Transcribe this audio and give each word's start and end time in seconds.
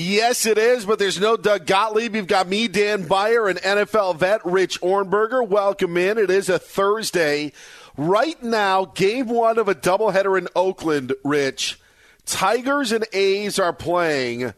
Yes, 0.00 0.46
it 0.46 0.56
is, 0.56 0.86
but 0.86 0.98
there's 0.98 1.20
no 1.20 1.36
Doug 1.36 1.66
Gottlieb. 1.66 2.14
You've 2.14 2.26
got 2.26 2.48
me, 2.48 2.68
Dan 2.68 3.06
Beyer, 3.06 3.48
and 3.48 3.58
NFL 3.58 4.16
vet 4.16 4.40
Rich 4.46 4.80
Ohrnberger. 4.80 5.46
Welcome 5.46 5.98
in. 5.98 6.16
It 6.16 6.30
is 6.30 6.48
a 6.48 6.58
Thursday. 6.58 7.52
Right 7.98 8.42
now, 8.42 8.86
game 8.86 9.28
one 9.28 9.58
of 9.58 9.68
a 9.68 9.74
doubleheader 9.74 10.38
in 10.38 10.48
Oakland, 10.56 11.12
Rich. 11.22 11.78
Tigers 12.24 12.92
and 12.92 13.04
A's 13.12 13.58
are 13.58 13.74
playing. 13.74 14.54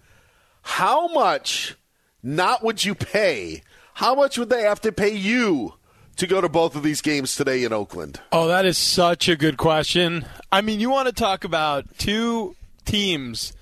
How 0.63 1.09
much, 1.09 1.75
not 2.23 2.63
would 2.63 2.85
you 2.85 2.95
pay, 2.95 3.65
how 3.95 4.15
much 4.15 4.39
would 4.39 4.49
they 4.49 4.63
have 4.63 4.81
to 4.83 4.93
pay 4.93 5.13
you 5.13 5.75
to 6.19 6.29
go 6.29 6.41
to 6.41 6.49
both 6.49 6.77
of 6.77 6.85
these 6.85 7.01
games 7.01 7.35
today 7.35 7.65
in 7.65 7.73
Oakland? 7.73 8.21
Oh, 8.31 8.47
that 8.47 8.65
is 8.65 8.79
such 8.79 9.29
a 9.29 9.35
good 9.35 9.57
question. 9.57 10.25
I 10.53 10.61
mean, 10.61 10.79
you 10.79 10.89
want 10.89 11.09
to 11.09 11.13
talk 11.13 11.43
about 11.43 11.99
two 11.99 12.55
teams 12.85 13.55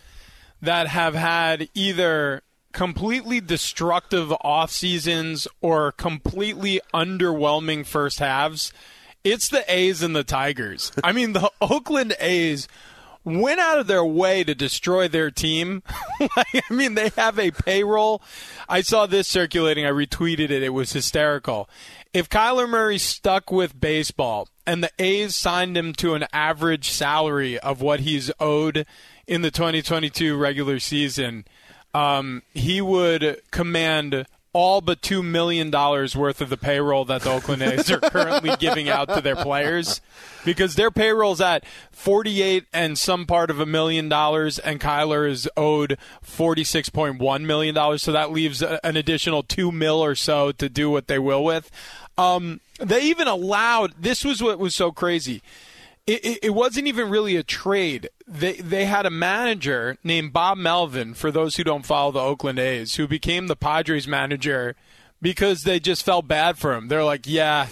that 0.61 0.89
have 0.89 1.15
had 1.15 1.69
either 1.75 2.43
completely 2.73 3.41
destructive 3.41 4.33
off 4.43 4.71
seasons 4.71 5.49
or 5.61 5.93
completely 5.93 6.81
underwhelming 6.95 7.85
first 7.85 8.19
halves. 8.19 8.73
It's 9.25 9.49
the 9.49 9.65
A's 9.73 10.03
and 10.03 10.15
the 10.15 10.25
Tigers. 10.25 10.93
I 11.05 11.13
mean, 11.13 11.33
the 11.33 11.51
Oakland 11.61 12.15
A's 12.21 12.69
went 13.23 13.61
out 13.61 13.79
of 13.79 13.87
their 13.87 14.05
way 14.05 14.45
to 14.45 14.55
destroy 14.55 15.09
their 15.09 15.31
team. 15.31 15.83
like, 16.37 16.65
I 16.71 16.73
mean, 16.73 16.95
they 16.95 17.11
have 17.17 17.39
a 17.39 17.51
payroll. 17.51 18.23
I 18.69 18.81
saw 18.81 19.07
this 19.07 19.29
circulating. 19.29 19.85
I 19.85 19.91
retweeted 19.91 20.51
it. 20.51 20.63
It 20.63 20.71
was 20.71 20.93
hysterical. 20.93 21.69
If 22.13 22.29
Kyler 22.29 22.69
Murray 22.69 22.99
stuck 22.99 23.53
with 23.53 23.79
baseball 23.79 24.49
and 24.67 24.83
the 24.83 24.91
A's 24.99 25.37
signed 25.37 25.77
him 25.77 25.93
to 25.95 26.15
an 26.15 26.27
average 26.33 26.91
salary 26.91 27.59
of 27.59 27.83
what 27.83 28.01
he's 28.01 28.31
owed 28.41 28.87
in 29.31 29.43
the 29.43 29.51
2022 29.53 30.37
regular 30.37 30.81
season, 30.81 31.45
um, 31.95 32.43
he 32.53 32.81
would 32.81 33.41
command 33.53 34.27
all 34.53 34.81
but 34.81 35.01
$2 35.01 35.25
million 35.25 35.71
worth 35.71 36.41
of 36.41 36.51
the 36.51 36.57
payroll 36.57 37.05
that 37.05 37.23
the 37.23 37.31
Oakland 37.31 37.63
A's 37.63 37.89
are 37.93 38.01
currently 38.01 38.51
giving 38.59 38.89
out 38.89 39.09
to 39.15 39.21
their 39.21 39.37
players. 39.37 40.01
Because 40.45 40.75
their 40.75 40.91
payroll's 40.91 41.41
at 41.41 41.65
48 41.93 42.65
and 42.73 42.99
some 42.99 43.25
part 43.25 43.51
of 43.51 43.61
a 43.61 43.67
million 43.67 44.09
dollars 44.09 44.59
and 44.59 44.81
Kyler 44.81 45.31
is 45.31 45.49
owed 45.57 45.97
46.1 46.27 47.43
million 47.43 47.73
dollars. 47.73 48.03
So 48.03 48.11
that 48.11 48.33
leaves 48.33 48.61
an 48.63 48.97
additional 48.97 49.45
2 49.45 49.71
mil 49.71 50.03
or 50.03 50.17
so 50.17 50.51
to 50.51 50.69
do 50.69 50.91
what 50.91 51.07
they 51.07 51.21
will 51.21 51.45
with. 51.45 51.71
Um, 52.19 52.61
they 52.81 53.03
even 53.03 53.29
allowed 53.29 53.95
this 53.97 54.25
was 54.25 54.43
what 54.43 54.59
was 54.59 54.75
so 54.75 54.91
crazy 54.91 55.41
it, 56.11 56.25
it, 56.25 56.39
it 56.43 56.51
wasn't 56.51 56.89
even 56.89 57.09
really 57.09 57.37
a 57.37 57.45
trade. 57.45 58.09
They 58.27 58.55
they 58.55 58.87
had 58.87 59.07
a 59.07 59.11
manager 59.11 59.97
named 60.03 60.33
Bob 60.33 60.59
Melvin. 60.59 61.15
For 61.15 61.31
those 61.31 61.57
who 61.57 61.63
don't 61.63 61.87
follow 61.87 62.11
the 62.11 62.21
Oakland 62.21 62.59
A's, 62.59 62.97
who 62.97 63.07
became 63.07 63.47
the 63.47 63.55
Padres 63.55 64.09
manager 64.09 64.75
because 65.23 65.63
they 65.63 65.79
just 65.79 66.03
felt 66.03 66.27
bad 66.27 66.59
for 66.59 66.75
him. 66.75 66.89
They're 66.89 67.05
like, 67.05 67.29
yeah, 67.29 67.69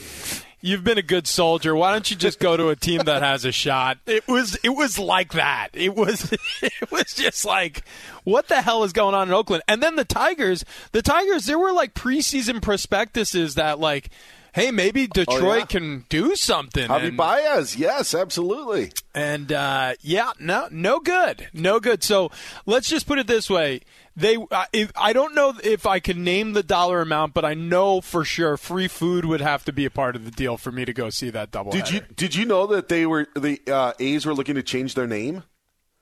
you've 0.61 0.85
been 0.85 0.99
a 0.99 1.03
good 1.03 1.27
soldier. 1.27 1.75
Why 1.75 1.91
don't 1.91 2.09
you 2.11 2.17
just 2.17 2.39
go 2.39 2.57
to 2.57 2.69
a 2.69 2.77
team 2.77 3.03
that 3.07 3.23
has 3.23 3.45
a 3.45 3.51
shot? 3.51 3.99
It 4.07 4.29
was 4.29 4.57
it 4.63 4.71
was 4.71 5.01
like 5.01 5.33
that. 5.33 5.71
It 5.73 5.97
was 5.97 6.33
it 6.63 6.91
was 6.93 7.15
just 7.15 7.45
like 7.45 7.83
what 8.23 8.47
the 8.47 8.63
hell 8.63 8.85
is 8.85 8.93
going 8.93 9.17
on 9.17 9.29
in 9.29 9.35
Oakland? 9.35 9.65
And 9.67 9.83
then 9.83 9.97
the 9.97 10.05
Tigers, 10.05 10.65
the 10.93 11.03
Tigers, 11.03 11.47
there 11.47 11.59
were 11.59 11.73
like 11.73 11.93
preseason 11.93 12.63
prospectuses 12.63 13.57
that 13.57 13.81
like 13.81 14.11
hey, 14.59 14.71
maybe 14.71 15.07
Detroit 15.07 15.43
oh, 15.43 15.55
yeah? 15.55 15.65
can 15.67 16.05
do 16.09 16.35
something. 16.35 16.89
Javi 16.89 17.09
and, 17.09 17.17
Baez, 17.17 17.77
yes, 17.77 18.15
absolutely. 18.15 18.93
And 19.15 19.53
uh, 19.53 19.95
yeah, 20.01 20.33
no, 20.41 20.69
no 20.71 21.01
good, 21.01 21.49
no 21.53 21.81
good. 21.81 22.03
So 22.03 22.31
let's 22.67 22.89
just 22.89 23.07
put 23.07 23.19
it 23.19 23.27
this 23.27 23.49
way: 23.49 23.81
they, 24.17 24.37
if, 24.73 24.93
I 24.97 25.13
don't 25.13 25.35
know 25.35 25.55
if 25.63 25.87
I 25.87 26.01
can 26.01 26.25
name 26.25 26.53
the 26.53 26.63
dollar 26.63 27.01
amount, 27.01 27.35
but 27.35 27.45
I 27.45 27.55
know 27.55 28.01
for 28.01 28.25
sure 28.25 28.57
free 28.57 28.89
food 28.89 29.25
would 29.25 29.41
have 29.41 29.65
to 29.67 29.73
be 29.73 29.85
a 29.85 29.91
part 29.91 30.17
of 30.17 30.25
the 30.25 30.31
deal 30.31 30.57
for 30.57 30.73
me 30.73 30.85
to 30.85 30.93
go 30.93 31.11
see 31.11 31.31
that 31.31 31.51
double. 31.51 31.73
Did 31.73 31.91
you 31.91 32.01
Did 32.15 32.35
you 32.35 32.45
know 32.45 32.67
that 32.67 32.89
they 32.89 33.07
were 33.07 33.29
the 33.35 33.61
uh, 33.69 33.93
A's 33.99 34.27
were 34.27 34.35
looking 34.35 34.57
to 34.57 34.63
change 34.63 34.95
their 34.95 35.07
name? 35.07 35.45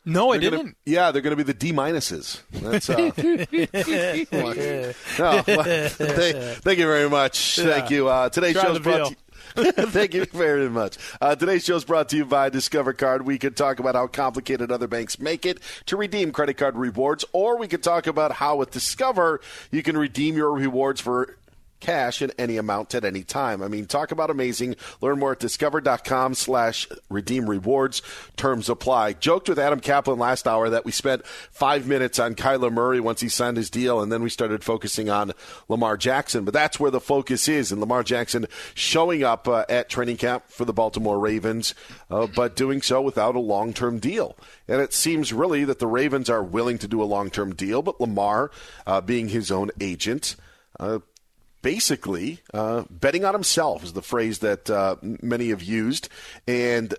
No, 0.06 0.32
I 0.32 0.38
didn't. 0.38 0.60
Gonna, 0.60 0.74
yeah, 0.84 1.10
they're 1.10 1.20
going 1.20 1.36
to 1.36 1.36
be 1.36 1.42
the 1.42 1.52
D 1.52 1.72
minuses. 1.72 2.40
That's 2.52 2.88
uh, 2.88 2.96
no, 5.18 5.42
well, 5.48 5.88
thank, 5.88 6.36
thank, 6.62 6.78
you 6.78 6.86
very 6.86 7.10
much. 7.10 7.58
Yeah. 7.58 7.64
Thank 7.64 7.90
you. 7.90 8.08
Uh, 8.08 8.28
today's 8.28 8.54
show 8.54 8.70
is 8.70 8.78
brought. 8.78 9.10
To, 9.10 9.16
Thank 9.56 10.14
you 10.14 10.24
very 10.26 10.70
much. 10.70 10.96
Uh, 11.20 11.34
today's 11.34 11.64
show 11.64 11.76
is 11.76 11.84
brought 11.84 12.08
to 12.10 12.16
you 12.16 12.24
by 12.24 12.50
Discover 12.50 12.92
Card. 12.92 13.26
We 13.26 13.38
could 13.38 13.56
talk 13.56 13.80
about 13.80 13.94
how 13.94 14.06
complicated 14.06 14.70
other 14.70 14.86
banks 14.86 15.18
make 15.18 15.44
it 15.44 15.58
to 15.86 15.96
redeem 15.96 16.30
credit 16.30 16.54
card 16.54 16.76
rewards, 16.76 17.24
or 17.32 17.58
we 17.58 17.66
could 17.66 17.82
talk 17.82 18.06
about 18.06 18.32
how 18.32 18.56
with 18.56 18.70
Discover 18.70 19.40
you 19.70 19.82
can 19.82 19.96
redeem 19.96 20.36
your 20.36 20.52
rewards 20.52 21.00
for 21.00 21.36
cash 21.80 22.22
in 22.22 22.32
any 22.38 22.56
amount 22.56 22.94
at 22.94 23.04
any 23.04 23.22
time. 23.22 23.62
I 23.62 23.68
mean, 23.68 23.86
talk 23.86 24.10
about 24.10 24.30
amazing. 24.30 24.76
Learn 25.00 25.18
more 25.18 25.32
at 25.32 25.40
discover.com 25.40 26.34
slash 26.34 26.88
redeem 27.08 27.48
rewards. 27.48 28.02
Terms 28.36 28.68
apply. 28.68 29.14
Joked 29.14 29.48
with 29.48 29.58
Adam 29.58 29.80
Kaplan 29.80 30.18
last 30.18 30.46
hour 30.46 30.70
that 30.70 30.84
we 30.84 30.92
spent 30.92 31.26
five 31.26 31.86
minutes 31.86 32.18
on 32.18 32.34
Kyler 32.34 32.72
Murray 32.72 33.00
once 33.00 33.20
he 33.20 33.28
signed 33.28 33.56
his 33.56 33.70
deal, 33.70 34.00
and 34.00 34.10
then 34.10 34.22
we 34.22 34.30
started 34.30 34.64
focusing 34.64 35.10
on 35.10 35.32
Lamar 35.68 35.96
Jackson. 35.96 36.44
But 36.44 36.54
that's 36.54 36.80
where 36.80 36.90
the 36.90 37.00
focus 37.00 37.48
is, 37.48 37.72
and 37.72 37.80
Lamar 37.80 38.02
Jackson 38.02 38.46
showing 38.74 39.22
up 39.22 39.48
uh, 39.48 39.64
at 39.68 39.88
training 39.88 40.16
camp 40.16 40.44
for 40.48 40.64
the 40.64 40.72
Baltimore 40.72 41.18
Ravens, 41.18 41.74
uh, 42.10 42.26
but 42.26 42.56
doing 42.56 42.82
so 42.82 43.00
without 43.02 43.36
a 43.36 43.40
long-term 43.40 43.98
deal. 43.98 44.36
And 44.68 44.80
it 44.80 44.92
seems 44.92 45.32
really 45.32 45.64
that 45.64 45.78
the 45.78 45.86
Ravens 45.86 46.28
are 46.28 46.42
willing 46.42 46.78
to 46.78 46.88
do 46.88 47.02
a 47.02 47.04
long-term 47.04 47.54
deal, 47.54 47.82
but 47.82 48.00
Lamar, 48.00 48.50
uh, 48.86 49.00
being 49.00 49.28
his 49.28 49.50
own 49.50 49.70
agent, 49.80 50.36
uh, 50.80 50.98
basically 51.66 52.38
uh, 52.54 52.84
betting 52.88 53.24
on 53.24 53.34
himself 53.34 53.82
is 53.82 53.92
the 53.92 54.00
phrase 54.00 54.38
that 54.38 54.70
uh, 54.70 54.94
many 55.02 55.48
have 55.48 55.64
used. 55.64 56.08
And 56.46 56.94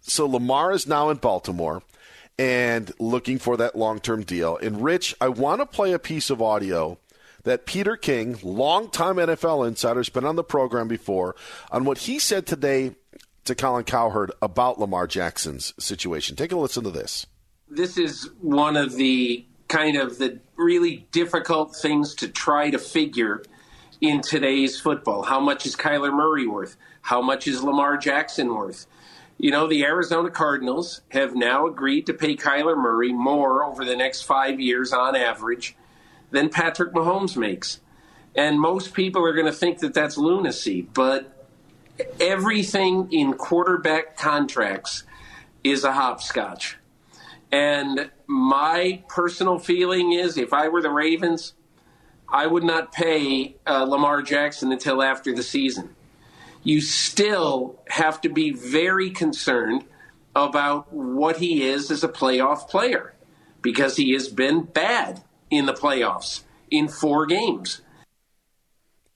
so 0.00 0.28
Lamar 0.28 0.70
is 0.70 0.86
now 0.86 1.10
in 1.10 1.16
Baltimore 1.16 1.82
and 2.38 2.92
looking 3.00 3.40
for 3.40 3.56
that 3.56 3.74
long 3.74 3.98
term 3.98 4.22
deal. 4.22 4.56
And 4.58 4.80
Rich, 4.80 5.16
I 5.20 5.26
want 5.26 5.60
to 5.60 5.66
play 5.66 5.90
a 5.90 5.98
piece 5.98 6.30
of 6.30 6.40
audio 6.40 6.98
that 7.42 7.66
Peter 7.66 7.96
King, 7.96 8.38
longtime 8.44 9.16
NFL 9.16 9.66
insider, 9.66 9.98
has 9.98 10.08
been 10.08 10.24
on 10.24 10.36
the 10.36 10.44
program 10.44 10.86
before, 10.86 11.34
on 11.72 11.84
what 11.84 11.98
he 11.98 12.20
said 12.20 12.46
today 12.46 12.92
to 13.44 13.56
Colin 13.56 13.82
Cowherd 13.82 14.30
about 14.40 14.78
Lamar 14.78 15.08
Jackson's 15.08 15.74
situation. 15.80 16.36
Take 16.36 16.52
a 16.52 16.56
listen 16.56 16.84
to 16.84 16.90
this. 16.90 17.26
This 17.68 17.98
is 17.98 18.30
one 18.40 18.76
of 18.76 18.94
the 18.94 19.44
kind 19.66 19.96
of 19.96 20.18
the 20.18 20.38
really 20.54 21.08
difficult 21.10 21.74
things 21.74 22.14
to 22.14 22.28
try 22.28 22.70
to 22.70 22.78
figure 22.78 23.42
in 24.02 24.20
today's 24.20 24.78
football. 24.80 25.22
How 25.22 25.38
much 25.38 25.64
is 25.64 25.76
Kyler 25.76 26.12
Murray 26.12 26.46
worth? 26.46 26.76
How 27.00 27.22
much 27.22 27.46
is 27.46 27.62
Lamar 27.62 27.96
Jackson 27.96 28.52
worth? 28.52 28.86
You 29.38 29.52
know, 29.52 29.68
the 29.68 29.84
Arizona 29.84 30.28
Cardinals 30.28 31.02
have 31.10 31.36
now 31.36 31.68
agreed 31.68 32.06
to 32.06 32.12
pay 32.14 32.36
Kyler 32.36 32.76
Murray 32.76 33.12
more 33.12 33.64
over 33.64 33.84
the 33.84 33.96
next 33.96 34.22
five 34.22 34.60
years 34.60 34.92
on 34.92 35.14
average 35.14 35.76
than 36.32 36.48
Patrick 36.48 36.92
Mahomes 36.92 37.36
makes. 37.36 37.80
And 38.34 38.60
most 38.60 38.92
people 38.92 39.24
are 39.24 39.34
going 39.34 39.46
to 39.46 39.52
think 39.52 39.78
that 39.78 39.94
that's 39.94 40.16
lunacy, 40.16 40.82
but 40.82 41.46
everything 42.18 43.12
in 43.12 43.34
quarterback 43.34 44.16
contracts 44.16 45.04
is 45.62 45.84
a 45.84 45.92
hopscotch. 45.92 46.76
And 47.52 48.10
my 48.26 49.04
personal 49.08 49.58
feeling 49.58 50.12
is 50.12 50.38
if 50.38 50.52
I 50.52 50.68
were 50.68 50.82
the 50.82 50.90
Ravens, 50.90 51.52
I 52.32 52.46
would 52.46 52.64
not 52.64 52.92
pay 52.92 53.56
uh, 53.66 53.84
Lamar 53.84 54.22
Jackson 54.22 54.72
until 54.72 55.02
after 55.02 55.34
the 55.34 55.42
season. 55.42 55.94
You 56.62 56.80
still 56.80 57.78
have 57.88 58.22
to 58.22 58.30
be 58.30 58.52
very 58.52 59.10
concerned 59.10 59.84
about 60.34 60.90
what 60.92 61.36
he 61.36 61.62
is 61.62 61.90
as 61.90 62.02
a 62.02 62.08
playoff 62.08 62.68
player 62.68 63.12
because 63.60 63.96
he 63.96 64.12
has 64.14 64.28
been 64.28 64.62
bad 64.62 65.22
in 65.50 65.66
the 65.66 65.74
playoffs 65.74 66.40
in 66.70 66.88
four 66.88 67.26
games. 67.26 67.82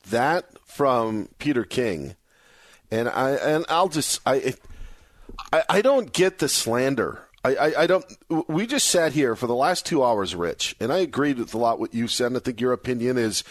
That 0.09 0.45
from 0.65 1.29
Peter 1.39 1.63
King, 1.63 2.15
and 2.91 3.09
I 3.09 3.31
and 3.31 3.65
I'll 3.67 3.89
just 3.89 4.21
I 4.25 4.53
I, 5.51 5.63
I 5.69 5.81
don't 5.81 6.13
get 6.13 6.37
the 6.37 6.47
slander 6.47 7.26
I, 7.47 7.67
I, 7.67 7.81
I, 7.83 7.87
don't. 7.87 8.05
We 8.47 8.67
just 8.67 8.89
sat 8.89 9.13
here 9.13 9.35
for 9.35 9.47
the 9.47 9.55
last 9.55 9.85
two 9.85 10.03
hours, 10.03 10.35
Rich, 10.35 10.75
and 10.79 10.91
I 10.91 10.99
agreed 10.99 11.37
with 11.37 11.53
a 11.53 11.57
lot 11.57 11.79
what 11.79 11.93
you 11.93 12.07
said. 12.07 12.27
And 12.27 12.37
I 12.37 12.39
think 12.39 12.59
your 12.59 12.73
opinion 12.73 13.17
is 13.17 13.43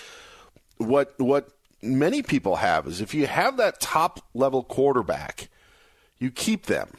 what 0.76 1.14
what 1.18 1.48
many 1.82 2.22
people 2.22 2.56
have 2.56 2.86
is 2.86 3.00
if 3.00 3.14
you 3.14 3.26
have 3.26 3.56
that 3.56 3.80
top 3.80 4.20
level 4.34 4.62
quarterback, 4.62 5.48
you 6.18 6.30
keep 6.30 6.66
them, 6.66 6.90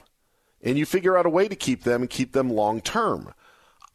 and 0.62 0.78
you 0.78 0.86
figure 0.86 1.18
out 1.18 1.26
a 1.26 1.30
way 1.30 1.48
to 1.48 1.56
keep 1.56 1.84
them 1.84 2.02
and 2.02 2.10
keep 2.10 2.34
them 2.34 2.50
long 2.50 2.82
term. 2.82 3.34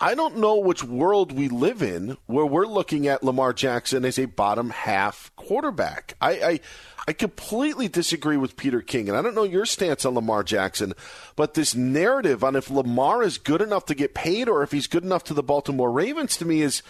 I 0.03 0.17
don't 0.17 0.39
know 0.39 0.57
which 0.57 0.83
world 0.83 1.31
we 1.31 1.49
live 1.49 1.81
in 1.81 2.17
where 2.27 2.45
we're 2.45 2.67
looking 2.67 3.07
at 3.07 3.23
Lamar 3.23 3.53
Jackson 3.53 4.05
as 4.05 4.19
a 4.19 4.25
bottom 4.25 4.71
half 4.71 5.31
quarterback. 5.37 6.17
I, 6.21 6.31
I 6.33 6.61
I 7.07 7.13
completely 7.13 7.87
disagree 7.87 8.37
with 8.37 8.57
Peter 8.57 8.81
King, 8.81 9.09
and 9.09 9.17
I 9.17 9.23
don't 9.23 9.37
know 9.37 9.45
your 9.45 9.65
stance 9.65 10.05
on 10.05 10.15
Lamar 10.15 10.43
Jackson, 10.43 10.95
but 11.37 11.55
this 11.55 11.77
narrative 11.77 12.43
on 12.43 12.57
if 12.57 12.69
Lamar 12.69 13.23
is 13.23 13.39
good 13.39 13.63
enough 13.63 13.87
to 13.87 13.95
get 13.95 14.13
paid 14.13 14.49
or 14.49 14.65
if 14.65 14.73
he's 14.73 14.89
good 14.89 15.05
enough 15.05 15.23
to 15.25 15.35
the 15.35 15.43
Baltimore 15.43 15.93
Ravens 15.93 16.37
to 16.39 16.45
me 16.45 16.63
is, 16.63 16.83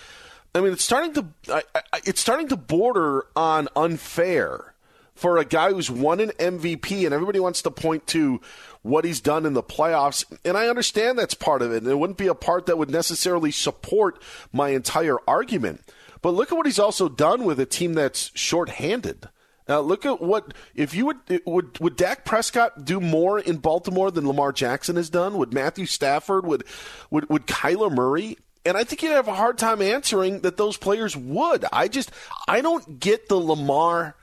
I 0.54 0.62
mean, 0.62 0.72
it's 0.72 0.84
starting 0.84 1.12
to 1.12 1.26
I, 1.50 1.62
I, 1.74 2.00
it's 2.06 2.20
starting 2.22 2.48
to 2.48 2.56
border 2.56 3.26
on 3.36 3.68
unfair 3.76 4.72
for 5.14 5.36
a 5.36 5.44
guy 5.44 5.70
who's 5.70 5.90
won 5.90 6.20
an 6.20 6.30
MVP, 6.38 7.04
and 7.04 7.12
everybody 7.12 7.40
wants 7.40 7.60
to 7.62 7.70
point 7.70 8.06
to 8.08 8.40
what 8.82 9.04
he's 9.04 9.20
done 9.20 9.46
in 9.46 9.54
the 9.54 9.62
playoffs, 9.62 10.24
and 10.44 10.56
I 10.56 10.68
understand 10.68 11.18
that's 11.18 11.34
part 11.34 11.62
of 11.62 11.72
it, 11.72 11.82
and 11.82 11.90
it 11.90 11.98
wouldn't 11.98 12.18
be 12.18 12.26
a 12.26 12.34
part 12.34 12.66
that 12.66 12.78
would 12.78 12.90
necessarily 12.90 13.52
support 13.52 14.22
my 14.52 14.70
entire 14.70 15.18
argument. 15.26 15.82
But 16.20 16.34
look 16.34 16.52
at 16.52 16.56
what 16.56 16.66
he's 16.66 16.78
also 16.78 17.08
done 17.08 17.44
with 17.44 17.58
a 17.58 17.66
team 17.66 17.94
that's 17.94 18.30
shorthanded. 18.34 19.28
Now 19.68 19.80
look 19.80 20.04
at 20.04 20.20
what 20.20 20.54
if 20.74 20.94
you 20.94 21.06
would 21.06 21.40
would 21.46 21.78
would 21.78 21.96
Dak 21.96 22.24
Prescott 22.24 22.84
do 22.84 23.00
more 23.00 23.38
in 23.38 23.58
Baltimore 23.58 24.10
than 24.10 24.26
Lamar 24.26 24.52
Jackson 24.52 24.96
has 24.96 25.08
done? 25.08 25.38
Would 25.38 25.54
Matthew 25.54 25.86
Stafford 25.86 26.44
would 26.46 26.64
would 27.10 27.28
would 27.28 27.46
Kyler 27.46 27.92
Murray? 27.92 28.38
And 28.64 28.76
I 28.76 28.84
think 28.84 29.02
you'd 29.02 29.12
have 29.12 29.28
a 29.28 29.34
hard 29.34 29.58
time 29.58 29.82
answering 29.82 30.40
that 30.40 30.56
those 30.56 30.76
players 30.76 31.16
would. 31.16 31.64
I 31.72 31.88
just 31.88 32.10
I 32.48 32.60
don't 32.60 32.98
get 33.00 33.28
the 33.28 33.36
Lamar 33.36 34.16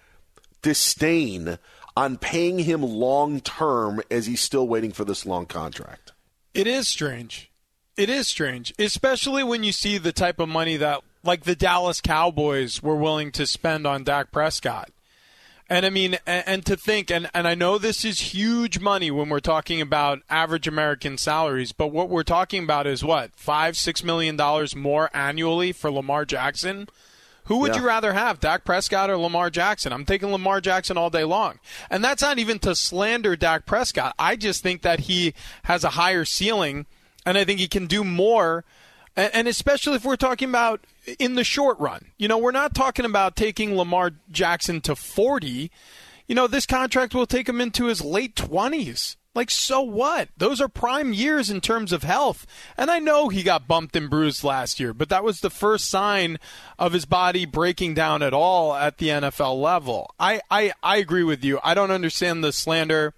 disdain 0.61 1.57
on 1.99 2.15
paying 2.17 2.59
him 2.59 2.81
long 2.81 3.41
term 3.41 4.01
as 4.09 4.25
he's 4.25 4.39
still 4.39 4.65
waiting 4.65 4.93
for 4.93 5.03
this 5.03 5.25
long 5.25 5.45
contract. 5.45 6.13
It 6.53 6.65
is 6.65 6.87
strange. 6.87 7.51
It 7.97 8.09
is 8.09 8.25
strange, 8.25 8.73
especially 8.79 9.43
when 9.43 9.63
you 9.63 9.73
see 9.73 9.97
the 9.97 10.13
type 10.13 10.39
of 10.39 10.47
money 10.47 10.77
that 10.77 11.01
like 11.25 11.43
the 11.43 11.57
Dallas 11.57 11.99
Cowboys 11.99 12.81
were 12.81 12.95
willing 12.95 13.33
to 13.33 13.45
spend 13.45 13.85
on 13.85 14.05
Dak 14.05 14.31
Prescott. 14.31 14.91
And 15.67 15.85
I 15.85 15.89
mean, 15.89 16.17
and, 16.25 16.47
and, 16.47 16.65
to 16.67 16.77
think, 16.77 17.11
and, 17.11 17.29
and 17.33 17.45
I 17.45 17.53
know 17.53 17.77
this 17.77 18.05
is 18.05 18.33
huge 18.33 18.79
money 18.79 19.11
when 19.11 19.27
we're 19.27 19.41
talking 19.41 19.81
about 19.81 20.21
average 20.29 20.69
American 20.69 21.17
salaries, 21.17 21.73
but 21.73 21.87
what 21.87 22.09
we're 22.09 22.23
talking 22.23 22.63
about 22.63 22.87
is 22.87 23.03
what, 23.03 23.35
five, 23.35 23.75
six 23.75 24.05
million 24.05 24.37
dollars 24.37 24.73
more 24.73 25.09
annually 25.13 25.73
for 25.73 25.91
Lamar 25.91 26.23
Jackson? 26.23 26.87
Who 27.49 27.57
would 27.57 27.73
yeah. 27.73 27.81
you 27.81 27.87
rather 27.87 28.13
have, 28.13 28.39
Dak 28.39 28.63
Prescott 28.63 29.09
or 29.09 29.17
Lamar 29.17 29.49
Jackson? 29.49 29.91
I'm 29.91 30.05
taking 30.05 30.31
Lamar 30.31 30.61
Jackson 30.61 30.97
all 30.97 31.09
day 31.09 31.23
long. 31.23 31.59
And 31.89 32.03
that's 32.03 32.21
not 32.21 32.39
even 32.39 32.59
to 32.59 32.75
slander 32.75 33.35
Dak 33.35 33.65
Prescott. 33.65 34.15
I 34.17 34.35
just 34.35 34.63
think 34.63 34.83
that 34.83 35.01
he 35.01 35.33
has 35.63 35.83
a 35.83 35.89
higher 35.89 36.25
ceiling, 36.25 36.85
and 37.25 37.37
I 37.37 37.43
think 37.43 37.59
he 37.59 37.67
can 37.67 37.87
do 37.87 38.03
more 38.03 38.63
and 39.15 39.47
especially 39.49 39.95
if 39.95 40.05
we're 40.05 40.15
talking 40.15 40.47
about 40.47 40.85
in 41.17 41.35
the 41.35 41.43
short 41.43 41.77
run. 41.79 42.11
You 42.17 42.29
know, 42.29 42.37
we're 42.37 42.51
not 42.51 42.73
talking 42.73 43.03
about 43.03 43.35
taking 43.35 43.75
Lamar 43.75 44.11
Jackson 44.31 44.79
to 44.81 44.95
40. 44.95 45.69
You 46.27 46.35
know, 46.35 46.47
this 46.47 46.65
contract 46.65 47.13
will 47.13 47.25
take 47.25 47.49
him 47.49 47.59
into 47.59 47.85
his 47.85 48.01
late 48.01 48.35
20s. 48.35 49.17
Like, 49.39 49.51
so 49.51 49.79
what? 49.79 50.27
Those 50.35 50.59
are 50.59 50.67
prime 50.67 51.13
years 51.13 51.49
in 51.49 51.61
terms 51.61 51.93
of 51.93 52.03
health. 52.03 52.45
And 52.75 52.91
I 52.91 52.99
know 52.99 53.29
he 53.29 53.41
got 53.41 53.69
bumped 53.69 53.95
and 53.95 54.09
bruised 54.09 54.43
last 54.43 54.81
year, 54.81 54.93
but 54.93 55.07
that 55.07 55.23
was 55.23 55.39
the 55.39 55.49
first 55.49 55.89
sign 55.89 56.39
of 56.77 56.91
his 56.91 57.05
body 57.05 57.45
breaking 57.45 57.93
down 57.93 58.21
at 58.21 58.33
all 58.33 58.75
at 58.75 58.97
the 58.97 59.07
NFL 59.07 59.61
level. 59.61 60.13
I, 60.19 60.41
I, 60.51 60.73
I 60.83 60.97
agree 60.97 61.23
with 61.23 61.41
you. 61.41 61.57
I 61.63 61.73
don't 61.73 61.89
understand 61.89 62.43
the 62.43 62.51
slander. 62.51 63.13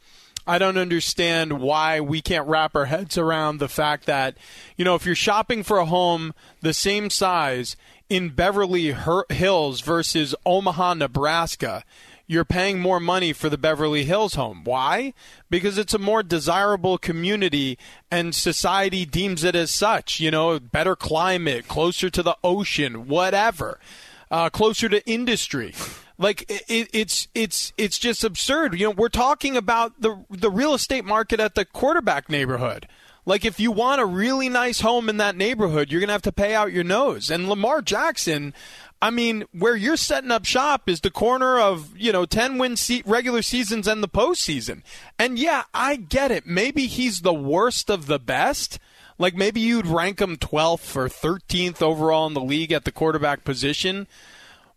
I 0.46 0.60
don't 0.60 0.78
understand 0.78 1.60
why 1.60 2.00
we 2.00 2.22
can't 2.22 2.48
wrap 2.48 2.76
our 2.76 2.86
heads 2.86 3.18
around 3.18 3.58
the 3.58 3.68
fact 3.68 4.06
that, 4.06 4.38
you 4.78 4.86
know, 4.86 4.94
if 4.94 5.08
you're 5.08 5.16
shopping 5.16 5.64
for 5.64 5.80
a 5.80 5.88
home 5.88 6.36
the 6.62 6.76
same 6.76 7.10
size 7.10 7.76
in 8.10 8.30
Beverly 8.30 8.96
Hills 9.32 9.82
versus 9.82 10.36
Omaha, 10.46 10.94
Nebraska, 10.94 11.84
you're 12.32 12.46
paying 12.46 12.80
more 12.80 13.02
money 13.02 13.34
for 13.34 13.50
the 13.50 13.58
Beverly 13.58 14.06
Hills 14.06 14.36
home. 14.36 14.64
Why? 14.64 15.14
Because 15.50 15.78
it's 15.78 15.94
a 15.94 16.00
more 16.00 16.24
desirable 16.24 16.98
community 16.98 17.78
and 18.10 18.34
society 18.34 19.04
deems 19.06 19.44
it 19.44 19.54
as 19.54 19.70
such. 19.70 20.22
You 20.22 20.32
know, 20.32 20.58
better 20.58 20.96
climate, 20.96 21.68
closer 21.68 22.10
to 22.10 22.24
the 22.24 22.38
ocean, 22.42 23.10
whatever, 23.10 23.82
uh, 24.32 24.50
closer 24.50 24.88
to 24.88 25.06
industry. 25.06 25.74
Like 26.18 26.50
it, 26.50 26.90
it's 26.94 27.28
it's 27.36 27.74
it's 27.78 28.00
just 28.00 28.24
absurd. 28.24 28.80
You 28.80 28.88
know, 28.88 28.92
we're 28.92 29.10
talking 29.10 29.58
about 29.58 30.00
the 30.00 30.24
the 30.30 30.50
real 30.50 30.74
estate 30.74 31.04
market 31.04 31.42
at 31.42 31.56
the 31.56 31.66
quarterback 31.66 32.30
neighborhood. 32.30 32.88
Like 33.26 33.44
if 33.44 33.60
you 33.60 33.72
want 33.72 34.02
a 34.02 34.06
really 34.06 34.48
nice 34.48 34.80
home 34.80 35.10
in 35.10 35.18
that 35.18 35.36
neighborhood, 35.36 35.92
you're 35.92 36.00
going 36.00 36.08
to 36.08 36.14
have 36.14 36.22
to 36.24 36.32
pay 36.32 36.56
out 36.56 36.72
your 36.72 36.84
nose. 36.84 37.30
And 37.30 37.48
Lamar 37.48 37.82
Jackson, 37.82 38.54
I 39.02 39.10
mean, 39.10 39.46
where 39.52 39.76
you're 39.76 39.98
setting 39.98 40.30
up 40.32 40.46
shop 40.46 40.88
is 40.88 41.02
the 41.02 41.10
corner 41.10 41.60
of, 41.60 41.98
you 41.98 42.12
know, 42.12 42.26
10 42.26 42.58
win 42.60 42.76
se- 42.76 43.04
regular 43.06 43.42
seasons 43.42 43.88
and 43.88 44.04
the 44.04 44.08
postseason. 44.08 44.84
And 45.18 45.40
yeah, 45.40 45.64
I 45.74 45.96
get 45.96 46.30
it. 46.32 46.46
Maybe 46.46 46.86
he's 46.86 47.22
the 47.22 47.34
worst 47.34 47.90
of 47.90 48.06
the 48.06 48.20
best. 48.20 48.78
Like 49.18 49.36
maybe 49.36 49.60
you'd 49.60 49.88
rank 49.88 50.22
him 50.22 50.38
12th 50.38 50.96
or 50.96 51.08
13th 51.08 51.82
overall 51.82 52.28
in 52.28 52.34
the 52.34 52.42
league 52.42 52.72
at 52.72 52.86
the 52.86 52.92
quarterback 52.92 53.44
position. 53.44 54.08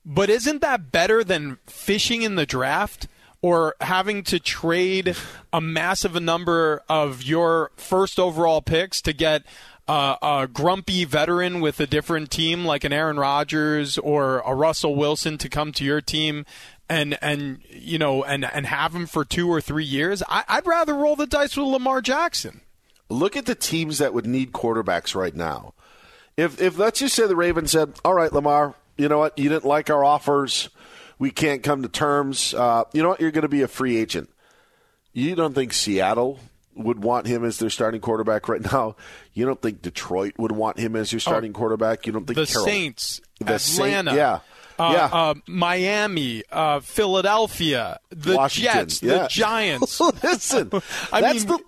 But 0.06 0.30
isn't 0.30 0.60
that 0.60 0.90
better 0.90 1.22
than 1.22 1.58
fishing 1.66 2.22
in 2.22 2.34
the 2.34 2.46
draft 2.46 3.08
or 3.44 3.74
having 3.82 4.22
to 4.22 4.40
trade 4.40 5.14
a 5.52 5.60
massive 5.60 6.20
number 6.22 6.82
of 6.88 7.22
your 7.22 7.70
first 7.76 8.18
overall 8.18 8.62
picks 8.62 9.02
to 9.02 9.12
get 9.12 9.42
a 9.86 10.48
grumpy 10.52 11.04
veteran 11.04 11.60
with 11.60 11.78
a 11.80 11.86
different 11.86 12.30
team 12.30 12.64
like 12.64 12.84
an 12.84 12.92
Aaron 12.92 13.18
Rodgers 13.18 13.98
or 13.98 14.40
a 14.40 14.54
Russell 14.54 14.94
Wilson 14.94 15.38
to 15.38 15.48
come 15.48 15.72
to 15.72 15.84
your 15.84 16.00
team 16.00 16.46
and 16.88 17.18
and 17.22 17.60
you 17.70 17.98
know 17.98 18.24
and 18.24 18.44
and 18.44 18.66
have 18.66 18.94
him 18.94 19.06
for 19.06 19.24
two 19.24 19.48
or 19.50 19.60
three 19.60 19.84
years? 19.84 20.22
I, 20.28 20.44
I'd 20.48 20.66
rather 20.66 20.94
roll 20.94 21.16
the 21.16 21.26
dice 21.26 21.56
with 21.56 21.66
Lamar 21.66 22.00
Jackson. 22.00 22.60
Look 23.08 23.36
at 23.36 23.46
the 23.46 23.54
teams 23.54 23.98
that 23.98 24.14
would 24.14 24.26
need 24.26 24.52
quarterbacks 24.52 25.14
right 25.14 25.34
now. 25.34 25.74
If 26.36 26.60
if 26.60 26.78
let's 26.78 27.00
just 27.00 27.14
say 27.14 27.26
the 27.26 27.36
Ravens 27.36 27.70
said, 27.70 27.94
"All 28.04 28.14
right, 28.14 28.32
Lamar, 28.32 28.74
you 28.96 29.08
know 29.08 29.18
what? 29.18 29.38
You 29.38 29.48
didn't 29.48 29.64
like 29.64 29.90
our 29.90 30.04
offers. 30.04 30.70
We 31.18 31.30
can't 31.30 31.62
come 31.62 31.82
to 31.82 31.88
terms. 31.88 32.54
Uh, 32.54 32.84
you 32.92 33.02
know 33.02 33.10
what? 33.10 33.20
You're 33.20 33.30
going 33.30 33.42
to 33.42 33.48
be 33.48 33.62
a 33.62 33.68
free 33.68 33.96
agent. 33.96 34.30
You 35.12 35.34
don't 35.36 35.54
think 35.54 35.72
Seattle 35.72 36.40
would 36.76 37.02
want 37.02 37.26
him 37.26 37.44
as 37.44 37.58
their 37.58 37.70
starting 37.70 38.00
quarterback 38.00 38.48
right 38.48 38.62
now? 38.62 38.96
You 39.36 39.44
don't 39.44 39.60
think 39.60 39.82
Detroit 39.82 40.34
would 40.38 40.52
want 40.52 40.78
him 40.78 40.94
as 40.94 41.10
your 41.10 41.18
oh, 41.18 41.18
starting 41.18 41.50
oh, 41.50 41.58
quarterback? 41.58 42.06
You 42.06 42.12
don't 42.12 42.24
think 42.24 42.36
the 42.36 42.46
Carol- 42.46 42.64
Saints, 42.64 43.20
the 43.40 43.54
Atlanta, 43.54 43.58
Saint, 43.58 44.16
yeah. 44.16 44.38
Uh, 44.78 44.92
yeah. 44.94 45.04
Uh, 45.06 45.34
Miami, 45.48 46.44
uh, 46.52 46.78
Philadelphia, 46.78 47.98
the 48.10 48.36
Washington, 48.36 48.74
Jets, 48.74 49.02
yeah. 49.02 49.22
the 49.22 49.28
Giants. 49.28 50.00
Listen, 50.22 50.70
I 51.12 51.32
mean, 51.32 51.46
the, 51.46 51.58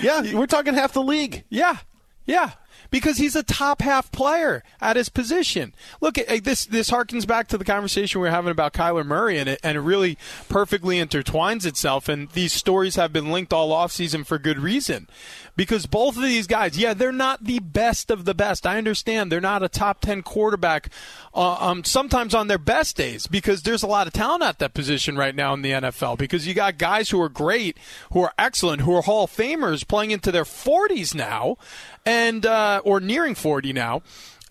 yeah, 0.00 0.32
we're 0.32 0.46
talking 0.46 0.74
half 0.74 0.92
the 0.92 1.02
league. 1.02 1.42
Yeah, 1.48 1.78
yeah 2.24 2.52
because 2.92 3.16
he's 3.16 3.34
a 3.34 3.42
top 3.42 3.80
half 3.80 4.12
player 4.12 4.62
at 4.80 4.94
his 4.94 5.08
position. 5.08 5.74
Look, 6.00 6.18
eh, 6.18 6.38
this 6.40 6.66
this 6.66 6.90
harkens 6.90 7.26
back 7.26 7.48
to 7.48 7.58
the 7.58 7.64
conversation 7.64 8.20
we 8.20 8.28
were 8.28 8.30
having 8.30 8.52
about 8.52 8.74
Kyler 8.74 9.04
Murray, 9.04 9.38
and 9.38 9.48
it, 9.48 9.60
and 9.64 9.76
it 9.76 9.80
really 9.80 10.16
perfectly 10.48 10.98
intertwines 10.98 11.66
itself. 11.66 12.08
And 12.08 12.30
these 12.30 12.52
stories 12.52 12.94
have 12.94 13.12
been 13.12 13.32
linked 13.32 13.52
all 13.52 13.70
offseason 13.70 14.24
for 14.24 14.38
good 14.38 14.60
reason 14.60 15.08
because 15.56 15.86
both 15.86 16.16
of 16.16 16.22
these 16.22 16.46
guys, 16.46 16.78
yeah, 16.78 16.94
they're 16.94 17.12
not 17.12 17.44
the 17.44 17.58
best 17.58 18.10
of 18.10 18.24
the 18.24 18.34
best. 18.34 18.66
I 18.66 18.78
understand 18.78 19.30
they're 19.30 19.40
not 19.40 19.62
a 19.62 19.68
top 19.68 20.00
10 20.00 20.22
quarterback 20.22 20.90
uh, 21.34 21.56
um, 21.60 21.84
sometimes 21.84 22.34
on 22.34 22.48
their 22.48 22.58
best 22.58 22.96
days 22.96 23.26
because 23.26 23.62
there's 23.62 23.82
a 23.82 23.86
lot 23.86 24.06
of 24.06 24.12
talent 24.12 24.42
at 24.42 24.58
that 24.58 24.74
position 24.74 25.16
right 25.16 25.34
now 25.34 25.54
in 25.54 25.62
the 25.62 25.72
NFL 25.72 26.18
because 26.18 26.46
you 26.46 26.54
got 26.54 26.78
guys 26.78 27.10
who 27.10 27.20
are 27.20 27.28
great, 27.28 27.78
who 28.12 28.20
are 28.20 28.32
excellent, 28.38 28.82
who 28.82 28.94
are 28.94 29.02
Hall 29.02 29.24
of 29.24 29.30
Famers 29.30 29.86
playing 29.86 30.10
into 30.10 30.32
their 30.32 30.44
40s 30.44 31.14
now 31.14 31.56
and 32.04 32.46
uh, 32.46 32.80
or 32.84 33.00
nearing 33.00 33.34
40 33.34 33.72
now 33.72 34.02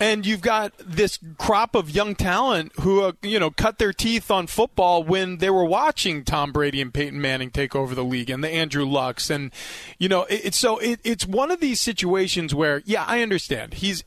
and 0.01 0.25
you've 0.25 0.41
got 0.41 0.74
this 0.79 1.20
crop 1.38 1.75
of 1.75 1.89
young 1.91 2.15
talent 2.15 2.72
who 2.79 3.03
uh, 3.03 3.12
you 3.22 3.39
know 3.39 3.51
cut 3.51 3.77
their 3.77 3.93
teeth 3.93 4.31
on 4.31 4.48
football 4.48 5.03
when 5.03 5.38
they 5.38 5.50
were 5.50 5.63
watching 5.63 6.24
Tom 6.24 6.51
Brady 6.51 6.81
and 6.81 6.93
Peyton 6.93 7.22
Manning 7.22 7.51
take 7.51 7.75
over 7.75 7.93
the 7.93 8.03
league 8.03 8.29
and 8.29 8.43
the 8.43 8.50
Andrew 8.50 8.84
Lucks. 8.86 9.29
And 9.29 9.51
you 10.00 10.10
know 10.10 10.24
it, 10.24 10.41
it's 10.46 10.58
so 10.58 10.79
it, 10.79 11.00
it's 11.03 11.25
one 11.25 11.51
of 11.51 11.60
these 11.60 11.79
situations 11.79 12.53
where 12.53 12.81
yeah 12.86 13.05
I 13.08 13.22
understand. 13.22 13.75
He's 13.75 14.03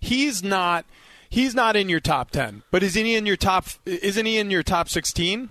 he's 0.00 0.42
not 0.42 0.84
he's 1.30 1.54
not 1.54 1.76
in 1.76 1.88
your 1.88 2.00
top 2.00 2.30
10 2.30 2.62
but 2.70 2.82
is 2.82 2.94
he 2.94 3.14
in 3.14 3.26
your 3.26 3.36
top 3.36 3.66
isn't 3.84 4.26
he 4.26 4.38
in 4.38 4.50
your 4.50 4.62
top 4.62 4.88
16 4.88 5.48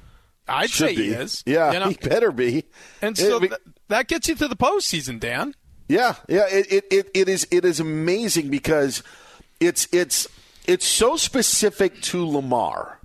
I'd 0.47 0.69
Should 0.69 0.89
say 0.89 0.95
be. 0.95 1.03
he 1.03 1.09
is. 1.09 1.43
Yeah 1.45 1.71
you 1.73 1.79
know? 1.79 1.89
he 1.89 1.95
better 1.95 2.31
be. 2.31 2.63
And 3.01 3.17
so 3.17 3.39
th- 3.39 3.51
that 3.89 4.07
gets 4.07 4.29
you 4.29 4.35
to 4.35 4.47
the 4.47 4.55
postseason 4.55 5.19
Dan. 5.19 5.53
Yeah 5.89 6.15
yeah 6.29 6.47
it, 6.49 6.71
it, 6.71 6.85
it, 6.91 7.11
it 7.13 7.29
is 7.29 7.45
it 7.51 7.65
is 7.65 7.79
amazing 7.81 8.49
because 8.49 9.03
it's 9.59 9.87
it's 9.91 10.27
it's 10.65 10.85
so 10.85 11.15
specific 11.15 12.01
to 12.01 12.25
Lamar, 12.27 12.99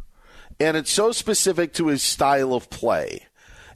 and 0.58 0.76
it's 0.76 0.90
so 0.90 1.12
specific 1.12 1.72
to 1.74 1.88
his 1.88 2.02
style 2.02 2.54
of 2.54 2.70
play, 2.70 3.26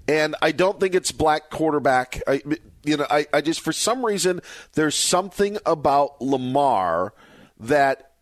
and 0.08 0.34
I 0.42 0.52
don't 0.52 0.80
think 0.80 0.94
it's 0.94 1.12
black 1.12 1.50
quarterback. 1.50 2.22
I, 2.26 2.42
you 2.84 2.96
know, 2.96 3.06
I, 3.10 3.26
I 3.32 3.40
just 3.40 3.60
for 3.60 3.72
some 3.72 4.04
reason 4.04 4.40
there's 4.74 4.94
something 4.94 5.58
about 5.66 6.20
Lamar 6.20 7.14
that 7.60 8.12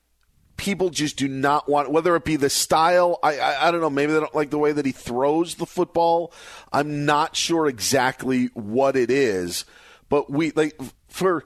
people 0.56 0.90
just 0.90 1.16
do 1.16 1.26
not 1.26 1.68
want 1.68 1.90
whether 1.90 2.14
it 2.14 2.24
be 2.24 2.36
the 2.36 2.50
style 2.50 3.18
I, 3.22 3.38
I, 3.38 3.68
I 3.68 3.70
don't 3.70 3.80
know 3.80 3.90
maybe 3.90 4.12
they 4.12 4.20
don't 4.20 4.34
like 4.34 4.50
the 4.50 4.58
way 4.58 4.70
that 4.70 4.86
he 4.86 4.92
throws 4.92 5.56
the 5.56 5.66
football 5.66 6.32
i'm 6.72 7.04
not 7.04 7.34
sure 7.34 7.66
exactly 7.66 8.46
what 8.54 8.94
it 8.94 9.10
is 9.10 9.64
but 10.08 10.30
we 10.30 10.52
like 10.52 10.78
for 11.08 11.44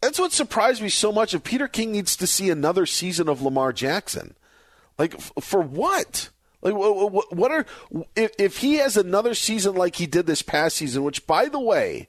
that's 0.00 0.18
what 0.18 0.32
surprised 0.32 0.82
me 0.82 0.88
so 0.88 1.12
much. 1.12 1.34
If 1.34 1.44
Peter 1.44 1.68
King 1.68 1.92
needs 1.92 2.16
to 2.16 2.26
see 2.26 2.50
another 2.50 2.86
season 2.86 3.28
of 3.28 3.42
Lamar 3.42 3.72
Jackson, 3.72 4.34
like 4.98 5.14
f- 5.14 5.32
for 5.40 5.60
what? 5.60 6.30
Like 6.62 6.74
what, 6.74 7.34
what 7.34 7.52
are 7.52 7.66
if, 8.14 8.32
if 8.38 8.58
he 8.58 8.74
has 8.74 8.96
another 8.96 9.34
season 9.34 9.74
like 9.74 9.96
he 9.96 10.06
did 10.06 10.26
this 10.26 10.42
past 10.42 10.76
season? 10.76 11.04
Which, 11.04 11.26
by 11.26 11.48
the 11.48 11.60
way, 11.60 12.08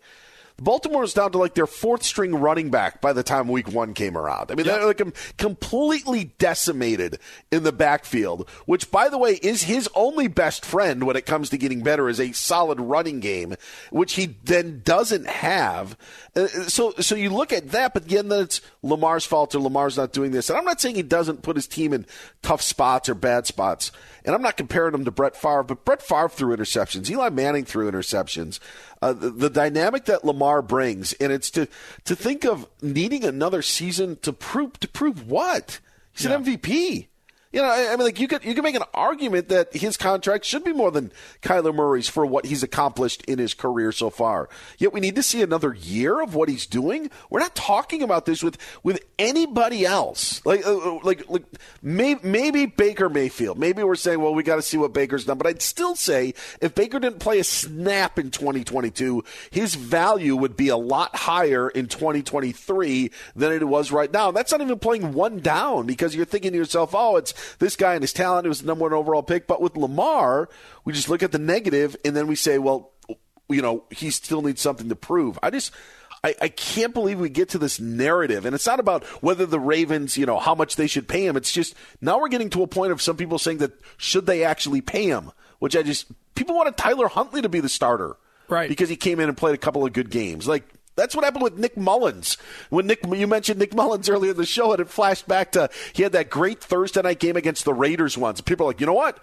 Baltimore 0.59 1.03
is 1.03 1.13
down 1.13 1.31
to 1.33 1.37
like 1.37 1.53
their 1.53 1.67
fourth 1.67 2.01
string 2.01 2.33
running 2.33 2.71
back 2.71 2.99
by 2.99 3.13
the 3.13 3.21
time 3.21 3.47
week 3.47 3.71
one 3.71 3.93
came 3.93 4.17
around. 4.17 4.51
I 4.51 4.55
mean, 4.55 4.65
yep. 4.65 4.77
they're 4.77 4.87
like 4.87 5.37
completely 5.37 6.33
decimated 6.39 7.19
in 7.51 7.61
the 7.61 7.71
backfield, 7.71 8.49
which, 8.65 8.89
by 8.89 9.07
the 9.07 9.19
way, 9.19 9.33
is 9.33 9.63
his 9.63 9.87
only 9.93 10.27
best 10.27 10.65
friend 10.65 11.03
when 11.03 11.15
it 11.15 11.27
comes 11.27 11.51
to 11.51 11.59
getting 11.59 11.83
better 11.83 12.09
is 12.09 12.19
a 12.19 12.31
solid 12.31 12.79
running 12.79 13.19
game, 13.19 13.55
which 13.91 14.13
he 14.13 14.37
then 14.43 14.81
doesn't 14.83 15.27
have. 15.27 15.95
Uh, 16.35 16.47
so, 16.47 16.91
so 16.99 17.13
you 17.13 17.29
look 17.29 17.53
at 17.53 17.69
that, 17.69 17.93
but 17.93 18.05
again, 18.05 18.29
then 18.29 18.43
it's 18.43 18.61
Lamar's 18.81 19.25
fault 19.25 19.53
or 19.53 19.59
Lamar's 19.59 19.97
not 19.97 20.11
doing 20.11 20.31
this. 20.31 20.49
And 20.49 20.57
I'm 20.57 20.65
not 20.65 20.81
saying 20.81 20.95
he 20.95 21.03
doesn't 21.03 21.43
put 21.43 21.55
his 21.55 21.67
team 21.67 21.93
in 21.93 22.07
tough 22.41 22.63
spots 22.63 23.09
or 23.09 23.13
bad 23.13 23.45
spots. 23.45 23.91
And 24.25 24.33
I'm 24.35 24.41
not 24.41 24.57
comparing 24.57 24.93
him 24.93 25.05
to 25.05 25.11
Brett 25.11 25.35
Favre, 25.35 25.63
but 25.63 25.85
Brett 25.85 26.01
Favre 26.01 26.29
threw 26.29 26.55
interceptions. 26.55 27.09
Eli 27.09 27.29
Manning 27.29 27.63
threw 27.63 27.89
interceptions 27.89 28.59
uh, 29.01 29.13
the, 29.13 29.29
the, 29.29 29.49
dynamic 29.49 30.05
that 30.05 30.25
Lamar 30.25 30.61
brings, 30.61 31.13
and 31.13 31.31
it's 31.31 31.51
to 31.51 31.67
to 32.05 32.15
think 32.15 32.45
of 32.45 32.67
needing 32.81 33.23
another 33.23 33.61
season 33.61 34.17
to 34.17 34.33
prove 34.33 34.79
to 34.79 34.87
prove 34.87 35.29
what 35.29 35.79
he's 36.13 36.25
yeah. 36.25 36.35
an 36.35 36.43
MVP. 36.43 37.07
You 37.51 37.61
know, 37.61 37.69
I, 37.69 37.95
mean, 37.95 38.05
like 38.05 38.19
you 38.19 38.27
could 38.27 38.43
you 38.43 38.53
could 38.53 38.63
make 38.63 38.75
an 38.75 38.83
argument 38.93 39.47
that 39.49 39.73
his 39.73 39.95
contract 39.95 40.43
should 40.43 40.65
be 40.65 40.73
more 40.73 40.91
than 40.91 41.13
Kyler 41.41 41.73
Murray's 41.73 42.09
for 42.09 42.25
what 42.25 42.45
he's 42.45 42.61
accomplished 42.61 43.23
in 43.23 43.39
his 43.39 43.53
career 43.53 43.93
so 43.93 44.09
far. 44.09 44.49
Yet 44.77 44.91
we 44.91 44.99
need 44.99 45.15
to 45.15 45.23
see 45.23 45.41
another 45.41 45.73
year 45.73 46.21
of 46.21 46.35
what 46.35 46.49
he's 46.49 46.65
doing. 46.65 47.09
We're 47.29 47.39
not 47.39 47.55
talking 47.55 48.03
about 48.03 48.25
this 48.25 48.43
with 48.43 48.57
with 48.83 49.01
anybody 49.17 49.85
else. 49.85 50.45
Like 50.45 50.65
uh, 50.65 50.77
uh 50.77 50.99
like 51.03 51.29
like 51.29 51.45
maybe, 51.81 52.19
maybe 52.23 52.65
Baker 52.65 53.09
Mayfield. 53.09 53.57
Maybe 53.57 53.81
we're 53.81 53.95
saying, 53.95 54.19
well, 54.19 54.35
we 54.35 54.43
got 54.43 54.57
to 54.57 54.61
see 54.61 54.77
what 54.77 54.91
Baker's 54.93 55.23
done. 55.23 55.37
But 55.37 55.47
I'd 55.47 55.61
still 55.61 55.95
say 55.95 56.33
if 56.61 56.75
Baker 56.75 56.99
didn't 56.99 57.19
play 57.19 57.39
a 57.39 57.45
snap 57.45 58.19
in 58.19 58.29
2022, 58.29 59.23
his 59.51 59.75
value 59.75 60.35
would 60.35 60.57
be 60.57 60.67
a 60.67 60.77
lot 60.77 61.15
higher 61.15 61.69
in 61.69 61.87
2023 61.87 63.11
than 63.37 63.51
it 63.53 63.63
was 63.65 63.89
right 63.91 64.11
now. 64.11 64.31
That's 64.31 64.51
not 64.51 64.59
even 64.59 64.79
playing 64.79 65.13
one 65.13 65.39
down 65.39 65.85
because 65.85 66.13
you're 66.13 66.25
thinking 66.25 66.51
to 66.51 66.57
yourself, 66.57 66.93
oh, 66.93 67.15
it's 67.15 67.33
this 67.59 67.75
guy 67.75 67.93
and 67.93 68.03
his 68.03 68.13
talent. 68.13 68.45
It 68.45 68.49
was 68.49 68.61
the 68.61 68.67
number 68.67 68.83
one 68.83 68.93
overall 68.93 69.23
pick. 69.23 69.47
But 69.47 69.61
with 69.61 69.77
Lamar, 69.77 70.49
we 70.85 70.93
just 70.93 71.09
look 71.09 71.23
at 71.23 71.31
the 71.31 71.39
negative 71.39 71.95
and 72.03 72.15
then 72.15 72.27
we 72.27 72.35
say, 72.35 72.57
well, 72.57 72.91
you 73.49 73.61
know, 73.61 73.85
he 73.91 74.11
still 74.11 74.41
needs 74.41 74.61
something 74.61 74.89
to 74.89 74.95
prove. 74.95 75.39
I 75.41 75.49
just. 75.49 75.71
I, 76.23 76.35
I 76.41 76.49
can't 76.49 76.95
believe 76.95 77.19
we 77.19 77.29
get 77.29 77.49
to 77.49 77.59
this 77.59 77.79
narrative, 77.79 78.45
and 78.45 78.55
it's 78.55 78.65
not 78.65 78.79
about 78.79 79.03
whether 79.21 79.45
the 79.45 79.59
Ravens, 79.59 80.17
you 80.17 80.25
know, 80.25 80.39
how 80.39 80.55
much 80.55 80.75
they 80.75 80.87
should 80.87 81.07
pay 81.07 81.25
him. 81.25 81.37
It's 81.37 81.51
just 81.51 81.75
now 82.01 82.19
we're 82.19 82.27
getting 82.27 82.49
to 82.49 82.63
a 82.63 82.67
point 82.67 82.91
of 82.91 83.03
some 83.03 83.17
people 83.17 83.37
saying 83.37 83.59
that 83.59 83.79
should 83.97 84.25
they 84.25 84.43
actually 84.43 84.81
pay 84.81 85.05
him, 85.05 85.31
which 85.59 85.75
I 85.77 85.83
just 85.83 86.07
people 86.33 86.55
wanted 86.55 86.75
Tyler 86.75 87.07
Huntley 87.07 87.43
to 87.43 87.49
be 87.49 87.59
the 87.59 87.69
starter, 87.69 88.17
right? 88.49 88.67
Because 88.67 88.89
he 88.89 88.95
came 88.95 89.19
in 89.19 89.29
and 89.29 89.37
played 89.37 89.53
a 89.53 89.59
couple 89.59 89.85
of 89.85 89.93
good 89.93 90.09
games. 90.09 90.47
Like 90.47 90.67
that's 90.97 91.15
what 91.15 91.23
happened 91.23 91.43
with 91.43 91.57
Nick 91.57 91.77
Mullens. 91.77 92.37
When 92.69 92.87
Nick, 92.87 93.05
you 93.05 93.27
mentioned 93.27 93.59
Nick 93.59 93.73
Mullens 93.73 94.09
earlier 94.09 94.31
in 94.31 94.37
the 94.37 94.45
show, 94.45 94.73
and 94.73 94.81
it 94.81 94.89
flashed 94.89 95.27
back 95.27 95.53
to 95.53 95.69
he 95.93 96.03
had 96.03 96.11
that 96.11 96.29
great 96.29 96.59
Thursday 96.59 97.01
night 97.01 97.19
game 97.19 97.37
against 97.37 97.63
the 97.63 97.73
Raiders 97.73 98.17
once. 98.17 98.41
People 98.41 98.65
are 98.65 98.69
like, 98.69 98.81
you 98.81 98.87
know 98.87 98.93
what? 98.93 99.19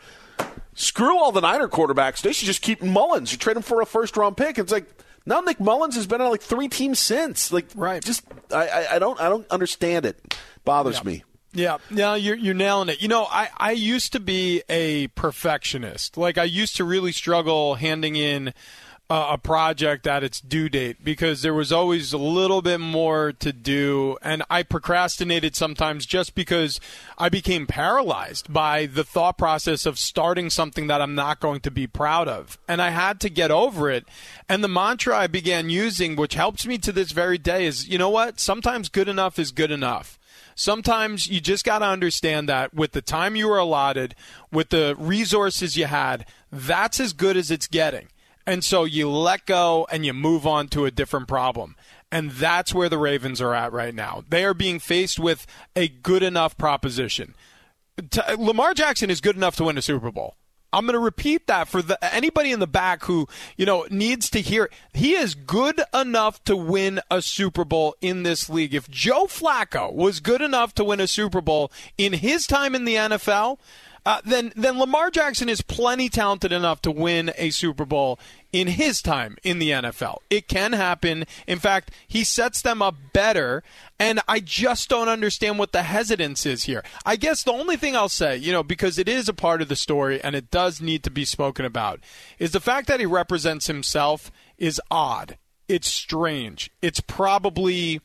Screw 0.75 1.19
all 1.19 1.33
the 1.33 1.41
Niner 1.41 1.69
quarterbacks. 1.69 2.23
They 2.23 2.33
should 2.33 2.47
just 2.47 2.63
keep 2.63 2.81
Mullens. 2.81 3.33
You 3.33 3.39
trade 3.39 3.57
him 3.57 3.63
for 3.63 3.81
a 3.83 3.87
first 3.87 4.17
round 4.17 4.37
pick. 4.37 4.59
It's 4.59 4.73
like 4.73 4.89
now 5.27 5.41
Nick 5.41 5.59
Mullens 5.59 5.95
has 5.97 6.07
been 6.07 6.21
on 6.21 6.31
like 6.31 6.43
three 6.43 6.69
teams 6.69 6.99
since. 6.99 7.53
Like, 7.53 7.67
right? 7.75 8.03
Just 8.03 8.25
I, 8.53 8.69
I, 8.69 8.95
I 8.97 8.99
don't 8.99 9.21
I 9.21 9.29
don't 9.29 9.47
understand 9.51 10.07
it. 10.07 10.37
Bothers 10.65 10.99
yeah. 10.99 11.05
me. 11.05 11.25
Yeah, 11.57 11.79
yeah, 11.89 12.17
you're 12.17 12.37
you're 12.37 12.55
nailing 12.55 12.89
it. 12.89 13.01
You 13.01 13.07
know, 13.07 13.27
I 13.31 13.49
I 13.57 13.71
used 13.73 14.13
to 14.13 14.21
be 14.21 14.63
a 14.69 15.07
perfectionist. 15.09 16.17
Like 16.17 16.37
I 16.37 16.45
used 16.45 16.77
to 16.77 16.85
really 16.85 17.13
struggle 17.13 17.77
handing 17.77 18.17
in 18.17 18.53
uh, 19.11 19.29
a 19.33 19.39
project 19.39 20.07
at 20.07 20.25
its 20.25 20.41
due 20.41 20.69
date 20.69 21.05
because 21.05 21.43
there 21.43 21.53
was 21.53 21.71
always 21.71 22.13
a 22.13 22.19
little 22.19 22.63
bit 22.63 22.81
more 22.81 23.33
to 23.33 23.53
do. 23.53 24.17
And 24.23 24.43
I 24.49 24.63
procrastinated 24.63 25.55
sometimes 25.55 26.07
just 26.07 26.35
because 26.35 26.81
I 27.19 27.29
became 27.29 27.67
paralyzed 27.67 28.53
by 28.53 28.87
the 28.87 29.05
thought 29.05 29.37
process 29.37 29.85
of 29.85 29.99
starting 29.99 30.49
something 30.49 30.87
that 30.87 31.03
I'm 31.03 31.15
not 31.15 31.41
going 31.41 31.61
to 31.61 31.71
be 31.71 31.87
proud 31.87 32.29
of. 32.29 32.59
And 32.67 32.81
I 32.81 32.91
had 32.91 33.21
to 33.21 33.29
get 33.29 33.51
over 33.51 33.91
it. 33.91 34.07
And 34.49 34.65
the 34.65 34.69
mantra 34.69 35.17
I 35.17 35.27
began 35.27 35.69
using 35.69 36.17
which 36.17 36.35
helps 36.35 36.67
me 36.67 36.79
to 36.79 36.93
this 36.93 37.13
very 37.13 37.39
day 37.39 37.67
is 37.67 37.89
you 37.89 37.99
know 37.99 38.11
what? 38.11 38.41
Sometimes 38.41 38.89
good 38.89 39.09
enough 39.09 39.39
is 39.39 39.51
good 39.51 39.71
enough. 39.71 40.19
Sometimes 40.55 41.27
you 41.27 41.41
just 41.41 41.65
got 41.65 41.81
to 41.81 41.87
understand 41.87 42.49
that 42.49 42.73
with 42.73 42.93
the 42.93 43.03
time 43.03 43.35
you 43.37 43.49
were 43.49 43.59
allotted, 43.59 44.15
with 44.53 44.71
the 44.71 44.95
resources 44.99 45.77
you 45.77 45.87
had, 45.87 46.27
that's 46.51 47.01
as 47.01 47.13
good 47.13 47.37
as 47.37 47.51
it's 47.51 47.67
getting. 47.67 48.09
And 48.47 48.63
so 48.63 48.85
you 48.85 49.11
let 49.11 49.47
go 49.47 49.87
and 49.91 50.05
you 50.05 50.13
move 50.13 50.47
on 50.47 50.69
to 50.69 50.85
a 50.85 50.91
different 50.91 51.29
problem. 51.29 51.77
And 52.13 52.31
that's 52.31 52.75
where 52.75 52.89
the 52.89 52.99
Ravens 52.99 53.41
are 53.41 53.55
at 53.55 53.73
right 53.73 53.95
now. 53.95 54.23
They 54.29 54.45
are 54.45 54.55
being 54.55 54.79
faced 54.79 55.19
with 55.19 55.47
a 55.75 55.89
good 55.89 56.23
enough 56.23 56.57
proposition. 56.57 57.35
T- 58.11 58.21
Lamar 58.37 58.75
Jackson 58.75 59.11
is 59.11 59.21
good 59.21 59.37
enough 59.37 59.57
to 59.57 59.65
win 59.65 59.79
a 59.79 59.83
Super 59.83 60.11
Bowl. 60.13 60.37
I'm 60.75 60.87
going 60.87 60.95
to 60.95 60.99
repeat 60.99 61.47
that 61.47 61.69
for 61.69 61.83
the, 61.83 61.97
anybody 62.05 62.51
in 62.51 62.59
the 62.59 62.67
back 62.67 63.05
who, 63.05 63.29
you 63.57 63.65
know, 63.65 63.87
needs 63.91 64.29
to 64.31 64.41
hear. 64.41 64.69
He 64.93 65.15
is 65.15 65.37
good 65.37 65.81
enough 65.95 66.43
to 66.45 66.57
win 66.57 67.01
a 67.11 67.23
Super 67.23 67.65
Bowl 67.65 67.95
in 68.01 68.25
this 68.25 68.51
league. 68.51 68.75
If 68.75 68.91
Joe 68.91 69.27
Flacco 69.27 69.93
was 69.93 70.19
good 70.19 70.43
enough 70.43 70.75
to 70.75 70.85
win 70.85 70.99
a 70.99 71.07
Super 71.07 71.41
Bowl 71.41 71.71
in 71.97 72.15
his 72.15 72.47
time 72.47 72.75
in 72.75 72.85
the 72.85 72.97
NFL, 72.97 73.59
uh, 74.07 74.21
then 74.25 74.53
then 74.55 74.79
Lamar 74.79 75.11
Jackson 75.11 75.49
is 75.49 75.63
plenty 75.63 76.09
talented 76.09 76.53
enough 76.53 76.83
to 76.83 76.91
win 76.91 77.33
a 77.37 77.51
Super 77.51 77.87
Bowl 77.87 78.19
in 78.53 78.69
his 78.69 79.01
time 79.01 79.37
in 79.43 79.59
the 79.59 79.71
NFL. 79.71 80.19
It 80.29 80.47
can 80.47 80.75
happen. 80.75 81.25
In 81.47 81.59
fact, 81.59 81.91
he 82.07 82.23
sets 82.23 82.61
them 82.61 82.83
up 82.83 82.95
better, 83.13 83.63
and 83.99 84.21
I 84.29 84.41
just 84.41 84.89
don't 84.91 85.09
understand 85.09 85.59
what 85.59 85.73
the 85.73 85.83
hesitance 85.83 86.45
is 86.45 86.65
here. 86.65 86.85
I 87.07 87.17
guess 87.17 87.43
the 87.43 87.53
only 87.53 87.77
thing 87.77 87.97
I'll 87.97 88.09
say, 88.11 88.37
you 88.37 88.53
know, 88.53 88.63
because 88.63 88.99
it 88.99 89.09
is 89.09 89.29
a 89.29 89.35
part 89.35 89.63
of 89.63 89.69
the 89.69 89.77
story 89.77 90.23
and 90.23 90.37
it 90.37 90.51
does 90.51 90.81
need 90.81 91.03
to 91.05 91.11
be 91.11 91.25
spoken 91.25 91.65
about, 91.65 92.01
is 92.39 92.53
the 92.53 92.61
fact 92.61 92.87
that 92.89 93.01
he 93.01 93.07
represents 93.07 93.67
himself 93.67 94.31
is 94.59 94.81
odd. 94.91 95.39
It's 95.67 95.89
strange. 95.89 96.71
It's 96.83 97.01
probably 97.01 98.01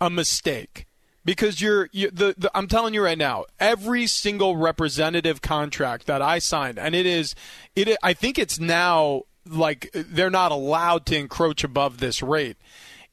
a 0.00 0.08
mistake 0.08 0.86
because 1.24 1.60
you're 1.60 1.88
you, 1.92 2.10
the, 2.10 2.34
the, 2.36 2.50
I'm 2.54 2.66
telling 2.68 2.94
you 2.94 3.02
right 3.02 3.18
now, 3.18 3.44
every 3.58 4.06
single 4.06 4.56
representative 4.56 5.40
contract 5.42 6.06
that 6.06 6.22
I 6.22 6.38
signed, 6.38 6.78
and 6.78 6.94
it 6.94 7.06
is 7.06 7.34
it. 7.74 7.96
I 8.02 8.12
think 8.12 8.38
it's 8.38 8.58
now 8.58 9.22
like 9.46 9.90
they're 9.92 10.30
not 10.30 10.52
allowed 10.52 11.06
to 11.06 11.16
encroach 11.16 11.64
above 11.64 11.98
this 11.98 12.22
rate, 12.22 12.56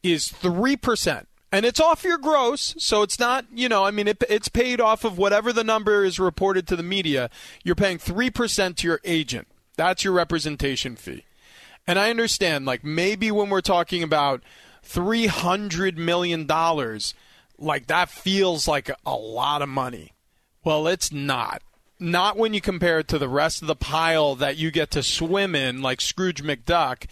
is 0.03 0.27
three 0.27 0.75
percent. 0.75 1.27
And 1.53 1.65
it's 1.65 1.82
off 1.82 2.06
your 2.06 2.18
gross, 2.18 2.75
so 2.77 3.01
it's 3.01 3.20
not, 3.20 3.46
you 3.53 3.68
know, 3.68 3.84
I 3.84 3.91
mean, 3.91 4.08
it, 4.08 4.24
it's 4.30 4.48
paid 4.48 4.80
off 4.80 5.03
of 5.03 5.18
whatever 5.18 5.51
the 5.51 5.65
number 5.65 6.06
is 6.06 6.18
reported 6.18 6.65
to 6.68 6.77
the 6.77 6.84
media. 6.84 7.30
You're 7.62 7.75
paying 7.75 7.98
3% 7.98 8.77
to 8.77 8.88
your 8.88 9.01
agent. 9.03 9.50
That's 9.75 10.06
your 10.06 10.13
representation 10.13 10.96
fee. 10.96 11.25
And 11.86 12.00
I 12.00 12.10
understand, 12.10 12.65
like, 12.65 12.86
maybe 12.86 13.32
when 13.32 13.50
we're 13.50 13.60
talking 13.60 14.02
about 14.02 14.41
$300 14.86 15.97
million, 15.97 16.47
like 17.62 17.88
that 17.88 18.10
feels 18.10 18.67
like 18.67 18.89
a 19.06 19.15
lot 19.15 19.62
of 19.62 19.69
money. 19.69 20.13
Well, 20.63 20.88
it's 20.88 21.12
not. 21.12 21.62
Not 22.00 22.36
when 22.36 22.54
you 22.54 22.62
compare 22.62 23.00
it 23.00 23.08
to 23.10 23.19
the 23.19 23.30
rest 23.30 23.62
of 23.62 23.67
the 23.67 23.76
pile 23.76 24.36
that 24.36 24.58
you 24.58 24.71
get 24.71 24.89
to 24.91 25.04
swim 25.04 25.54
in, 25.54 25.82
like 25.82 26.02
Scrooge 26.02 26.43
McDuck, 26.43 27.06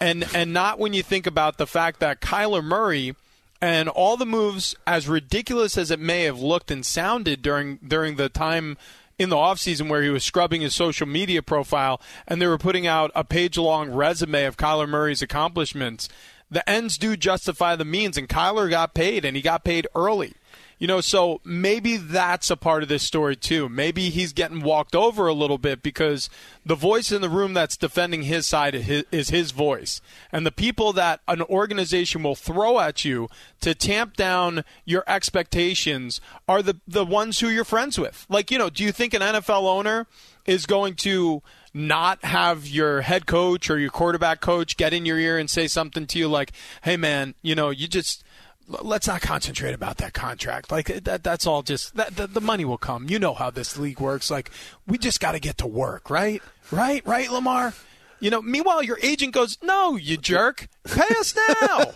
and 0.00 0.24
and 0.34 0.52
not 0.52 0.78
when 0.78 0.92
you 0.92 1.02
think 1.02 1.26
about 1.26 1.58
the 1.58 1.66
fact 1.66 1.98
that 2.00 2.20
Kyler 2.20 2.62
Murray 2.62 3.16
and 3.60 3.88
all 3.88 4.16
the 4.16 4.26
moves, 4.26 4.76
as 4.86 5.08
ridiculous 5.08 5.76
as 5.76 5.90
it 5.90 5.98
may 5.98 6.22
have 6.24 6.38
looked 6.38 6.70
and 6.70 6.86
sounded 6.86 7.42
during 7.42 7.78
during 7.78 8.16
the 8.16 8.28
time 8.28 8.76
in 9.18 9.30
the 9.30 9.36
offseason 9.36 9.88
where 9.88 10.02
he 10.02 10.10
was 10.10 10.22
scrubbing 10.22 10.60
his 10.60 10.74
social 10.74 11.06
media 11.06 11.42
profile 11.42 12.00
and 12.28 12.40
they 12.40 12.46
were 12.46 12.58
putting 12.58 12.86
out 12.86 13.10
a 13.14 13.24
page 13.24 13.56
long 13.56 13.90
resume 13.90 14.44
of 14.44 14.56
Kyler 14.56 14.88
Murray's 14.88 15.22
accomplishments 15.22 16.08
the 16.50 16.68
ends 16.68 16.98
do 16.98 17.16
justify 17.16 17.76
the 17.76 17.84
means, 17.84 18.16
and 18.16 18.28
Kyler 18.28 18.70
got 18.70 18.94
paid, 18.94 19.24
and 19.24 19.36
he 19.36 19.42
got 19.42 19.64
paid 19.64 19.86
early. 19.94 20.34
You 20.78 20.86
know, 20.86 21.00
so 21.00 21.40
maybe 21.42 21.96
that's 21.96 22.50
a 22.50 22.56
part 22.56 22.82
of 22.82 22.90
this 22.90 23.02
story 23.02 23.34
too. 23.34 23.68
Maybe 23.68 24.10
he's 24.10 24.34
getting 24.34 24.60
walked 24.60 24.94
over 24.94 25.26
a 25.26 25.32
little 25.32 25.56
bit 25.56 25.82
because 25.82 26.28
the 26.66 26.74
voice 26.74 27.10
in 27.10 27.22
the 27.22 27.30
room 27.30 27.54
that's 27.54 27.78
defending 27.78 28.22
his 28.22 28.46
side 28.46 28.74
is 28.74 29.30
his 29.30 29.52
voice. 29.52 30.02
And 30.30 30.44
the 30.44 30.52
people 30.52 30.92
that 30.92 31.20
an 31.26 31.40
organization 31.42 32.22
will 32.22 32.34
throw 32.34 32.78
at 32.78 33.06
you 33.06 33.28
to 33.60 33.74
tamp 33.74 34.16
down 34.16 34.64
your 34.84 35.02
expectations 35.06 36.20
are 36.46 36.60
the, 36.62 36.78
the 36.86 37.06
ones 37.06 37.40
who 37.40 37.48
you're 37.48 37.64
friends 37.64 37.98
with. 37.98 38.26
Like, 38.28 38.50
you 38.50 38.58
know, 38.58 38.68
do 38.68 38.84
you 38.84 38.92
think 38.92 39.14
an 39.14 39.22
NFL 39.22 39.64
owner 39.64 40.06
is 40.44 40.66
going 40.66 40.94
to 40.94 41.42
not 41.72 42.24
have 42.24 42.66
your 42.66 43.02
head 43.02 43.26
coach 43.26 43.68
or 43.68 43.78
your 43.78 43.90
quarterback 43.90 44.40
coach 44.40 44.76
get 44.76 44.94
in 44.94 45.04
your 45.04 45.18
ear 45.18 45.38
and 45.38 45.50
say 45.50 45.68
something 45.68 46.06
to 46.06 46.18
you 46.18 46.28
like, 46.28 46.52
"Hey, 46.82 46.96
man, 46.96 47.34
you 47.42 47.54
know, 47.54 47.70
you 47.70 47.86
just." 47.86 48.24
Let's 48.68 49.06
not 49.06 49.20
concentrate 49.20 49.74
about 49.74 49.98
that 49.98 50.12
contract. 50.12 50.72
Like 50.72 50.86
that, 51.04 51.22
that's 51.22 51.46
all 51.46 51.62
just 51.62 51.94
that, 51.96 52.16
the, 52.16 52.26
the 52.26 52.40
money 52.40 52.64
will 52.64 52.78
come. 52.78 53.08
You 53.08 53.18
know 53.18 53.32
how 53.34 53.50
this 53.50 53.76
league 53.78 54.00
works. 54.00 54.30
Like 54.30 54.50
we 54.86 54.98
just 54.98 55.20
got 55.20 55.32
to 55.32 55.38
get 55.38 55.58
to 55.58 55.66
work, 55.66 56.10
right? 56.10 56.42
Right? 56.72 57.06
Right, 57.06 57.30
Lamar? 57.30 57.74
You 58.20 58.30
know, 58.30 58.40
meanwhile, 58.40 58.82
your 58.82 58.98
agent 59.02 59.34
goes, 59.34 59.58
"No, 59.62 59.96
you 59.96 60.16
jerk, 60.16 60.68
pay 60.84 61.14
us 61.18 61.34
now." 61.36 61.92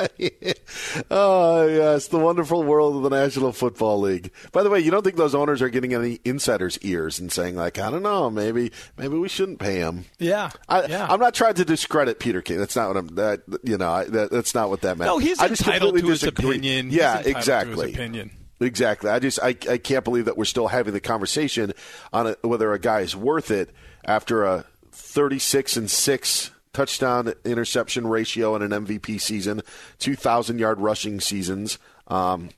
oh 1.10 1.66
yes, 1.68 2.08
the 2.08 2.18
wonderful 2.18 2.62
world 2.62 2.96
of 2.96 3.02
the 3.02 3.10
National 3.10 3.52
Football 3.52 4.00
League. 4.00 4.32
By 4.52 4.62
the 4.62 4.70
way, 4.70 4.80
you 4.80 4.90
don't 4.90 5.02
think 5.02 5.16
those 5.16 5.34
owners 5.34 5.62
are 5.62 5.68
getting 5.68 5.94
any 5.94 6.20
insiders' 6.24 6.78
ears 6.82 7.18
and 7.18 7.30
saying 7.30 7.56
like, 7.56 7.78
"I 7.78 7.90
don't 7.90 8.02
know, 8.02 8.30
maybe, 8.30 8.72
maybe 8.96 9.16
we 9.16 9.28
shouldn't 9.28 9.58
pay 9.58 9.76
him." 9.76 10.06
Yeah, 10.18 10.50
I, 10.68 10.86
yeah. 10.86 11.06
I'm 11.08 11.20
not 11.20 11.34
trying 11.34 11.54
to 11.54 11.64
discredit 11.64 12.18
Peter 12.18 12.42
King. 12.42 12.58
That's 12.58 12.76
not 12.76 12.88
what 12.88 12.96
I'm. 12.96 13.06
That 13.14 13.42
you 13.62 13.78
know, 13.78 13.90
I, 13.90 14.04
that, 14.04 14.30
that's 14.30 14.54
not 14.54 14.70
what 14.70 14.80
that 14.82 14.98
meant. 14.98 15.08
No, 15.08 15.18
he's 15.18 15.38
I 15.38 15.46
entitled 15.46 15.96
to 15.96 16.06
his 16.06 16.20
disagree. 16.20 16.50
opinion. 16.50 16.90
Yeah, 16.90 17.20
exactly. 17.24 17.92
Opinion. 17.92 18.30
Exactly. 18.60 19.10
I 19.10 19.18
just 19.18 19.38
I, 19.42 19.48
I 19.70 19.78
can't 19.78 20.04
believe 20.04 20.26
that 20.26 20.36
we're 20.36 20.44
still 20.44 20.68
having 20.68 20.92
the 20.92 21.00
conversation 21.00 21.72
on 22.12 22.26
a, 22.26 22.36
whether 22.46 22.72
a 22.72 22.78
guy 22.78 23.00
is 23.00 23.16
worth 23.16 23.50
it 23.50 23.70
after 24.04 24.44
a 24.44 24.66
36 25.10 25.76
and 25.76 25.90
6 25.90 26.50
touchdown 26.72 27.32
interception 27.44 28.06
ratio 28.06 28.54
in 28.54 28.62
an 28.62 28.86
MVP 28.86 29.20
season, 29.20 29.60
2,000 29.98 30.58
yard 30.60 30.78
rushing 30.78 31.20
seasons. 31.20 31.78
Um, 32.06 32.50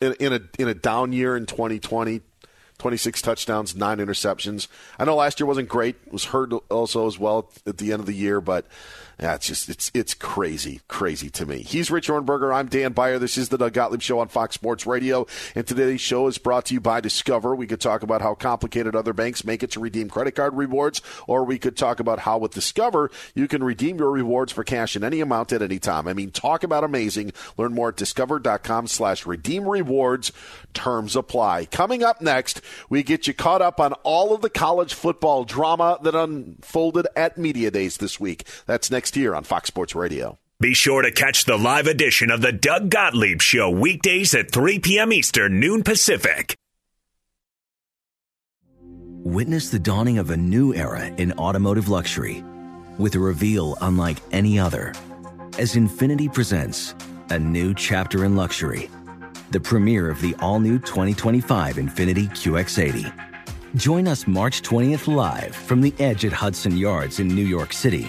in, 0.00 0.14
in, 0.20 0.32
a 0.32 0.40
in 0.60 0.68
a 0.68 0.74
down 0.74 1.12
year 1.12 1.36
in 1.36 1.46
2020, 1.46 2.20
26 2.78 3.22
touchdowns, 3.22 3.74
nine 3.74 3.98
interceptions. 3.98 4.68
I 4.96 5.04
know 5.06 5.16
last 5.16 5.40
year 5.40 5.46
wasn't 5.48 5.68
great; 5.68 5.96
was 6.12 6.26
hurt 6.26 6.52
also 6.70 7.08
as 7.08 7.18
well 7.18 7.50
at 7.66 7.78
the 7.78 7.92
end 7.92 7.98
of 7.98 8.06
the 8.06 8.14
year, 8.14 8.40
but 8.40 8.66
it's 9.20 9.46
just 9.48 9.68
it's 9.68 9.90
it's 9.94 10.14
crazy, 10.14 10.80
crazy 10.86 11.28
to 11.30 11.44
me. 11.44 11.62
He's 11.62 11.90
Rich 11.90 12.08
Ohrnberger. 12.08 12.54
I'm 12.54 12.68
Dan 12.68 12.92
Beyer. 12.92 13.18
This 13.18 13.36
is 13.36 13.48
the 13.48 13.58
Doug 13.58 13.72
Gottlieb 13.72 14.00
Show 14.00 14.20
on 14.20 14.28
Fox 14.28 14.54
Sports 14.54 14.86
Radio, 14.86 15.26
and 15.56 15.66
today's 15.66 16.00
show 16.00 16.28
is 16.28 16.38
brought 16.38 16.66
to 16.66 16.74
you 16.74 16.80
by 16.80 17.00
Discover. 17.00 17.56
We 17.56 17.66
could 17.66 17.80
talk 17.80 18.02
about 18.04 18.22
how 18.22 18.34
complicated 18.34 18.94
other 18.94 19.12
banks 19.12 19.44
make 19.44 19.64
it 19.64 19.72
to 19.72 19.80
redeem 19.80 20.08
credit 20.08 20.36
card 20.36 20.54
rewards, 20.54 21.02
or 21.26 21.42
we 21.42 21.58
could 21.58 21.76
talk 21.76 21.98
about 21.98 22.20
how 22.20 22.38
with 22.38 22.54
Discover 22.54 23.10
you 23.34 23.48
can 23.48 23.64
redeem 23.64 23.98
your 23.98 24.10
rewards 24.10 24.52
for 24.52 24.62
cash 24.62 24.94
in 24.94 25.02
any 25.02 25.20
amount 25.20 25.52
at 25.52 25.62
any 25.62 25.80
time. 25.80 26.06
I 26.06 26.12
mean, 26.12 26.30
talk 26.30 26.62
about 26.62 26.84
amazing. 26.84 27.32
Learn 27.56 27.74
more 27.74 27.88
at 27.88 27.96
discover.com/slash 27.96 29.26
redeem 29.26 29.68
rewards. 29.68 30.30
Terms 30.74 31.16
apply. 31.16 31.64
Coming 31.66 32.04
up 32.04 32.20
next, 32.20 32.60
We 32.88 33.02
get 33.02 33.26
you 33.26 33.34
caught 33.34 33.62
up 33.62 33.80
on 33.80 33.94
all 34.04 34.32
of 34.34 34.42
the 34.42 34.50
college 34.50 34.94
football 34.94 35.44
drama 35.44 35.98
that 36.02 36.14
unfolded 36.14 37.06
at 37.16 37.36
Media 37.36 37.70
Days 37.70 37.96
this 37.96 38.20
week. 38.20 38.46
That's 38.66 38.90
next 38.90 39.07
year 39.16 39.34
on 39.34 39.44
Fox 39.44 39.68
Sports 39.68 39.94
Radio. 39.94 40.38
Be 40.60 40.74
sure 40.74 41.02
to 41.02 41.12
catch 41.12 41.44
the 41.44 41.56
live 41.56 41.86
edition 41.86 42.30
of 42.30 42.42
the 42.42 42.52
Doug 42.52 42.90
Gottlieb 42.90 43.40
Show 43.40 43.70
weekdays 43.70 44.34
at 44.34 44.50
3 44.50 44.80
p.m. 44.80 45.12
Eastern, 45.12 45.60
noon 45.60 45.84
Pacific. 45.84 46.56
Witness 49.24 49.70
the 49.70 49.78
dawning 49.78 50.18
of 50.18 50.30
a 50.30 50.36
new 50.36 50.74
era 50.74 51.06
in 51.06 51.32
automotive 51.34 51.88
luxury 51.88 52.42
with 52.98 53.14
a 53.14 53.18
reveal 53.20 53.76
unlike 53.80 54.18
any 54.32 54.58
other 54.58 54.92
as 55.58 55.74
Infiniti 55.74 56.32
presents 56.32 56.94
a 57.30 57.38
new 57.38 57.74
chapter 57.74 58.24
in 58.24 58.36
luxury, 58.36 58.88
the 59.50 59.60
premiere 59.60 60.10
of 60.10 60.20
the 60.20 60.34
all 60.40 60.60
new 60.60 60.78
2025 60.78 61.76
Infiniti 61.76 62.28
QX80. 62.30 63.12
Join 63.76 64.08
us 64.08 64.26
March 64.26 64.62
20th 64.62 65.12
live 65.12 65.54
from 65.54 65.80
the 65.80 65.92
edge 65.98 66.24
at 66.24 66.32
Hudson 66.32 66.76
Yards 66.76 67.20
in 67.20 67.28
New 67.28 67.44
York 67.44 67.72
City, 67.72 68.08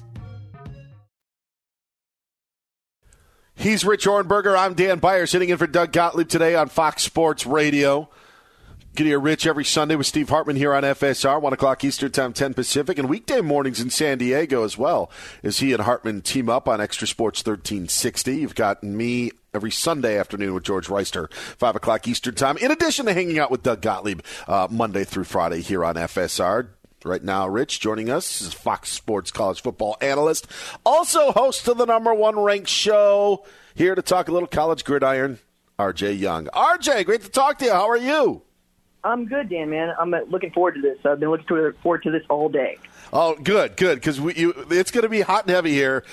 He's 3.61 3.85
Rich 3.85 4.07
Ohrnberger. 4.07 4.57
I'm 4.57 4.73
Dan 4.73 4.97
Beyer, 4.97 5.27
sitting 5.27 5.49
in 5.49 5.57
for 5.59 5.67
Doug 5.67 5.91
Gottlieb 5.91 6.27
today 6.27 6.55
on 6.55 6.67
Fox 6.67 7.03
Sports 7.03 7.45
Radio. 7.45 8.09
Get 8.95 9.05
here, 9.05 9.19
Rich, 9.19 9.45
every 9.45 9.63
Sunday 9.63 9.95
with 9.95 10.07
Steve 10.07 10.29
Hartman 10.29 10.55
here 10.55 10.73
on 10.73 10.81
FSR, 10.81 11.39
1 11.39 11.53
o'clock 11.53 11.83
Eastern 11.83 12.11
Time, 12.11 12.33
10 12.33 12.55
Pacific, 12.55 12.97
and 12.97 13.07
weekday 13.07 13.39
mornings 13.39 13.79
in 13.79 13.91
San 13.91 14.17
Diego 14.17 14.63
as 14.63 14.79
well, 14.79 15.11
as 15.43 15.59
he 15.59 15.73
and 15.73 15.83
Hartman 15.83 16.21
team 16.21 16.49
up 16.49 16.67
on 16.67 16.79
XTRA 16.79 17.07
Sports 17.07 17.45
1360. 17.45 18.37
You've 18.37 18.55
got 18.55 18.81
me 18.81 19.29
every 19.53 19.69
Sunday 19.69 20.17
afternoon 20.17 20.55
with 20.55 20.63
George 20.63 20.87
Reister, 20.87 21.31
5 21.31 21.75
o'clock 21.75 22.07
Eastern 22.07 22.33
Time, 22.33 22.57
in 22.57 22.71
addition 22.71 23.05
to 23.05 23.13
hanging 23.13 23.37
out 23.37 23.51
with 23.51 23.61
Doug 23.61 23.81
Gottlieb 23.81 24.21
uh, 24.47 24.69
Monday 24.71 25.03
through 25.03 25.25
Friday 25.25 25.61
here 25.61 25.85
on 25.85 25.93
FSR. 25.97 26.69
Right 27.03 27.23
now, 27.23 27.47
Rich 27.47 27.79
joining 27.79 28.11
us 28.11 28.41
is 28.41 28.53
Fox 28.53 28.89
Sports 28.89 29.31
college 29.31 29.61
football 29.61 29.97
analyst, 30.01 30.45
also 30.85 31.31
host 31.31 31.67
of 31.67 31.77
the 31.79 31.85
number 31.85 32.13
one 32.13 32.39
ranked 32.39 32.69
show. 32.69 33.43
Here 33.73 33.95
to 33.95 34.03
talk 34.03 34.27
a 34.27 34.31
little 34.31 34.47
college 34.47 34.83
gridiron, 34.83 35.39
RJ 35.79 36.19
Young. 36.19 36.45
RJ, 36.47 37.05
great 37.05 37.21
to 37.21 37.29
talk 37.29 37.57
to 37.59 37.65
you. 37.65 37.71
How 37.71 37.89
are 37.89 37.97
you? 37.97 38.43
I'm 39.03 39.25
good, 39.25 39.49
Dan. 39.49 39.71
Man, 39.71 39.93
I'm 39.99 40.13
uh, 40.13 40.19
looking 40.27 40.51
forward 40.51 40.75
to 40.75 40.81
this. 40.81 40.99
I've 41.03 41.19
been 41.19 41.31
looking 41.31 41.73
forward 41.81 42.03
to 42.03 42.11
this 42.11 42.21
all 42.29 42.49
day. 42.49 42.77
Oh, 43.11 43.35
good, 43.35 43.77
good, 43.77 43.95
because 43.95 44.19
it's 44.19 44.91
going 44.91 45.03
to 45.03 45.09
be 45.09 45.21
hot 45.21 45.45
and 45.45 45.51
heavy 45.51 45.71
here, 45.71 46.03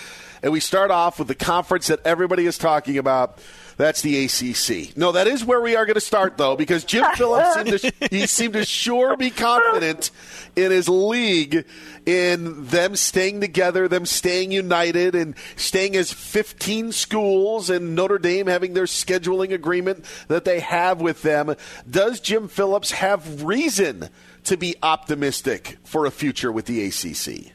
and 0.42 0.52
we 0.52 0.60
start 0.60 0.90
off 0.90 1.18
with 1.18 1.28
the 1.28 1.34
conference 1.34 1.88
that 1.88 2.00
everybody 2.06 2.46
is 2.46 2.56
talking 2.56 2.96
about. 2.96 3.40
That's 3.78 4.02
the 4.02 4.24
ACC. 4.24 4.96
No, 4.96 5.12
that 5.12 5.28
is 5.28 5.44
where 5.44 5.60
we 5.60 5.76
are 5.76 5.86
going 5.86 5.94
to 5.94 6.00
start, 6.00 6.36
though, 6.36 6.56
because 6.56 6.82
Jim 6.82 7.04
Phillips 7.14 7.54
seemed 7.54 7.78
to, 8.00 8.08
he 8.10 8.26
seemed 8.26 8.54
to 8.54 8.64
sure 8.64 9.16
be 9.16 9.30
confident 9.30 10.10
in 10.56 10.72
his 10.72 10.88
league 10.88 11.64
in 12.04 12.66
them 12.66 12.96
staying 12.96 13.40
together, 13.40 13.86
them 13.86 14.04
staying 14.04 14.50
united, 14.50 15.14
and 15.14 15.36
staying 15.54 15.94
as 15.94 16.12
15 16.12 16.90
schools, 16.90 17.70
and 17.70 17.94
Notre 17.94 18.18
Dame 18.18 18.48
having 18.48 18.74
their 18.74 18.84
scheduling 18.84 19.52
agreement 19.52 20.04
that 20.26 20.44
they 20.44 20.58
have 20.58 21.00
with 21.00 21.22
them. 21.22 21.54
Does 21.88 22.18
Jim 22.18 22.48
Phillips 22.48 22.90
have 22.90 23.44
reason 23.44 24.08
to 24.42 24.56
be 24.56 24.74
optimistic 24.82 25.78
for 25.84 26.04
a 26.04 26.10
future 26.10 26.50
with 26.50 26.66
the 26.66 26.84
ACC? 26.84 27.52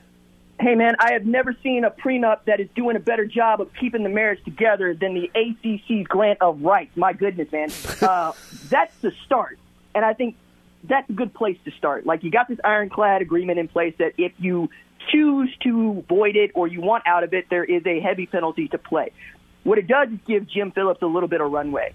Hey, 0.64 0.76
man, 0.76 0.96
I 0.98 1.12
have 1.12 1.26
never 1.26 1.54
seen 1.62 1.84
a 1.84 1.92
prenup 1.92 2.46
that 2.46 2.62
is 2.62 2.70
doing 2.74 2.96
a 2.96 3.00
better 3.02 3.26
job 3.26 3.60
of 3.60 3.70
keeping 3.74 4.04
the 4.04 4.10
marriage 4.10 4.42
together 4.46 4.94
than 4.94 5.14
the 5.14 5.30
ACC's 5.36 6.08
grant 6.08 6.42
of 6.42 6.62
rights. 6.62 6.96
My 6.96 7.12
goodness, 7.12 7.52
man. 7.52 7.70
Uh, 8.02 8.32
that's 8.70 8.96
the 8.98 9.12
start. 9.26 9.58
And 9.96 10.06
I 10.06 10.14
think 10.14 10.36
that's 10.84 11.10
a 11.10 11.14
good 11.14 11.34
place 11.34 11.58
to 11.66 11.72
start. 11.72 12.06
Like, 12.06 12.24
you 12.24 12.32
got 12.32 12.48
this 12.48 12.60
ironclad 12.64 13.22
agreement 13.22 13.60
in 13.60 13.68
place 13.68 13.94
that 14.00 14.14
if 14.18 14.32
you 14.38 14.70
choose 15.12 15.54
to 15.64 16.04
void 16.08 16.36
it 16.36 16.52
or 16.54 16.68
you 16.68 16.82
want 16.82 17.04
out 17.08 17.24
of 17.24 17.34
it, 17.34 17.50
there 17.50 17.64
is 17.64 17.86
a 17.86 18.00
heavy 18.00 18.26
penalty 18.26 18.68
to 18.70 18.78
play. 18.78 19.12
What 19.64 19.80
it 19.80 19.88
does 19.88 20.10
is 20.10 20.20
give 20.26 20.48
Jim 20.48 20.72
Phillips 20.72 21.02
a 21.02 21.08
little 21.08 21.30
bit 21.30 21.42
of 21.42 21.52
runway 21.52 21.94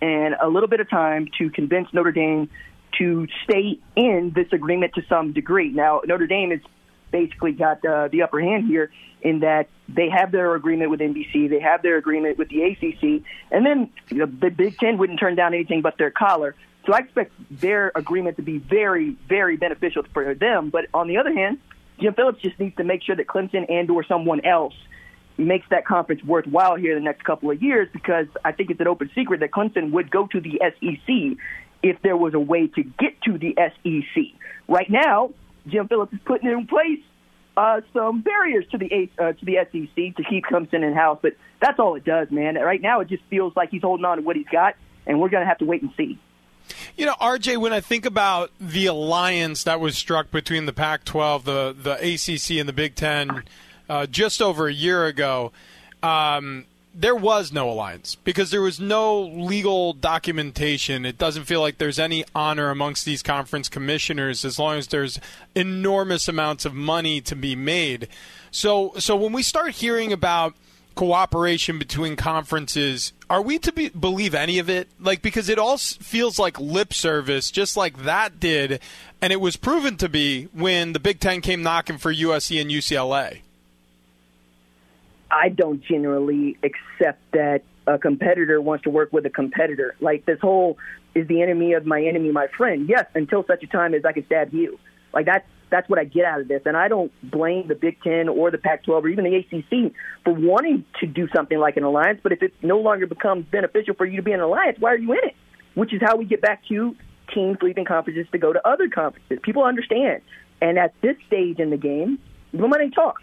and 0.00 0.34
a 0.40 0.48
little 0.48 0.68
bit 0.68 0.80
of 0.80 0.90
time 0.90 1.28
to 1.38 1.50
convince 1.50 1.88
Notre 1.92 2.12
Dame 2.12 2.50
to 2.98 3.26
stay 3.44 3.78
in 3.96 4.32
this 4.34 4.48
agreement 4.52 4.94
to 4.94 5.02
some 5.08 5.32
degree. 5.32 5.70
Now, 5.70 6.02
Notre 6.06 6.26
Dame 6.26 6.52
is 6.52 6.60
basically 7.12 7.52
got 7.52 7.84
uh, 7.84 8.08
the 8.08 8.22
upper 8.22 8.40
hand 8.40 8.66
here 8.66 8.90
in 9.20 9.40
that 9.40 9.68
they 9.88 10.08
have 10.08 10.32
their 10.32 10.54
agreement 10.56 10.90
with 10.90 11.00
NBC, 11.00 11.48
they 11.48 11.60
have 11.60 11.82
their 11.82 11.96
agreement 11.96 12.38
with 12.38 12.48
the 12.48 12.62
ACC, 12.62 13.22
and 13.52 13.64
then 13.64 13.90
you 14.08 14.18
know, 14.18 14.26
the 14.26 14.50
Big 14.50 14.78
Ten 14.78 14.98
wouldn't 14.98 15.20
turn 15.20 15.36
down 15.36 15.54
anything 15.54 15.82
but 15.82 15.96
their 15.98 16.10
collar. 16.10 16.56
So 16.86 16.92
I 16.92 16.98
expect 16.98 17.32
their 17.50 17.92
agreement 17.94 18.36
to 18.38 18.42
be 18.42 18.58
very, 18.58 19.16
very 19.28 19.56
beneficial 19.56 20.02
for 20.12 20.34
them. 20.34 20.70
But 20.70 20.86
on 20.92 21.06
the 21.06 21.18
other 21.18 21.32
hand, 21.32 21.58
Jim 22.00 22.14
Phillips 22.14 22.42
just 22.42 22.58
needs 22.58 22.76
to 22.76 22.84
make 22.84 23.02
sure 23.04 23.14
that 23.14 23.28
Clemson 23.28 23.70
and 23.70 23.88
or 23.90 24.04
someone 24.04 24.44
else 24.44 24.74
makes 25.38 25.66
that 25.70 25.86
conference 25.86 26.22
worthwhile 26.24 26.76
here 26.76 26.94
the 26.94 27.00
next 27.00 27.24
couple 27.24 27.50
of 27.50 27.62
years 27.62 27.88
because 27.92 28.26
I 28.44 28.52
think 28.52 28.70
it's 28.70 28.80
an 28.80 28.88
open 28.88 29.10
secret 29.14 29.40
that 29.40 29.50
Clemson 29.50 29.92
would 29.92 30.10
go 30.10 30.26
to 30.26 30.40
the 30.40 30.60
SEC 30.60 31.38
if 31.82 32.00
there 32.02 32.16
was 32.16 32.34
a 32.34 32.40
way 32.40 32.66
to 32.68 32.82
get 32.82 33.20
to 33.22 33.38
the 33.38 33.56
SEC. 33.56 34.24
Right 34.68 34.90
now, 34.90 35.30
Jim 35.66 35.88
Phillips 35.88 36.12
is 36.12 36.20
putting 36.24 36.50
in 36.50 36.66
place 36.66 37.00
uh, 37.56 37.80
some 37.92 38.22
barriers 38.22 38.64
to 38.70 38.78
the 38.78 39.10
uh, 39.18 39.32
to 39.32 39.44
the 39.44 39.58
SEC 39.70 40.16
to 40.16 40.24
keep 40.28 40.44
Clemson 40.44 40.86
in 40.86 40.94
house, 40.94 41.18
but 41.20 41.34
that's 41.60 41.78
all 41.78 41.94
it 41.96 42.04
does, 42.04 42.30
man. 42.30 42.54
Right 42.54 42.80
now, 42.80 43.00
it 43.00 43.08
just 43.08 43.22
feels 43.24 43.54
like 43.54 43.70
he's 43.70 43.82
holding 43.82 44.04
on 44.04 44.18
to 44.18 44.22
what 44.22 44.36
he's 44.36 44.48
got, 44.50 44.74
and 45.06 45.20
we're 45.20 45.28
going 45.28 45.42
to 45.42 45.48
have 45.48 45.58
to 45.58 45.64
wait 45.64 45.82
and 45.82 45.92
see. 45.96 46.18
You 46.96 47.06
know, 47.06 47.14
RJ, 47.20 47.58
when 47.58 47.72
I 47.72 47.80
think 47.80 48.06
about 48.06 48.50
the 48.60 48.86
alliance 48.86 49.64
that 49.64 49.80
was 49.80 49.96
struck 49.96 50.30
between 50.30 50.66
the 50.66 50.72
Pac-12, 50.72 51.44
the 51.44 51.76
the 51.78 51.94
ACC, 51.94 52.58
and 52.58 52.68
the 52.68 52.72
Big 52.72 52.94
Ten 52.94 53.44
uh, 53.88 54.06
just 54.06 54.40
over 54.40 54.66
a 54.66 54.72
year 54.72 55.06
ago, 55.06 55.52
um, 56.02 56.64
there 56.94 57.14
was 57.14 57.52
no 57.52 57.70
alliance 57.70 58.16
because 58.16 58.50
there 58.50 58.60
was 58.60 58.78
no 58.78 59.20
legal 59.20 59.92
documentation. 59.92 61.06
It 61.06 61.18
doesn't 61.18 61.44
feel 61.44 61.60
like 61.60 61.78
there's 61.78 61.98
any 61.98 62.24
honor 62.34 62.70
amongst 62.70 63.04
these 63.04 63.22
conference 63.22 63.68
commissioners 63.68 64.44
as 64.44 64.58
long 64.58 64.78
as 64.78 64.88
there's 64.88 65.18
enormous 65.54 66.28
amounts 66.28 66.64
of 66.64 66.74
money 66.74 67.20
to 67.22 67.34
be 67.34 67.56
made. 67.56 68.08
So, 68.50 68.92
so 68.98 69.16
when 69.16 69.32
we 69.32 69.42
start 69.42 69.72
hearing 69.72 70.12
about 70.12 70.54
cooperation 70.94 71.78
between 71.78 72.16
conferences, 72.16 73.12
are 73.30 73.40
we 73.40 73.58
to 73.60 73.72
be, 73.72 73.88
believe 73.88 74.34
any 74.34 74.58
of 74.58 74.68
it? 74.68 74.88
Like 75.00 75.22
because 75.22 75.48
it 75.48 75.58
all 75.58 75.78
feels 75.78 76.38
like 76.38 76.60
lip 76.60 76.92
service, 76.92 77.50
just 77.50 77.76
like 77.76 78.02
that 78.04 78.38
did, 78.38 78.80
and 79.22 79.32
it 79.32 79.40
was 79.40 79.56
proven 79.56 79.96
to 79.96 80.08
be 80.08 80.44
when 80.52 80.92
the 80.92 81.00
Big 81.00 81.20
Ten 81.20 81.40
came 81.40 81.62
knocking 81.62 81.96
for 81.96 82.12
USC 82.12 82.60
and 82.60 82.70
UCLA. 82.70 83.40
I 85.32 85.48
don't 85.48 85.82
generally 85.82 86.58
accept 86.62 87.20
that 87.32 87.62
a 87.86 87.98
competitor 87.98 88.60
wants 88.60 88.84
to 88.84 88.90
work 88.90 89.12
with 89.12 89.24
a 89.26 89.30
competitor. 89.30 89.96
Like 90.00 90.26
this 90.26 90.38
whole 90.40 90.78
is 91.14 91.26
the 91.26 91.42
enemy 91.42 91.72
of 91.72 91.86
my 91.86 92.02
enemy 92.02 92.30
my 92.30 92.48
friend. 92.56 92.88
Yes, 92.88 93.06
until 93.14 93.44
such 93.46 93.62
a 93.62 93.66
time 93.66 93.94
as 93.94 94.04
I 94.04 94.12
can 94.12 94.26
stab 94.26 94.52
you. 94.52 94.78
Like 95.12 95.26
that's 95.26 95.46
that's 95.70 95.88
what 95.88 95.98
I 95.98 96.04
get 96.04 96.26
out 96.26 96.42
of 96.42 96.48
this. 96.48 96.60
And 96.66 96.76
I 96.76 96.88
don't 96.88 97.10
blame 97.22 97.66
the 97.66 97.74
Big 97.74 98.00
Ten 98.02 98.28
or 98.28 98.50
the 98.50 98.58
Pac-12 98.58 99.02
or 99.02 99.08
even 99.08 99.24
the 99.24 99.36
ACC 99.36 99.94
for 100.22 100.34
wanting 100.34 100.84
to 101.00 101.06
do 101.06 101.26
something 101.34 101.58
like 101.58 101.78
an 101.78 101.82
alliance. 101.82 102.20
But 102.22 102.32
if 102.32 102.42
it 102.42 102.52
no 102.60 102.78
longer 102.78 103.06
becomes 103.06 103.46
beneficial 103.46 103.94
for 103.94 104.04
you 104.04 104.16
to 104.16 104.22
be 104.22 104.32
in 104.32 104.40
an 104.40 104.44
alliance, 104.44 104.76
why 104.78 104.90
are 104.90 104.98
you 104.98 105.10
in 105.12 105.20
it? 105.22 105.34
Which 105.74 105.94
is 105.94 106.02
how 106.04 106.16
we 106.16 106.26
get 106.26 106.42
back 106.42 106.62
to 106.68 106.94
teams 107.32 107.56
leaving 107.62 107.86
conferences 107.86 108.26
to 108.32 108.38
go 108.38 108.52
to 108.52 108.68
other 108.68 108.90
conferences. 108.90 109.38
People 109.42 109.64
understand. 109.64 110.20
And 110.60 110.78
at 110.78 110.92
this 111.00 111.16
stage 111.26 111.58
in 111.58 111.70
the 111.70 111.78
game, 111.78 112.18
the 112.52 112.68
money 112.68 112.90
talks 112.90 113.22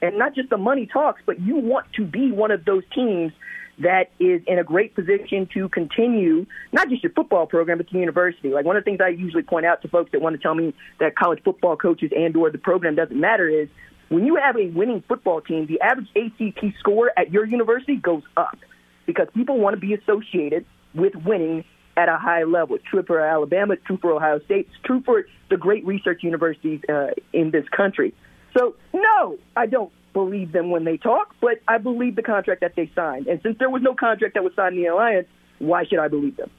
and 0.00 0.18
not 0.18 0.34
just 0.34 0.50
the 0.50 0.58
money 0.58 0.86
talks, 0.86 1.22
but 1.26 1.40
you 1.40 1.56
want 1.56 1.92
to 1.94 2.04
be 2.04 2.30
one 2.30 2.50
of 2.50 2.64
those 2.64 2.82
teams 2.94 3.32
that 3.80 4.10
is 4.18 4.42
in 4.46 4.58
a 4.58 4.64
great 4.64 4.94
position 4.94 5.48
to 5.54 5.68
continue 5.68 6.44
not 6.72 6.88
just 6.88 7.02
your 7.02 7.12
football 7.12 7.46
program 7.46 7.78
but 7.78 7.88
the 7.90 7.98
university. 7.98 8.48
Like 8.48 8.64
one 8.64 8.76
of 8.76 8.84
the 8.84 8.90
things 8.90 9.00
I 9.00 9.08
usually 9.08 9.44
point 9.44 9.66
out 9.66 9.82
to 9.82 9.88
folks 9.88 10.10
that 10.12 10.20
want 10.20 10.34
to 10.34 10.42
tell 10.42 10.54
me 10.54 10.74
that 10.98 11.14
college 11.16 11.40
football 11.44 11.76
coaches 11.76 12.10
and 12.16 12.36
or 12.36 12.50
the 12.50 12.58
program 12.58 12.96
doesn't 12.96 13.18
matter 13.18 13.48
is 13.48 13.68
when 14.08 14.24
you 14.26 14.36
have 14.36 14.56
a 14.56 14.68
winning 14.68 15.02
football 15.06 15.40
team, 15.40 15.66
the 15.66 15.80
average 15.80 16.08
ACT 16.16 16.78
score 16.80 17.12
at 17.16 17.30
your 17.30 17.44
university 17.44 17.96
goes 17.96 18.22
up 18.36 18.58
because 19.06 19.28
people 19.34 19.58
want 19.58 19.74
to 19.74 19.80
be 19.80 19.94
associated 19.94 20.64
with 20.94 21.14
winning 21.14 21.64
at 21.96 22.08
a 22.08 22.16
high 22.16 22.44
level. 22.44 22.78
True 22.78 23.02
for 23.02 23.20
Alabama, 23.20 23.76
true 23.76 23.98
for 23.98 24.12
Ohio 24.12 24.40
State, 24.40 24.68
true 24.84 25.02
for 25.04 25.24
the 25.50 25.56
great 25.56 25.84
research 25.84 26.22
universities 26.22 26.80
uh, 26.88 27.08
in 27.32 27.50
this 27.50 27.68
country. 27.68 28.14
So, 28.54 28.74
no, 28.92 29.38
I 29.56 29.66
don't 29.66 29.92
believe 30.12 30.52
them 30.52 30.70
when 30.70 30.84
they 30.84 30.96
talk, 30.96 31.34
but 31.40 31.60
I 31.68 31.78
believe 31.78 32.16
the 32.16 32.22
contract 32.22 32.62
that 32.62 32.74
they 32.74 32.90
signed. 32.94 33.26
And 33.26 33.40
since 33.42 33.58
there 33.58 33.70
was 33.70 33.82
no 33.82 33.94
contract 33.94 34.34
that 34.34 34.44
was 34.44 34.54
signed 34.54 34.76
in 34.76 34.82
the 34.82 34.88
alliance, 34.88 35.28
why 35.58 35.84
should 35.84 35.98
I 35.98 36.08
believe 36.08 36.36
them? 36.36 36.50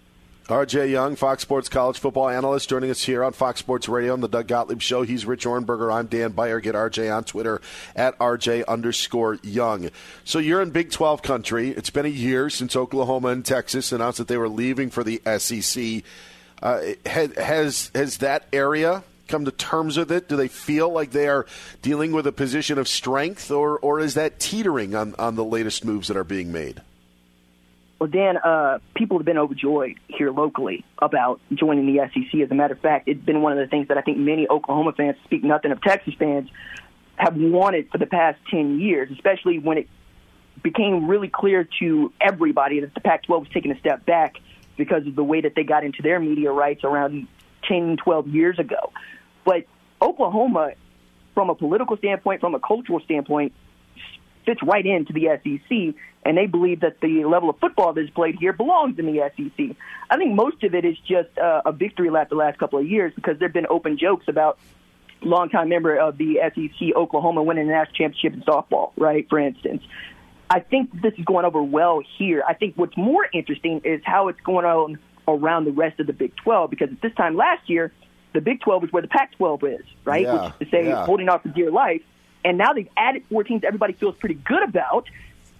RJ 0.49 0.89
Young, 0.89 1.15
Fox 1.15 1.43
Sports 1.43 1.69
college 1.69 1.99
football 1.99 2.28
analyst, 2.28 2.69
joining 2.69 2.89
us 2.89 3.04
here 3.04 3.23
on 3.23 3.34
Fox 3.34 3.60
Sports 3.60 3.88
Radio 3.88 4.13
on 4.13 4.21
the 4.21 4.28
Doug 4.28 4.47
Gottlieb 4.47 4.82
Show. 4.82 5.04
He's 5.04 5.23
Rich 5.23 5.45
Ohrnberger. 5.45 5.93
I'm 5.93 6.08
Dan 6.08 6.32
Beyer. 6.32 6.60
Get 6.60 6.73
RJ 6.73 7.15
on 7.15 7.23
Twitter 7.23 7.62
at 7.95 8.17
RJ 8.17 8.65
underscore 8.67 9.36
Young. 9.43 9.91
So 10.23 10.39
you're 10.39 10.60
in 10.60 10.71
Big 10.71 10.89
12 10.89 11.21
country. 11.21 11.69
It's 11.69 11.91
been 11.91 12.08
a 12.08 12.10
year 12.10 12.49
since 12.49 12.75
Oklahoma 12.75 13.28
and 13.28 13.45
Texas 13.45 13.91
announced 13.91 14.17
that 14.17 14.28
they 14.28 14.38
were 14.38 14.49
leaving 14.49 14.89
for 14.89 15.04
the 15.04 15.21
SEC. 15.38 16.02
Uh, 16.63 16.82
has 17.06 17.91
has 17.93 18.17
that 18.17 18.47
area 18.52 19.04
come 19.29 19.45
to 19.45 19.51
terms 19.51 19.97
with 19.97 20.11
it? 20.11 20.27
Do 20.27 20.35
they 20.35 20.47
feel 20.47 20.89
like 20.89 21.11
they 21.11 21.27
are 21.27 21.45
dealing 21.81 22.11
with 22.11 22.27
a 22.27 22.31
position 22.31 22.77
of 22.77 22.87
strength, 22.87 23.51
or, 23.51 23.79
or 23.79 23.99
is 23.99 24.15
that 24.15 24.39
teetering 24.39 24.95
on, 24.95 25.15
on 25.17 25.35
the 25.35 25.45
latest 25.45 25.85
moves 25.85 26.09
that 26.09 26.17
are 26.17 26.23
being 26.23 26.51
made? 26.51 26.81
Well, 27.99 28.09
Dan, 28.09 28.37
uh, 28.37 28.79
people 28.95 29.17
have 29.17 29.25
been 29.25 29.37
overjoyed 29.37 29.99
here 30.07 30.31
locally 30.31 30.85
about 30.99 31.41
joining 31.53 31.85
the 31.85 32.09
SEC. 32.13 32.39
As 32.41 32.49
a 32.49 32.55
matter 32.55 32.73
of 32.73 32.79
fact, 32.79 33.09
it's 33.09 33.23
been 33.23 33.41
one 33.41 33.51
of 33.51 33.57
the 33.57 33.67
things 33.67 33.89
that 33.89 33.97
I 33.97 34.01
think 34.01 34.17
many 34.17 34.47
Oklahoma 34.47 34.93
fans, 34.93 35.17
speak 35.25 35.43
nothing 35.43 35.71
of 35.71 35.81
Texas 35.81 36.13
fans, 36.17 36.49
have 37.17 37.35
wanted 37.35 37.89
for 37.91 37.97
the 37.97 38.05
past 38.05 38.39
10 38.51 38.79
years, 38.79 39.11
especially 39.11 39.59
when 39.59 39.79
it 39.79 39.89
became 40.63 41.07
really 41.07 41.27
clear 41.27 41.67
to 41.79 42.13
everybody 42.21 42.79
that 42.79 42.93
the 42.93 43.01
Pac 43.01 43.23
12 43.23 43.43
was 43.43 43.53
taking 43.53 43.71
a 43.71 43.79
step 43.79 44.05
back 44.05 44.37
because 44.77 45.05
of 45.05 45.15
the 45.15 45.23
way 45.23 45.41
that 45.41 45.53
they 45.55 45.63
got 45.63 45.83
into 45.83 46.01
their 46.01 46.21
media 46.21 46.51
rights 46.51 46.85
around 46.85 47.27
10, 47.67 47.97
12 47.97 48.27
years 48.29 48.59
ago. 48.59 48.93
But 49.49 49.65
Oklahoma, 49.99 50.73
from 51.33 51.49
a 51.49 51.55
political 51.55 51.97
standpoint, 51.97 52.39
from 52.39 52.53
a 52.53 52.59
cultural 52.59 52.99
standpoint, 52.99 53.51
fits 54.45 54.62
right 54.62 54.85
into 54.85 55.12
the 55.12 55.25
SEC, 55.41 55.99
and 56.23 56.38
they 56.38 56.45
believe 56.45 56.81
that 56.81 57.01
the 57.01 57.25
level 57.25 57.49
of 57.49 57.57
football 57.57 57.93
that's 57.93 58.12
played 58.12 58.35
here 58.39 58.53
belongs 58.53 58.99
in 58.99 59.07
the 59.07 59.27
SEC. 59.35 59.75
I 60.07 60.17
think 60.17 60.35
most 60.35 60.63
of 60.63 60.75
it 60.75 60.85
is 60.85 60.95
just 60.99 61.35
uh, 61.39 61.63
a 61.65 61.71
victory 61.71 62.12
lap 62.12 62.29
the 62.29 62.35
last 62.35 62.59
couple 62.59 62.77
of 62.77 62.85
years 62.88 63.12
because 63.15 63.39
there 63.39 63.47
have 63.47 63.53
been 63.53 63.65
open 63.71 63.97
jokes 63.97 64.25
about 64.27 64.59
longtime 65.23 65.69
member 65.69 65.97
of 65.97 66.19
the 66.19 66.38
SEC, 66.53 66.95
Oklahoma, 66.95 67.41
winning 67.41 67.65
the 67.65 67.73
national 67.73 67.95
championship 67.95 68.33
in 68.35 68.41
softball, 68.41 68.91
right, 68.97 69.27
for 69.29 69.39
instance. 69.39 69.81
I 70.51 70.59
think 70.59 70.91
this 71.01 71.13
is 71.17 71.25
going 71.25 71.45
over 71.45 71.63
well 71.63 72.03
here. 72.19 72.43
I 72.47 72.53
think 72.53 72.75
what's 72.75 72.95
more 72.95 73.27
interesting 73.33 73.81
is 73.83 73.99
how 74.05 74.27
it's 74.27 74.41
going 74.41 74.67
on 74.67 74.99
around 75.27 75.65
the 75.65 75.71
rest 75.71 75.99
of 75.99 76.05
the 76.05 76.13
Big 76.13 76.35
12 76.35 76.69
because 76.69 76.89
at 76.91 77.01
this 77.01 77.15
time 77.15 77.35
last 77.35 77.67
year– 77.67 77.91
the 78.33 78.41
Big 78.41 78.61
12 78.61 78.85
is 78.85 78.93
where 78.93 79.01
the 79.01 79.07
Pac 79.07 79.31
12 79.37 79.63
is, 79.63 79.81
right? 80.05 80.23
Yeah, 80.23 80.33
Which 80.33 80.51
is 80.53 80.67
to 80.67 80.71
say, 80.71 80.87
yeah. 80.87 81.05
holding 81.05 81.29
on 81.29 81.39
for 81.39 81.49
dear 81.49 81.71
life. 81.71 82.01
And 82.45 82.57
now 82.57 82.73
they've 82.73 82.89
added 82.95 83.23
four 83.29 83.43
teams 83.43 83.63
everybody 83.63 83.93
feels 83.93 84.15
pretty 84.15 84.35
good 84.35 84.63
about. 84.63 85.07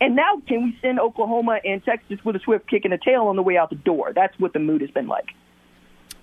And 0.01 0.15
now, 0.15 0.41
can 0.47 0.63
we 0.63 0.77
send 0.82 0.99
Oklahoma 0.99 1.60
and 1.65 1.84
Texas 1.84 2.23
with 2.23 2.36
a 2.38 2.39
swift 2.39 2.69
kick 2.69 2.86
in 2.86 2.91
the 2.91 2.97
tail 2.97 3.27
on 3.27 3.36
the 3.36 3.43
way 3.43 3.58
out 3.58 3.69
the 3.69 3.75
door? 3.75 4.13
That's 4.13 4.38
what 4.39 4.53
the 4.53 4.60
mood 4.60 4.79
has 4.82 4.89
been 4.91 5.08
like. 5.08 5.32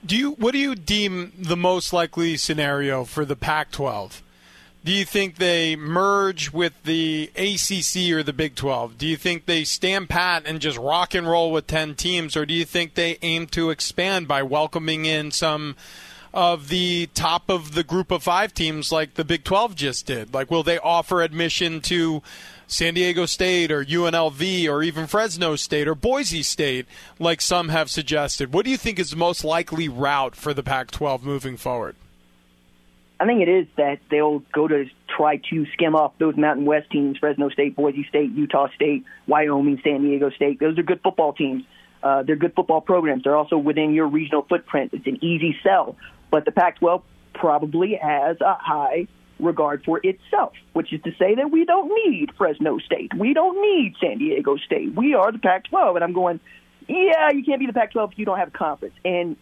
do 0.05 0.17
you 0.17 0.31
what 0.33 0.53
do 0.53 0.59
you 0.59 0.75
deem 0.75 1.33
the 1.37 1.57
most 1.57 1.93
likely 1.93 2.37
scenario 2.39 3.05
for 3.05 3.25
the 3.27 3.37
Pac-12? 3.37 4.23
Do 4.85 4.93
you 4.93 5.05
think 5.05 5.37
they 5.37 5.75
merge 5.75 6.53
with 6.53 6.81
the 6.85 7.29
ACC 7.35 8.13
or 8.17 8.23
the 8.23 8.33
Big 8.33 8.55
12? 8.55 8.97
Do 8.97 9.07
you 9.07 9.17
think 9.17 9.45
they 9.47 9.65
stand 9.65 10.09
pat 10.09 10.45
and 10.47 10.61
just 10.61 10.79
rock 10.79 11.13
and 11.13 11.29
roll 11.29 11.51
with 11.51 11.67
10 11.67 11.97
teams, 11.97 12.37
or 12.37 12.47
do 12.47 12.55
you 12.55 12.65
think 12.65 12.95
they 12.95 13.19
aim 13.21 13.49
to 13.49 13.71
expand 13.71 14.29
by 14.29 14.43
welcoming 14.45 15.05
in 15.05 15.33
some 15.33 15.75
of 16.37 16.69
the 16.69 17.09
top 17.15 17.49
of 17.49 17.73
the 17.73 17.83
group 17.83 18.11
of 18.11 18.23
five 18.23 18.53
teams 18.53 18.93
like 18.93 19.15
the 19.15 19.25
Big 19.25 19.43
12 19.43 19.75
just 19.75 20.07
did? 20.07 20.35
Like, 20.35 20.51
will 20.51 20.63
they 20.63 20.79
offer 20.79 21.23
admission 21.23 21.81
to 21.83 22.23
San 22.67 22.93
Diego 22.93 23.25
State 23.25 23.73
or 23.73 23.83
UNLV 23.83 24.69
or 24.69 24.83
even 24.83 25.07
Fresno 25.07 25.57
State 25.57 25.89
or 25.89 25.95
Boise 25.95 26.43
State, 26.43 26.87
like 27.19 27.41
some 27.41 27.71
have 27.71 27.89
suggested? 27.89 28.53
What 28.53 28.67
do 28.67 28.71
you 28.71 28.77
think 28.77 28.99
is 28.99 29.11
the 29.11 29.17
most 29.17 29.45
likely 29.45 29.89
route 29.89 30.37
for 30.37 30.53
the 30.53 30.63
Pac 30.63 30.91
12 30.91 31.25
moving 31.25 31.57
forward? 31.57 31.97
I 33.19 33.25
think 33.25 33.41
it 33.41 33.49
is 33.49 33.67
that 33.79 34.01
they'll 34.11 34.41
go 34.53 34.69
to 34.69 34.85
try 35.09 35.39
to 35.51 35.67
skim 35.73 35.97
off 35.97 36.13
those 36.19 36.37
Mountain 36.37 36.67
West 36.67 36.91
teams: 36.91 37.17
Fresno 37.17 37.49
State, 37.49 37.75
Boise 37.75 38.05
State, 38.11 38.33
Utah 38.33 38.69
State, 38.75 39.05
Wyoming, 39.27 39.81
San 39.83 40.03
Diego 40.03 40.29
State. 40.29 40.61
Those 40.61 40.79
are 40.79 40.83
good 40.83 41.01
football 41.03 41.33
teams. 41.33 41.65
Uh, 42.03 42.25
they're 42.25 42.37
good 42.37 42.55
football 42.55 42.83
programs. 42.83 43.25
They're 43.25 43.37
also 43.37 43.57
within 43.57 43.95
your 43.95 44.07
regional 44.07 44.43
footprint. 44.43 44.91
It's 44.93 45.07
an 45.07 45.25
easy 45.25 45.57
sell. 45.63 45.97
But 46.31 46.45
the 46.45 46.53
Pac-12 46.53 47.03
probably 47.35 47.95
has 47.95 48.41
a 48.41 48.55
high 48.55 49.09
regard 49.39 49.85
for 49.85 50.01
itself, 50.03 50.55
which 50.73 50.93
is 50.93 51.03
to 51.03 51.13
say 51.19 51.35
that 51.35 51.51
we 51.51 51.65
don't 51.65 51.93
need 52.07 52.31
Fresno 52.37 52.79
State. 52.79 53.13
We 53.15 53.35
don't 53.35 53.61
need 53.61 53.95
San 54.01 54.19
Diego 54.19 54.57
State. 54.57 54.95
We 54.95 55.15
are 55.15 55.31
the 55.31 55.39
Pac-12. 55.39 55.97
And 55.97 56.05
I'm 56.05 56.13
going, 56.13 56.41
yeah, 56.89 57.31
you 57.33 57.45
can't 57.45 57.61
be 57.61 57.67
the 57.67 57.73
Pac-12 57.73 58.13
if 58.13 58.19
you 58.19 58.25
don't 58.25 58.39
have 58.39 58.49
a 58.49 58.59
conference. 58.59 58.95
And 59.05 59.37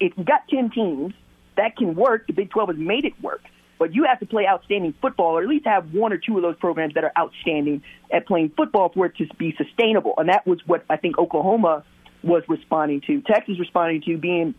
if 0.00 0.12
you 0.16 0.24
got 0.24 0.48
10 0.48 0.70
teams 0.70 1.14
that 1.56 1.76
can 1.76 1.94
work. 1.94 2.26
The 2.26 2.32
Big 2.32 2.50
12 2.50 2.70
has 2.70 2.78
made 2.78 3.04
it 3.04 3.20
work. 3.22 3.42
But 3.78 3.94
you 3.94 4.04
have 4.04 4.20
to 4.20 4.26
play 4.26 4.46
outstanding 4.46 4.94
football, 5.00 5.36
or 5.36 5.42
at 5.42 5.48
least 5.48 5.66
have 5.66 5.92
one 5.92 6.12
or 6.12 6.18
two 6.18 6.36
of 6.36 6.42
those 6.42 6.56
programs 6.56 6.94
that 6.94 7.04
are 7.04 7.12
outstanding 7.18 7.82
at 8.12 8.26
playing 8.26 8.52
football 8.56 8.90
for 8.90 9.06
it 9.06 9.16
to 9.16 9.26
be 9.36 9.54
sustainable. 9.56 10.14
And 10.16 10.28
that 10.28 10.46
was 10.46 10.60
what 10.66 10.84
I 10.88 10.96
think 10.96 11.18
Oklahoma 11.18 11.84
was 12.22 12.42
responding 12.48 13.00
to. 13.02 13.20
Texas 13.22 13.58
responding 13.58 14.02
to 14.02 14.16
being 14.16 14.54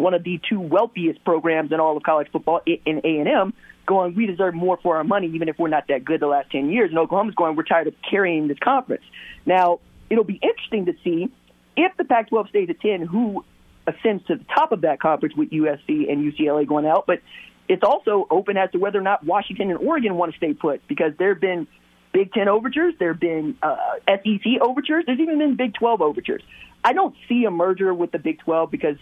one 0.00 0.14
of 0.14 0.24
the 0.24 0.40
two 0.48 0.60
wealthiest 0.60 1.24
programs 1.24 1.72
in 1.72 1.80
all 1.80 1.96
of 1.96 2.02
college 2.02 2.28
football 2.32 2.60
in 2.66 3.00
A&M, 3.04 3.52
going, 3.86 4.14
we 4.14 4.26
deserve 4.26 4.54
more 4.54 4.78
for 4.82 4.96
our 4.96 5.04
money, 5.04 5.28
even 5.34 5.48
if 5.48 5.58
we're 5.58 5.68
not 5.68 5.88
that 5.88 6.04
good 6.04 6.20
the 6.20 6.26
last 6.26 6.50
10 6.50 6.70
years. 6.70 6.90
And 6.90 6.98
Oklahoma's 6.98 7.34
going, 7.34 7.56
we're 7.56 7.64
tired 7.64 7.86
of 7.86 7.94
carrying 8.08 8.48
this 8.48 8.58
conference. 8.58 9.02
Now, 9.46 9.80
it'll 10.08 10.24
be 10.24 10.40
interesting 10.42 10.86
to 10.86 10.94
see 11.02 11.30
if 11.76 11.96
the 11.96 12.04
Pac-12 12.04 12.48
stays 12.48 12.70
at 12.70 12.80
10, 12.80 13.02
who 13.02 13.44
ascends 13.86 14.24
to 14.26 14.36
the 14.36 14.44
top 14.54 14.72
of 14.72 14.82
that 14.82 15.00
conference 15.00 15.34
with 15.36 15.50
USC 15.50 16.10
and 16.10 16.32
UCLA 16.32 16.66
going 16.66 16.86
out, 16.86 17.06
but 17.06 17.20
it's 17.68 17.82
also 17.82 18.26
open 18.30 18.56
as 18.56 18.70
to 18.72 18.78
whether 18.78 18.98
or 18.98 19.02
not 19.02 19.24
Washington 19.24 19.70
and 19.70 19.78
Oregon 19.78 20.16
want 20.16 20.32
to 20.32 20.36
stay 20.36 20.54
put 20.54 20.86
because 20.88 21.12
there 21.18 21.32
have 21.32 21.40
been 21.40 21.66
Big 22.12 22.32
Ten 22.32 22.48
overtures, 22.48 22.94
there 22.98 23.12
have 23.12 23.20
been 23.20 23.56
uh, 23.62 23.76
SEC 24.08 24.60
overtures, 24.60 25.04
there's 25.06 25.20
even 25.20 25.38
been 25.38 25.56
Big 25.56 25.74
12 25.74 26.02
overtures. 26.02 26.42
I 26.82 26.92
don't 26.92 27.14
see 27.28 27.44
a 27.44 27.50
merger 27.50 27.94
with 27.94 28.10
the 28.10 28.18
Big 28.18 28.40
12 28.40 28.70
because 28.70 28.96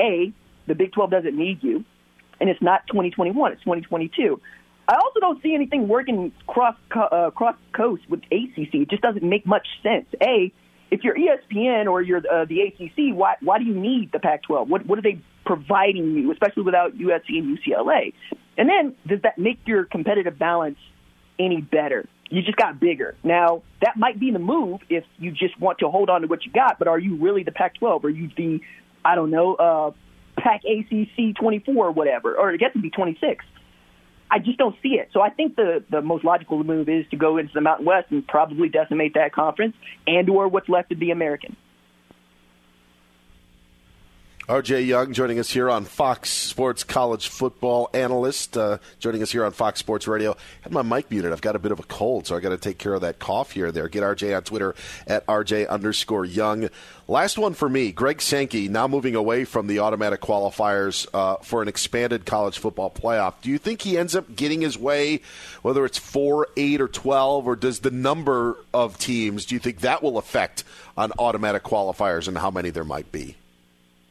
A, 0.00 0.32
the 0.66 0.74
Big 0.74 0.92
12 0.92 1.10
doesn't 1.10 1.36
need 1.36 1.62
you, 1.62 1.84
and 2.40 2.48
it's 2.50 2.62
not 2.62 2.86
2021, 2.88 3.52
it's 3.52 3.62
2022. 3.62 4.40
I 4.86 4.96
also 4.96 5.20
don't 5.20 5.42
see 5.42 5.54
anything 5.54 5.88
working 5.88 6.32
cross 6.46 6.76
uh, 6.94 7.30
cross 7.30 7.56
coast 7.72 8.02
with 8.08 8.20
ACC. 8.24 8.74
It 8.74 8.90
just 8.90 9.02
doesn't 9.02 9.22
make 9.22 9.46
much 9.46 9.66
sense. 9.82 10.06
A, 10.22 10.52
if 10.90 11.02
you're 11.02 11.16
ESPN 11.16 11.90
or 11.90 12.02
you're 12.02 12.18
uh, 12.18 12.44
the 12.44 12.60
ACC, 12.60 13.16
why 13.16 13.36
why 13.40 13.58
do 13.58 13.64
you 13.64 13.74
need 13.74 14.12
the 14.12 14.18
Pac-12? 14.18 14.68
What 14.68 14.84
what 14.86 14.98
are 14.98 15.02
they 15.02 15.20
providing 15.46 16.14
you, 16.14 16.30
especially 16.32 16.64
without 16.64 16.96
USC 16.96 17.38
and 17.38 17.58
UCLA? 17.58 18.12
And 18.58 18.68
then 18.68 18.94
does 19.06 19.22
that 19.22 19.38
make 19.38 19.60
your 19.66 19.84
competitive 19.84 20.38
balance 20.38 20.78
any 21.38 21.60
better? 21.60 22.06
You 22.30 22.42
just 22.42 22.56
got 22.56 22.78
bigger. 22.78 23.16
Now 23.24 23.62
that 23.80 23.96
might 23.96 24.20
be 24.20 24.32
the 24.32 24.38
move 24.38 24.80
if 24.90 25.04
you 25.18 25.30
just 25.30 25.58
want 25.58 25.78
to 25.78 25.88
hold 25.88 26.10
on 26.10 26.20
to 26.22 26.26
what 26.26 26.44
you 26.44 26.52
got. 26.52 26.78
But 26.78 26.88
are 26.88 26.98
you 26.98 27.16
really 27.16 27.42
the 27.42 27.52
Pac-12? 27.52 28.04
Are 28.04 28.08
you 28.10 28.30
the 28.36 28.60
I 29.02 29.14
don't 29.14 29.30
know 29.30 29.54
uh, 29.54 29.90
Pac 30.44 30.60
ACC 30.64 31.34
24 31.40 31.74
or 31.74 31.90
whatever, 31.90 32.36
or 32.36 32.52
it 32.52 32.58
gets 32.58 32.74
to 32.74 32.80
be 32.80 32.90
26? 32.90 33.44
I 34.30 34.38
just 34.38 34.58
don't 34.58 34.76
see 34.82 34.90
it. 34.90 35.08
So 35.12 35.20
I 35.22 35.30
think 35.30 35.56
the 35.56 35.82
the 35.90 36.02
most 36.02 36.24
logical 36.24 36.62
move 36.62 36.88
is 36.88 37.06
to 37.10 37.16
go 37.16 37.38
into 37.38 37.52
the 37.54 37.60
Mountain 37.60 37.86
West 37.86 38.10
and 38.10 38.26
probably 38.26 38.68
decimate 38.68 39.14
that 39.14 39.32
conference 39.32 39.74
and 40.06 40.28
or 40.28 40.48
what's 40.48 40.68
left 40.68 40.92
of 40.92 40.98
the 40.98 41.10
American. 41.10 41.56
RJ 44.46 44.86
Young 44.86 45.14
joining 45.14 45.38
us 45.38 45.48
here 45.48 45.70
on 45.70 45.86
Fox 45.86 46.28
Sports 46.28 46.84
College 46.84 47.28
Football 47.28 47.88
Analyst, 47.94 48.58
uh, 48.58 48.76
joining 48.98 49.22
us 49.22 49.32
here 49.32 49.42
on 49.42 49.52
Fox 49.52 49.80
Sports 49.80 50.06
Radio. 50.06 50.36
Had 50.60 50.70
my 50.70 50.82
mic 50.82 51.10
muted. 51.10 51.32
I've 51.32 51.40
got 51.40 51.56
a 51.56 51.58
bit 51.58 51.72
of 51.72 51.80
a 51.80 51.84
cold, 51.84 52.26
so 52.26 52.36
I 52.36 52.40
got 52.40 52.50
to 52.50 52.58
take 52.58 52.76
care 52.76 52.92
of 52.92 53.00
that 53.00 53.18
cough 53.18 53.52
here 53.52 53.72
there. 53.72 53.88
Get 53.88 54.02
RJ 54.02 54.36
on 54.36 54.42
Twitter 54.42 54.74
at 55.06 55.24
RJ 55.24 55.66
underscore 55.70 56.26
Young. 56.26 56.68
Last 57.08 57.38
one 57.38 57.54
for 57.54 57.70
me. 57.70 57.90
Greg 57.90 58.20
Sankey 58.20 58.68
now 58.68 58.86
moving 58.86 59.14
away 59.14 59.46
from 59.46 59.66
the 59.66 59.78
automatic 59.78 60.20
qualifiers 60.20 61.06
uh, 61.14 61.36
for 61.36 61.62
an 61.62 61.68
expanded 61.68 62.26
college 62.26 62.58
football 62.58 62.90
playoff. 62.90 63.40
Do 63.40 63.48
you 63.48 63.56
think 63.56 63.80
he 63.80 63.96
ends 63.96 64.14
up 64.14 64.36
getting 64.36 64.60
his 64.60 64.76
way, 64.76 65.22
whether 65.62 65.86
it's 65.86 65.96
four, 65.96 66.48
eight, 66.58 66.82
or 66.82 66.88
twelve, 66.88 67.46
or 67.46 67.56
does 67.56 67.80
the 67.80 67.90
number 67.90 68.58
of 68.74 68.98
teams? 68.98 69.46
Do 69.46 69.54
you 69.54 69.58
think 69.58 69.80
that 69.80 70.02
will 70.02 70.18
affect 70.18 70.64
on 70.98 71.12
automatic 71.18 71.62
qualifiers 71.62 72.28
and 72.28 72.36
how 72.36 72.50
many 72.50 72.68
there 72.68 72.84
might 72.84 73.10
be? 73.10 73.36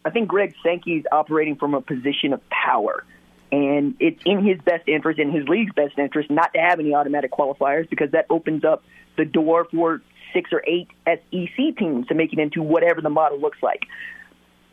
I 0.06 0.10
think 0.10 0.28
Greg 0.28 0.54
Sankey's 0.64 1.06
operating 1.12 1.56
from 1.56 1.74
a 1.74 1.82
position 1.82 2.34
of 2.34 2.42
power. 2.50 3.04
And 3.52 3.96
it's 4.00 4.22
in 4.26 4.44
his 4.44 4.60
best 4.62 4.88
interest, 4.88 5.20
in 5.20 5.32
his 5.32 5.48
league's 5.48 5.74
best 5.74 5.98
interest, 5.98 6.32
not 6.32 6.54
to 6.54 6.60
have 6.60 6.80
any 6.80 6.96
automatic 6.96 7.32
qualifiers 7.32 7.90
because 7.90 8.12
that 8.12 8.26
opens 8.30 8.66
up 8.66 8.84
the 9.16 9.26
door 9.26 9.68
for 9.70 10.02
six 10.34 10.52
or 10.52 10.64
eight 10.66 10.88
SEC 11.06 11.78
teams 11.78 12.08
to 12.08 12.16
make 12.16 12.34
it 12.34 12.40
into 12.40 12.64
whatever 12.64 13.02
the 13.02 13.12
model 13.12 13.40
looks 13.40 13.60
like. 13.62 13.84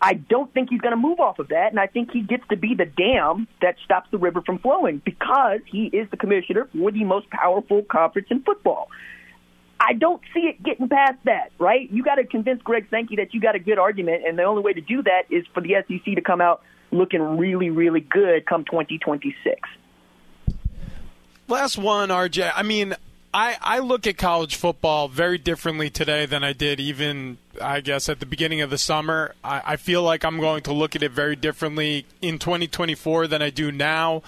I 0.02 0.14
don't 0.14 0.52
think 0.54 0.70
he's 0.70 0.80
going 0.80 0.92
to 0.92 1.00
move 1.00 1.20
off 1.20 1.38
of 1.38 1.48
that, 1.48 1.70
and 1.70 1.78
I 1.78 1.86
think 1.86 2.10
he 2.10 2.22
gets 2.22 2.44
to 2.48 2.56
be 2.56 2.74
the 2.74 2.86
dam 2.86 3.46
that 3.60 3.76
stops 3.84 4.10
the 4.10 4.16
river 4.16 4.40
from 4.40 4.58
flowing 4.58 5.02
because 5.04 5.60
he 5.66 5.86
is 5.86 6.08
the 6.10 6.16
commissioner 6.16 6.68
for 6.72 6.90
the 6.90 7.04
most 7.04 7.28
powerful 7.28 7.82
conference 7.82 8.28
in 8.30 8.42
football. 8.42 8.88
I 9.80 9.94
don't 9.94 10.20
see 10.34 10.40
it 10.40 10.62
getting 10.62 10.88
past 10.88 11.16
that, 11.24 11.52
right? 11.58 11.90
You 11.90 12.02
got 12.02 12.16
to 12.16 12.24
convince 12.24 12.60
Greg 12.62 12.86
Sankey 12.90 13.16
that 13.16 13.32
you 13.32 13.40
got 13.40 13.54
a 13.54 13.58
good 13.58 13.78
argument, 13.78 14.24
and 14.26 14.38
the 14.38 14.42
only 14.42 14.62
way 14.62 14.74
to 14.74 14.80
do 14.82 15.02
that 15.02 15.22
is 15.30 15.46
for 15.54 15.62
the 15.62 15.74
SEC 15.88 16.14
to 16.14 16.20
come 16.20 16.42
out 16.42 16.62
looking 16.92 17.38
really, 17.38 17.70
really 17.70 18.00
good 18.00 18.44
come 18.44 18.64
2026. 18.64 19.60
Last 21.48 21.78
one, 21.78 22.10
RJ. 22.10 22.52
I 22.54 22.62
mean, 22.62 22.94
I, 23.32 23.56
I 23.60 23.78
look 23.78 24.06
at 24.06 24.18
college 24.18 24.56
football 24.56 25.08
very 25.08 25.38
differently 25.38 25.88
today 25.88 26.26
than 26.26 26.44
I 26.44 26.52
did 26.52 26.78
even, 26.78 27.38
I 27.60 27.80
guess, 27.80 28.08
at 28.08 28.20
the 28.20 28.26
beginning 28.26 28.60
of 28.60 28.70
the 28.70 28.78
summer. 28.78 29.34
I, 29.42 29.62
I 29.64 29.76
feel 29.76 30.02
like 30.02 30.24
I'm 30.24 30.38
going 30.38 30.62
to 30.64 30.72
look 30.72 30.94
at 30.94 31.02
it 31.02 31.12
very 31.12 31.36
differently 31.36 32.06
in 32.20 32.38
2024 32.38 33.28
than 33.28 33.40
I 33.40 33.50
do 33.50 33.72
now 33.72 34.22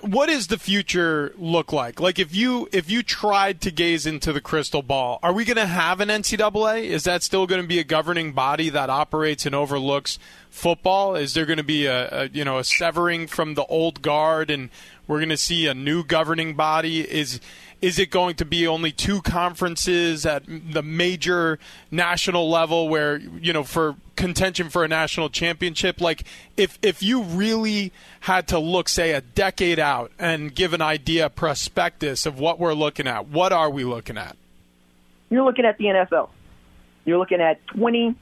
what 0.00 0.26
does 0.26 0.48
the 0.48 0.58
future 0.58 1.32
look 1.38 1.72
like? 1.72 2.00
Like 2.00 2.18
if 2.18 2.34
you 2.34 2.68
if 2.72 2.90
you 2.90 3.02
tried 3.02 3.60
to 3.60 3.70
gaze 3.70 4.04
into 4.04 4.32
the 4.32 4.40
crystal 4.40 4.82
ball, 4.82 5.20
are 5.22 5.32
we 5.32 5.44
going 5.44 5.56
to 5.56 5.66
have 5.66 6.00
an 6.00 6.08
NCAA? 6.08 6.84
Is 6.84 7.04
that 7.04 7.22
still 7.22 7.46
going 7.46 7.62
to 7.62 7.68
be 7.68 7.78
a 7.78 7.84
governing 7.84 8.32
body 8.32 8.68
that 8.68 8.90
operates 8.90 9.46
and 9.46 9.54
overlooks 9.54 10.18
football? 10.50 11.14
Is 11.14 11.34
there 11.34 11.46
going 11.46 11.58
to 11.58 11.64
be 11.64 11.86
a, 11.86 12.08
a 12.10 12.28
you 12.28 12.44
know 12.44 12.58
a 12.58 12.64
severing 12.64 13.28
from 13.28 13.54
the 13.54 13.64
old 13.66 14.02
guard, 14.02 14.50
and 14.50 14.70
we're 15.06 15.18
going 15.18 15.28
to 15.28 15.36
see 15.36 15.68
a 15.68 15.74
new 15.74 16.02
governing 16.02 16.54
body? 16.54 17.02
Is 17.02 17.38
is 17.86 18.00
it 18.00 18.10
going 18.10 18.34
to 18.34 18.44
be 18.44 18.66
only 18.66 18.90
two 18.90 19.22
conferences 19.22 20.26
at 20.26 20.42
the 20.48 20.82
major 20.82 21.56
national 21.88 22.50
level 22.50 22.88
where, 22.88 23.18
you 23.18 23.52
know, 23.52 23.62
for 23.62 23.94
contention 24.16 24.68
for 24.68 24.82
a 24.82 24.88
national 24.88 25.30
championship? 25.30 26.00
Like, 26.00 26.24
if, 26.56 26.80
if 26.82 27.00
you 27.00 27.22
really 27.22 27.92
had 28.18 28.48
to 28.48 28.58
look, 28.58 28.88
say, 28.88 29.12
a 29.12 29.20
decade 29.20 29.78
out 29.78 30.10
and 30.18 30.52
give 30.52 30.72
an 30.72 30.82
idea, 30.82 31.30
prospectus 31.30 32.26
of 32.26 32.40
what 32.40 32.58
we're 32.58 32.74
looking 32.74 33.06
at, 33.06 33.28
what 33.28 33.52
are 33.52 33.70
we 33.70 33.84
looking 33.84 34.18
at? 34.18 34.36
You're 35.30 35.44
looking 35.44 35.64
at 35.64 35.78
the 35.78 35.84
NFL. 35.84 36.30
You're 37.04 37.18
looking 37.18 37.40
at 37.40 37.64
20, 37.68 38.16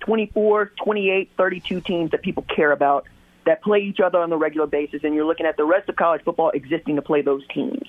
24, 0.00 0.72
28, 0.82 1.30
32 1.36 1.80
teams 1.82 2.10
that 2.12 2.22
people 2.22 2.46
care 2.56 2.72
about 2.72 3.06
that 3.44 3.62
play 3.62 3.80
each 3.80 4.00
other 4.00 4.18
on 4.18 4.32
a 4.32 4.36
regular 4.38 4.66
basis, 4.66 5.04
and 5.04 5.14
you're 5.14 5.26
looking 5.26 5.44
at 5.44 5.58
the 5.58 5.64
rest 5.64 5.90
of 5.90 5.96
college 5.96 6.22
football 6.24 6.48
existing 6.48 6.96
to 6.96 7.02
play 7.02 7.20
those 7.20 7.46
teams. 7.48 7.86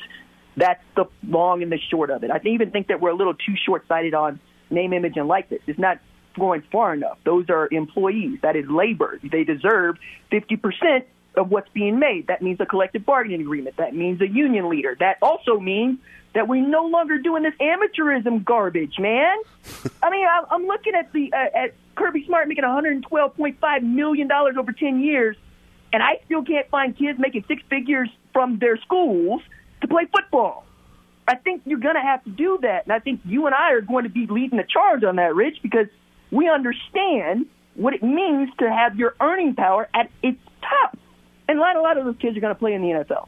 That's 0.58 0.84
the 0.96 1.06
long 1.28 1.64
and 1.64 1.72
the 1.72 1.80
short 1.90 2.10
of 2.10 2.24
it. 2.24 2.32
I 2.32 2.40
even 2.46 2.72
think 2.72 2.88
that 2.88 3.00
we're 3.02 3.12
a 3.12 3.16
little 3.16 3.34
too 3.34 3.56
short 3.66 3.88
sighted 3.88 4.14
on 4.14 4.40
name, 4.70 4.94
image, 4.94 5.18
and 5.18 5.28
likeness. 5.28 5.62
It's 5.68 5.80
not 5.80 6.00
going 6.38 6.64
far 6.72 6.94
enough. 6.94 7.18
Those 7.26 7.50
are 7.50 7.68
employees. 7.72 8.40
That 8.42 8.56
is 8.56 8.66
labor. 8.70 9.20
They 9.24 9.44
deserve 9.44 9.98
50% 10.32 11.04
of 11.36 11.50
what's 11.50 11.70
being 11.70 12.00
made. 12.00 12.28
That 12.28 12.42
means 12.42 12.60
a 12.60 12.66
collective 12.66 13.06
bargaining 13.06 13.42
agreement. 13.42 13.78
That 13.78 13.96
means 13.96 14.22
a 14.22 14.28
union 14.28 14.70
leader. 14.70 14.96
That 15.00 15.18
also 15.22 15.60
means 15.60 16.00
that 16.34 16.48
we're 16.48 16.66
no 16.66 16.86
longer 16.86 17.18
doing 17.18 17.44
this 17.44 17.54
amateurism 17.60 18.44
garbage, 18.44 18.98
man. 19.00 19.38
I 20.04 20.10
mean, 20.10 20.26
I'm 20.50 20.66
looking 20.66 20.94
at 20.96 21.12
the 21.14 21.32
uh, 21.34 21.58
at 21.58 21.74
Kirby 21.96 22.26
Smart 22.26 22.48
making 22.48 22.64
112.5 22.64 23.84
million 23.84 24.28
dollars 24.28 24.56
over 24.58 24.72
10 24.72 25.02
years, 25.02 25.36
and 25.92 26.02
I 26.02 26.22
still 26.26 26.44
can't 26.44 26.70
find 26.70 26.98
kids 26.98 27.20
making 27.20 27.46
six 27.48 27.62
figures 27.70 28.10
from 28.34 28.60
their 28.60 28.78
schools 28.78 29.42
to 29.82 29.88
play 29.88 30.08
football. 30.14 30.66
I 31.28 31.36
think 31.36 31.62
you're 31.66 31.80
going 31.80 31.96
to 31.96 32.02
have 32.02 32.24
to 32.24 32.30
do 32.30 32.60
that, 32.62 32.86
and 32.86 32.94
I 32.94 33.00
think 33.00 33.22
you 33.26 33.46
and 33.46 33.56
I 33.56 33.72
are 33.74 33.82
going 33.82 34.04
to 34.04 34.10
be 34.10 34.26
leading 34.28 34.58
the 34.58 34.66
charge 34.68 35.04
on 35.04 35.18
that, 35.18 35.36
Rich, 35.36 35.58
because 35.62 35.88
we 36.32 36.50
understand 36.50 37.46
what 37.76 37.94
it 37.94 38.04
means 38.04 38.50
to 38.60 38.70
have 38.70 38.96
your 38.98 39.16
earning 39.22 39.56
power 39.56 39.88
at 39.94 40.10
its 40.24 40.40
top. 40.62 40.98
And 41.48 41.58
a 41.58 41.62
lot, 41.62 41.76
a 41.76 41.82
lot 41.82 41.98
of 41.98 42.06
those 42.06 42.16
kids 42.20 42.38
are 42.38 42.42
going 42.42 42.54
to 42.54 42.60
play 42.60 42.74
in 42.74 42.82
the 42.82 42.90
NFL, 42.90 43.28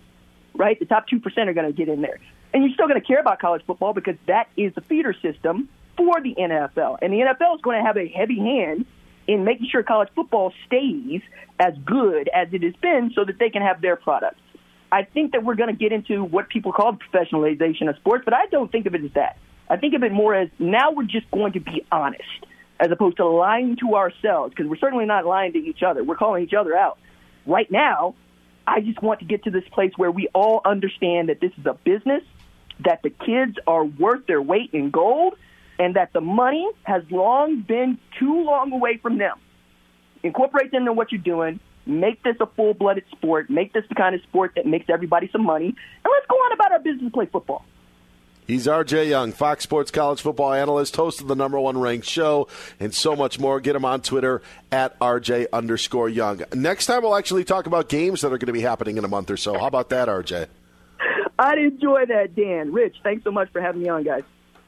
right? 0.56 0.80
The 0.80 0.86
top 0.86 1.08
2% 1.08 1.22
are 1.48 1.54
going 1.54 1.68
to 1.68 1.74
get 1.74 1.88
in 1.88 2.02
there. 2.02 2.20
And 2.54 2.64
you're 2.64 2.74
still 2.74 2.88
going 2.88 3.00
to 3.00 3.06
care 3.06 3.20
about 3.20 3.40
college 3.40 3.64
football 3.66 3.94
because 3.94 4.16
that 4.28 4.48
is 4.56 4.74
the 4.76 4.82
feeder 4.82 5.14
system 5.14 5.70
for 5.98 6.22
the 6.22 6.36
NFL. 6.36 7.00
And 7.02 7.14
the 7.14 7.18
NFL 7.18 7.56
is 7.56 7.62
going 7.62 7.80
to 7.80 7.86
have 7.86 7.98
a 7.98 8.08
heavy 8.08 8.38
hand 8.38 8.86
in 9.28 9.44
making 9.44 9.68
sure 9.72 9.84
college 9.84 10.10
football 10.16 10.54
stays 10.68 11.22
as 11.60 11.74
good 11.86 12.30
as 12.34 12.50
it 12.52 12.64
has 12.64 12.76
been 12.82 13.12
so 13.16 13.24
that 13.24 13.40
they 13.40 13.50
can 13.50 13.62
have 13.62 13.82
their 13.82 13.96
products. 13.96 14.40
I 14.94 15.06
think 15.06 15.32
that 15.32 15.44
we're 15.44 15.56
going 15.56 15.72
to 15.72 15.76
get 15.76 15.92
into 15.92 16.24
what 16.24 16.50
people 16.50 16.72
call 16.72 16.92
the 16.92 17.00
professionalization 17.00 17.90
of 17.90 17.96
sports, 17.96 18.26
but 18.26 18.36
I 18.36 18.46
don't 18.52 18.72
think 18.72 18.86
of 18.86 18.94
it 18.94 19.04
as 19.04 19.10
that. 19.16 19.40
I 19.68 19.76
think 19.76 19.96
of 19.96 20.04
it 20.04 20.12
more 20.12 20.36
as 20.36 20.50
now 20.60 20.92
we're 20.92 21.02
just 21.02 21.32
going 21.32 21.54
to 21.54 21.60
be 21.60 21.84
honest 21.92 22.22
as 22.80 22.92
opposed 22.92 23.18
to 23.18 23.26
lying 23.26 23.76
to 23.78 23.96
ourselves 23.96 24.54
because 24.54 24.70
we're 24.70 24.78
certainly 24.78 25.06
not 25.06 25.26
lying 25.26 25.54
to 25.54 25.58
each 25.58 25.82
other. 25.82 26.04
We're 26.04 26.16
calling 26.16 26.44
each 26.44 26.54
other 26.54 26.78
out. 26.78 27.00
Right 27.48 27.72
now, 27.72 28.14
I 28.68 28.82
just 28.82 29.02
want 29.02 29.22
to 29.22 29.26
get 29.26 29.46
to 29.46 29.50
this 29.50 29.64
place 29.72 29.94
where 29.98 30.12
we 30.12 30.28
all 30.32 30.62
understand 30.64 31.30
that 31.30 31.42
this 31.42 31.54
is 31.58 31.66
a 31.66 31.74
business, 31.74 32.22
that 32.86 33.02
the 33.02 33.10
kids 33.10 33.58
are 33.66 33.84
worth 33.84 34.28
their 34.28 34.44
weight 34.44 34.70
in 34.74 34.92
gold, 34.92 35.34
and 35.80 35.96
that 35.96 36.14
the 36.14 36.22
money 36.22 36.70
has 36.84 37.02
long 37.10 37.62
been 37.62 37.98
too 38.20 38.44
long 38.44 38.72
away 38.72 38.98
from 38.98 39.18
them. 39.18 39.40
Incorporate 40.22 40.72
them 40.72 40.88
in 40.88 40.96
what 40.96 41.12
you're 41.12 41.20
doing 41.20 41.60
Make 41.86 42.24
this 42.24 42.36
a 42.40 42.46
full 42.46 42.74
blooded 42.74 43.04
sport. 43.12 43.50
Make 43.50 43.74
this 43.74 43.84
the 43.90 43.96
kind 43.96 44.16
of 44.16 44.22
sport 44.22 44.54
that 44.56 44.66
makes 44.66 44.86
everybody 44.90 45.30
some 45.32 45.44
money. 45.44 45.68
And 45.68 46.12
let's 46.12 46.26
go 46.28 46.36
on 46.36 46.54
about 46.54 46.72
our 46.72 46.80
business 46.80 47.12
play 47.12 47.26
football. 47.26 47.66
He's 48.46 48.68
RJ 48.68 49.08
Young, 49.08 49.32
Fox 49.32 49.64
Sports 49.64 49.90
college 49.90 50.22
football 50.22 50.52
analyst, 50.52 50.98
host 50.98 51.22
of 51.22 51.28
the 51.28 51.36
number 51.36 51.58
one 51.58 51.78
ranked 51.80 52.06
show, 52.08 52.50
and 52.78 52.94
so 52.94 53.16
much 53.16 53.40
more. 53.40 53.62
Get 53.62 53.74
him 53.74 53.86
on 53.86 54.02
Twitter 54.02 54.42
at 54.70 55.00
RJ 55.00 55.48
underscore 55.54 56.10
Young. 56.10 56.44
Next 56.54 56.88
time, 56.88 57.04
we'll 57.04 57.16
actually 57.16 57.46
talk 57.46 57.68
about 57.68 57.88
games 57.88 58.20
that 58.20 58.28
are 58.28 58.38
going 58.38 58.48
to 58.48 58.54
be 58.54 58.62
happening 58.62 58.98
in 58.98 59.06
a 59.06 59.08
month 59.08 59.32
or 59.32 59.38
so. 59.38 59.58
How 59.58 59.68
about 59.68 59.90
that, 59.90 60.10
RJ? 60.10 60.48
I'd 61.40 61.58
enjoy 61.58 62.06
that, 62.08 62.36
Dan. 62.36 62.74
Rich, 62.74 62.98
thanks 63.02 63.24
so 63.24 63.32
much 63.32 63.50
for 63.52 63.62
having 63.62 63.82
me 63.82 63.88
on, 63.88 64.04
guys. 64.04 64.24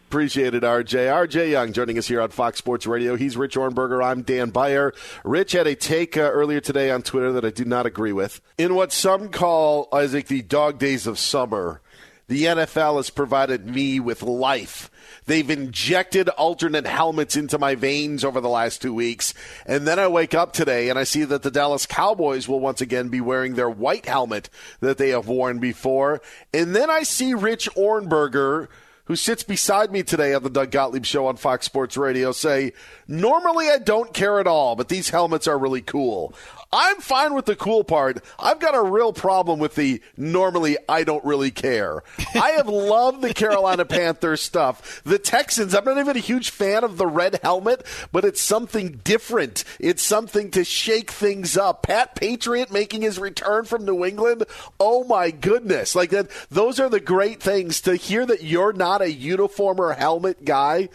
Appreciate 0.08 0.54
it, 0.54 0.64
RJ. 0.64 1.08
RJ 1.08 1.52
Young 1.52 1.74
joining 1.74 1.98
us 1.98 2.08
here 2.08 2.22
on 2.22 2.30
Fox 2.30 2.60
Sports 2.60 2.86
Radio. 2.86 3.16
He's 3.16 3.36
Rich 3.36 3.56
Ohrnberger. 3.56 4.06
I'm 4.06 4.22
Dan 4.22 4.52
Beyer. 4.52 4.94
Rich 5.24 5.54
had 5.54 5.66
a 5.66 5.76
take 5.76 6.16
uh, 6.16 6.22
earlier 6.22 6.62
today 6.62 6.92
on 6.92 7.02
Twitter 7.02 7.34
that 7.34 7.44
I 7.44 7.50
do 7.50 7.66
not 7.66 7.88
agree 7.88 8.14
with. 8.14 8.40
In 8.58 8.76
what 8.76 8.94
some 8.94 9.30
call, 9.30 9.90
Isaac, 9.92 10.28
the 10.28 10.44
dog 10.44 10.78
days 10.78 11.08
of 11.08 11.18
summer, 11.18 11.82
the 12.28 12.46
NFL 12.46 12.98
has 12.98 13.10
provided 13.10 13.66
me 13.66 14.00
with 14.00 14.22
life. 14.22 14.92
They've 15.26 15.50
injected 15.50 16.30
alternate 16.30 16.86
helmets 16.86 17.36
into 17.36 17.58
my 17.58 17.74
veins 17.74 18.24
over 18.24 18.40
the 18.40 18.48
last 18.48 18.84
two 18.84 18.94
weeks. 18.94 19.34
And 19.66 19.88
then 19.88 20.00
I 20.00 20.08
wake 20.08 20.36
up 20.36 20.54
today 20.54 20.90
and 20.90 21.00
I 21.00 21.04
see 21.04 21.24
that 21.26 21.42
the 21.42 21.52
Dallas 21.52 21.88
Cowboys 21.88 22.48
will 22.48 22.60
once 22.60 22.80
again 22.80 23.10
be 23.10 23.22
wearing 23.22 23.56
their 23.56 23.70
white 23.70 24.06
helmet 24.06 24.50
that 24.80 25.00
they 25.00 25.10
have 25.10 25.28
worn 25.28 25.58
before. 25.58 26.22
And 26.54 26.76
then 26.76 26.92
I 26.92 27.04
see 27.04 27.34
Rich 27.34 27.70
Ohrnberger 27.76 28.68
who 29.06 29.16
sits 29.16 29.44
beside 29.44 29.92
me 29.92 30.04
today 30.04 30.34
on 30.34 30.44
the 30.44 30.50
Doug 30.50 30.72
Gottlieb 30.72 31.06
Show 31.06 31.28
on 31.28 31.38
Fox 31.38 31.66
Sports 31.66 31.96
Radio, 31.96 32.32
say, 32.32 32.74
Normally 33.08 33.70
I 33.70 33.78
don't 33.78 34.14
care 34.14 34.40
at 34.40 34.48
all, 34.48 34.76
but 34.76 34.90
these 34.90 35.10
helmets 35.10 35.48
are 35.48 35.58
really 35.58 35.82
cool. 35.82 36.34
I'm 36.78 37.00
fine 37.00 37.34
with 37.34 37.46
the 37.46 37.56
cool 37.56 37.86
part. 37.86 38.22
I've 38.38 38.60
got 38.60 38.76
a 38.76 38.84
real 38.84 39.14
problem 39.14 39.60
with 39.60 39.76
the 39.76 40.02
normally 40.18 40.76
I 40.90 41.06
don't 41.06 41.24
really 41.24 41.50
care. 41.50 42.04
I 42.36 42.50
have 42.58 42.68
loved 42.68 43.22
the 43.22 43.34
Carolina 43.34 43.86
Panthers 43.86 44.42
stuff. 44.42 45.02
The 45.06 45.18
Texans, 45.18 45.74
I'm 45.74 45.86
not 45.86 45.98
even 45.98 46.18
a 46.18 46.20
huge 46.20 46.50
fan 46.50 46.84
of 46.84 46.98
the 46.98 47.08
red 47.08 47.40
helmet, 47.42 47.86
but 48.12 48.26
it's 48.26 48.42
something 48.42 49.00
different. 49.06 49.64
It's 49.80 50.04
something 50.04 50.52
to 50.52 50.66
shake 50.66 51.12
things 51.12 51.56
up. 51.56 51.84
Pat 51.84 52.14
Patriot 52.14 52.74
making 52.74 53.04
his 53.04 53.20
return 53.20 53.64
from 53.64 53.86
New 53.86 54.04
England. 54.04 54.44
Oh 54.78 55.06
my 55.06 55.32
goodness. 55.32 55.96
Like 55.96 56.10
that 56.10 56.30
those 56.52 56.78
are 56.82 56.90
the 56.90 57.00
great 57.00 57.42
things 57.42 57.80
to 57.82 57.96
hear 57.96 58.26
that 58.26 58.44
you're 58.44 58.74
not 58.74 59.02
a 59.02 59.14
uniform 59.14 59.80
or 59.80 59.94
helmet 59.94 60.44
guy. 60.44 60.90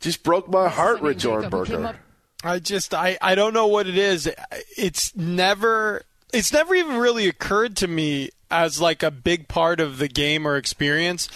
Just 0.00 0.24
broke 0.24 0.48
my 0.48 0.68
heart, 0.68 1.00
Rich 1.00 1.22
Ohrnberger. 1.24 1.94
I 2.42 2.58
just 2.58 2.94
I 2.94 3.18
I 3.20 3.34
don't 3.34 3.54
know 3.54 3.66
what 3.66 3.86
it 3.86 3.96
is. 3.96 4.30
It's 4.76 5.14
never 5.16 6.02
it's 6.32 6.52
never 6.52 6.74
even 6.74 6.96
really 6.96 7.28
occurred 7.28 7.76
to 7.78 7.88
me 7.88 8.30
as 8.50 8.80
like 8.80 9.02
a 9.02 9.10
big 9.10 9.48
part 9.48 9.80
of 9.80 9.98
the 9.98 10.08
game 10.08 10.46
or 10.46 10.56
experience. 10.56 11.28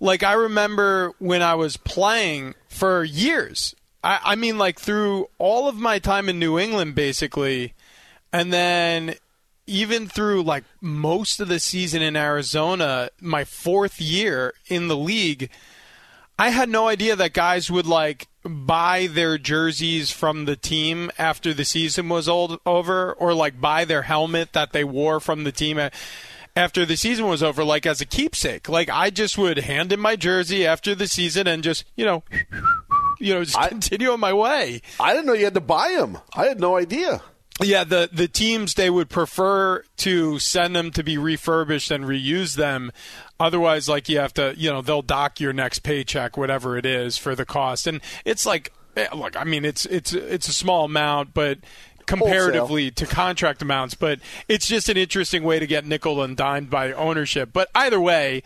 Like 0.00 0.22
I 0.22 0.32
remember 0.32 1.12
when 1.18 1.42
I 1.42 1.54
was 1.54 1.76
playing 1.76 2.54
for 2.68 3.04
years. 3.04 3.74
I, 4.04 4.20
I 4.22 4.34
mean 4.34 4.58
like 4.58 4.80
through 4.80 5.28
all 5.38 5.68
of 5.68 5.76
my 5.76 5.98
time 5.98 6.28
in 6.28 6.38
New 6.38 6.58
England 6.58 6.94
basically 6.94 7.74
and 8.32 8.52
then 8.52 9.14
even 9.66 10.08
through 10.08 10.42
like 10.42 10.64
most 10.80 11.40
of 11.40 11.48
the 11.48 11.60
season 11.60 12.02
in 12.02 12.16
Arizona, 12.16 13.10
my 13.20 13.44
fourth 13.44 14.00
year 14.00 14.54
in 14.66 14.88
the 14.88 14.96
league, 14.96 15.50
I 16.38 16.50
had 16.50 16.68
no 16.68 16.88
idea 16.88 17.14
that 17.16 17.32
guys 17.32 17.70
would 17.70 17.86
like 17.86 18.28
buy 18.44 19.06
their 19.06 19.38
jerseys 19.38 20.10
from 20.10 20.44
the 20.44 20.56
team 20.56 21.10
after 21.18 21.54
the 21.54 21.64
season 21.64 22.08
was 22.08 22.28
old, 22.28 22.60
over, 22.66 23.12
or 23.12 23.34
like 23.34 23.60
buy 23.60 23.84
their 23.84 24.02
helmet 24.02 24.52
that 24.52 24.72
they 24.72 24.84
wore 24.84 25.20
from 25.20 25.44
the 25.44 25.52
team. 25.52 25.78
after 26.56 26.84
the 26.84 26.96
season 26.96 27.26
was 27.26 27.42
over, 27.42 27.64
like 27.64 27.86
as 27.86 28.00
a 28.00 28.06
keepsake. 28.06 28.68
Like 28.68 28.88
I 28.90 29.10
just 29.10 29.38
would 29.38 29.58
hand 29.58 29.92
in 29.92 30.00
my 30.00 30.16
jersey 30.16 30.66
after 30.66 30.94
the 30.94 31.06
season 31.06 31.46
and 31.46 31.62
just, 31.62 31.84
you 31.96 32.04
know, 32.04 32.24
you 33.20 33.34
know, 33.34 33.44
just 33.44 33.58
I, 33.58 33.68
continue 33.68 34.10
on 34.10 34.20
my 34.20 34.32
way. 34.32 34.82
I 34.98 35.12
didn't 35.12 35.26
know 35.26 35.32
you 35.34 35.44
had 35.44 35.54
to 35.54 35.60
buy 35.60 35.94
them. 35.96 36.18
I 36.34 36.46
had 36.46 36.60
no 36.60 36.76
idea. 36.76 37.22
Yeah, 37.60 37.84
the 37.84 38.08
the 38.10 38.28
teams 38.28 38.74
they 38.74 38.90
would 38.90 39.10
prefer 39.10 39.84
to 39.98 40.38
send 40.38 40.74
them 40.74 40.90
to 40.92 41.02
be 41.02 41.18
refurbished 41.18 41.90
and 41.90 42.04
reuse 42.04 42.56
them. 42.56 42.92
Otherwise, 43.42 43.88
like 43.88 44.08
you 44.08 44.18
have 44.18 44.32
to, 44.34 44.54
you 44.56 44.70
know, 44.70 44.82
they'll 44.82 45.02
dock 45.02 45.40
your 45.40 45.52
next 45.52 45.80
paycheck, 45.80 46.36
whatever 46.36 46.76
it 46.76 46.86
is, 46.86 47.18
for 47.18 47.34
the 47.34 47.44
cost. 47.44 47.86
And 47.86 48.00
it's 48.24 48.46
like, 48.46 48.72
eh, 48.96 49.08
look, 49.14 49.36
I 49.36 49.44
mean, 49.44 49.64
it's 49.64 49.84
it's 49.86 50.12
it's 50.12 50.46
a 50.48 50.52
small 50.52 50.84
amount, 50.84 51.34
but 51.34 51.58
comparatively 52.06 52.84
Wholesale. 52.84 53.06
to 53.08 53.14
contract 53.14 53.62
amounts. 53.62 53.94
But 53.94 54.20
it's 54.48 54.68
just 54.68 54.88
an 54.88 54.96
interesting 54.96 55.42
way 55.42 55.58
to 55.58 55.66
get 55.66 55.84
nickel 55.84 56.22
and 56.22 56.36
dimed 56.36 56.70
by 56.70 56.92
ownership. 56.92 57.50
But 57.52 57.68
either 57.74 58.00
way. 58.00 58.42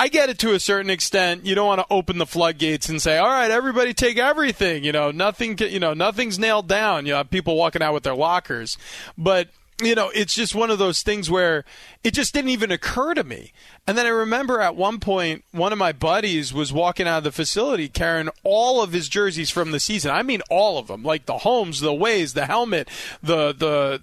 I 0.00 0.06
get 0.06 0.28
it 0.28 0.38
to 0.38 0.54
a 0.54 0.60
certain 0.60 0.90
extent. 0.90 1.44
You 1.44 1.56
don't 1.56 1.66
want 1.66 1.80
to 1.80 1.86
open 1.90 2.18
the 2.18 2.26
floodgates 2.26 2.88
and 2.88 3.02
say, 3.02 3.18
"All 3.18 3.26
right, 3.26 3.50
everybody, 3.50 3.92
take 3.92 4.16
everything." 4.16 4.84
You 4.84 4.92
know, 4.92 5.10
nothing. 5.10 5.58
You 5.58 5.80
know, 5.80 5.92
nothing's 5.92 6.38
nailed 6.38 6.68
down. 6.68 7.04
You 7.04 7.14
know, 7.14 7.24
people 7.24 7.56
walking 7.56 7.82
out 7.82 7.94
with 7.94 8.04
their 8.04 8.14
lockers, 8.14 8.78
but 9.16 9.48
you 9.80 9.94
know, 9.94 10.10
it's 10.12 10.34
just 10.34 10.54
one 10.54 10.70
of 10.70 10.78
those 10.78 11.02
things 11.02 11.30
where 11.30 11.64
it 12.02 12.12
just 12.12 12.34
didn't 12.34 12.50
even 12.50 12.72
occur 12.72 13.14
to 13.14 13.22
me. 13.22 13.52
And 13.86 13.96
then 13.96 14.06
I 14.06 14.10
remember 14.10 14.60
at 14.60 14.76
one 14.76 14.98
point, 14.98 15.44
one 15.52 15.72
of 15.72 15.78
my 15.78 15.92
buddies 15.92 16.52
was 16.52 16.72
walking 16.72 17.06
out 17.06 17.18
of 17.18 17.24
the 17.24 17.32
facility 17.32 17.88
carrying 17.88 18.28
all 18.42 18.82
of 18.82 18.92
his 18.92 19.08
jerseys 19.08 19.50
from 19.50 19.70
the 19.70 19.80
season. 19.80 20.10
I 20.10 20.22
mean, 20.22 20.42
all 20.50 20.78
of 20.78 20.88
them, 20.88 21.02
like 21.02 21.26
the 21.26 21.38
homes, 21.38 21.80
the 21.80 21.94
ways, 21.94 22.34
the 22.34 22.46
helmet, 22.46 22.88
the 23.22 23.52
the 23.52 24.00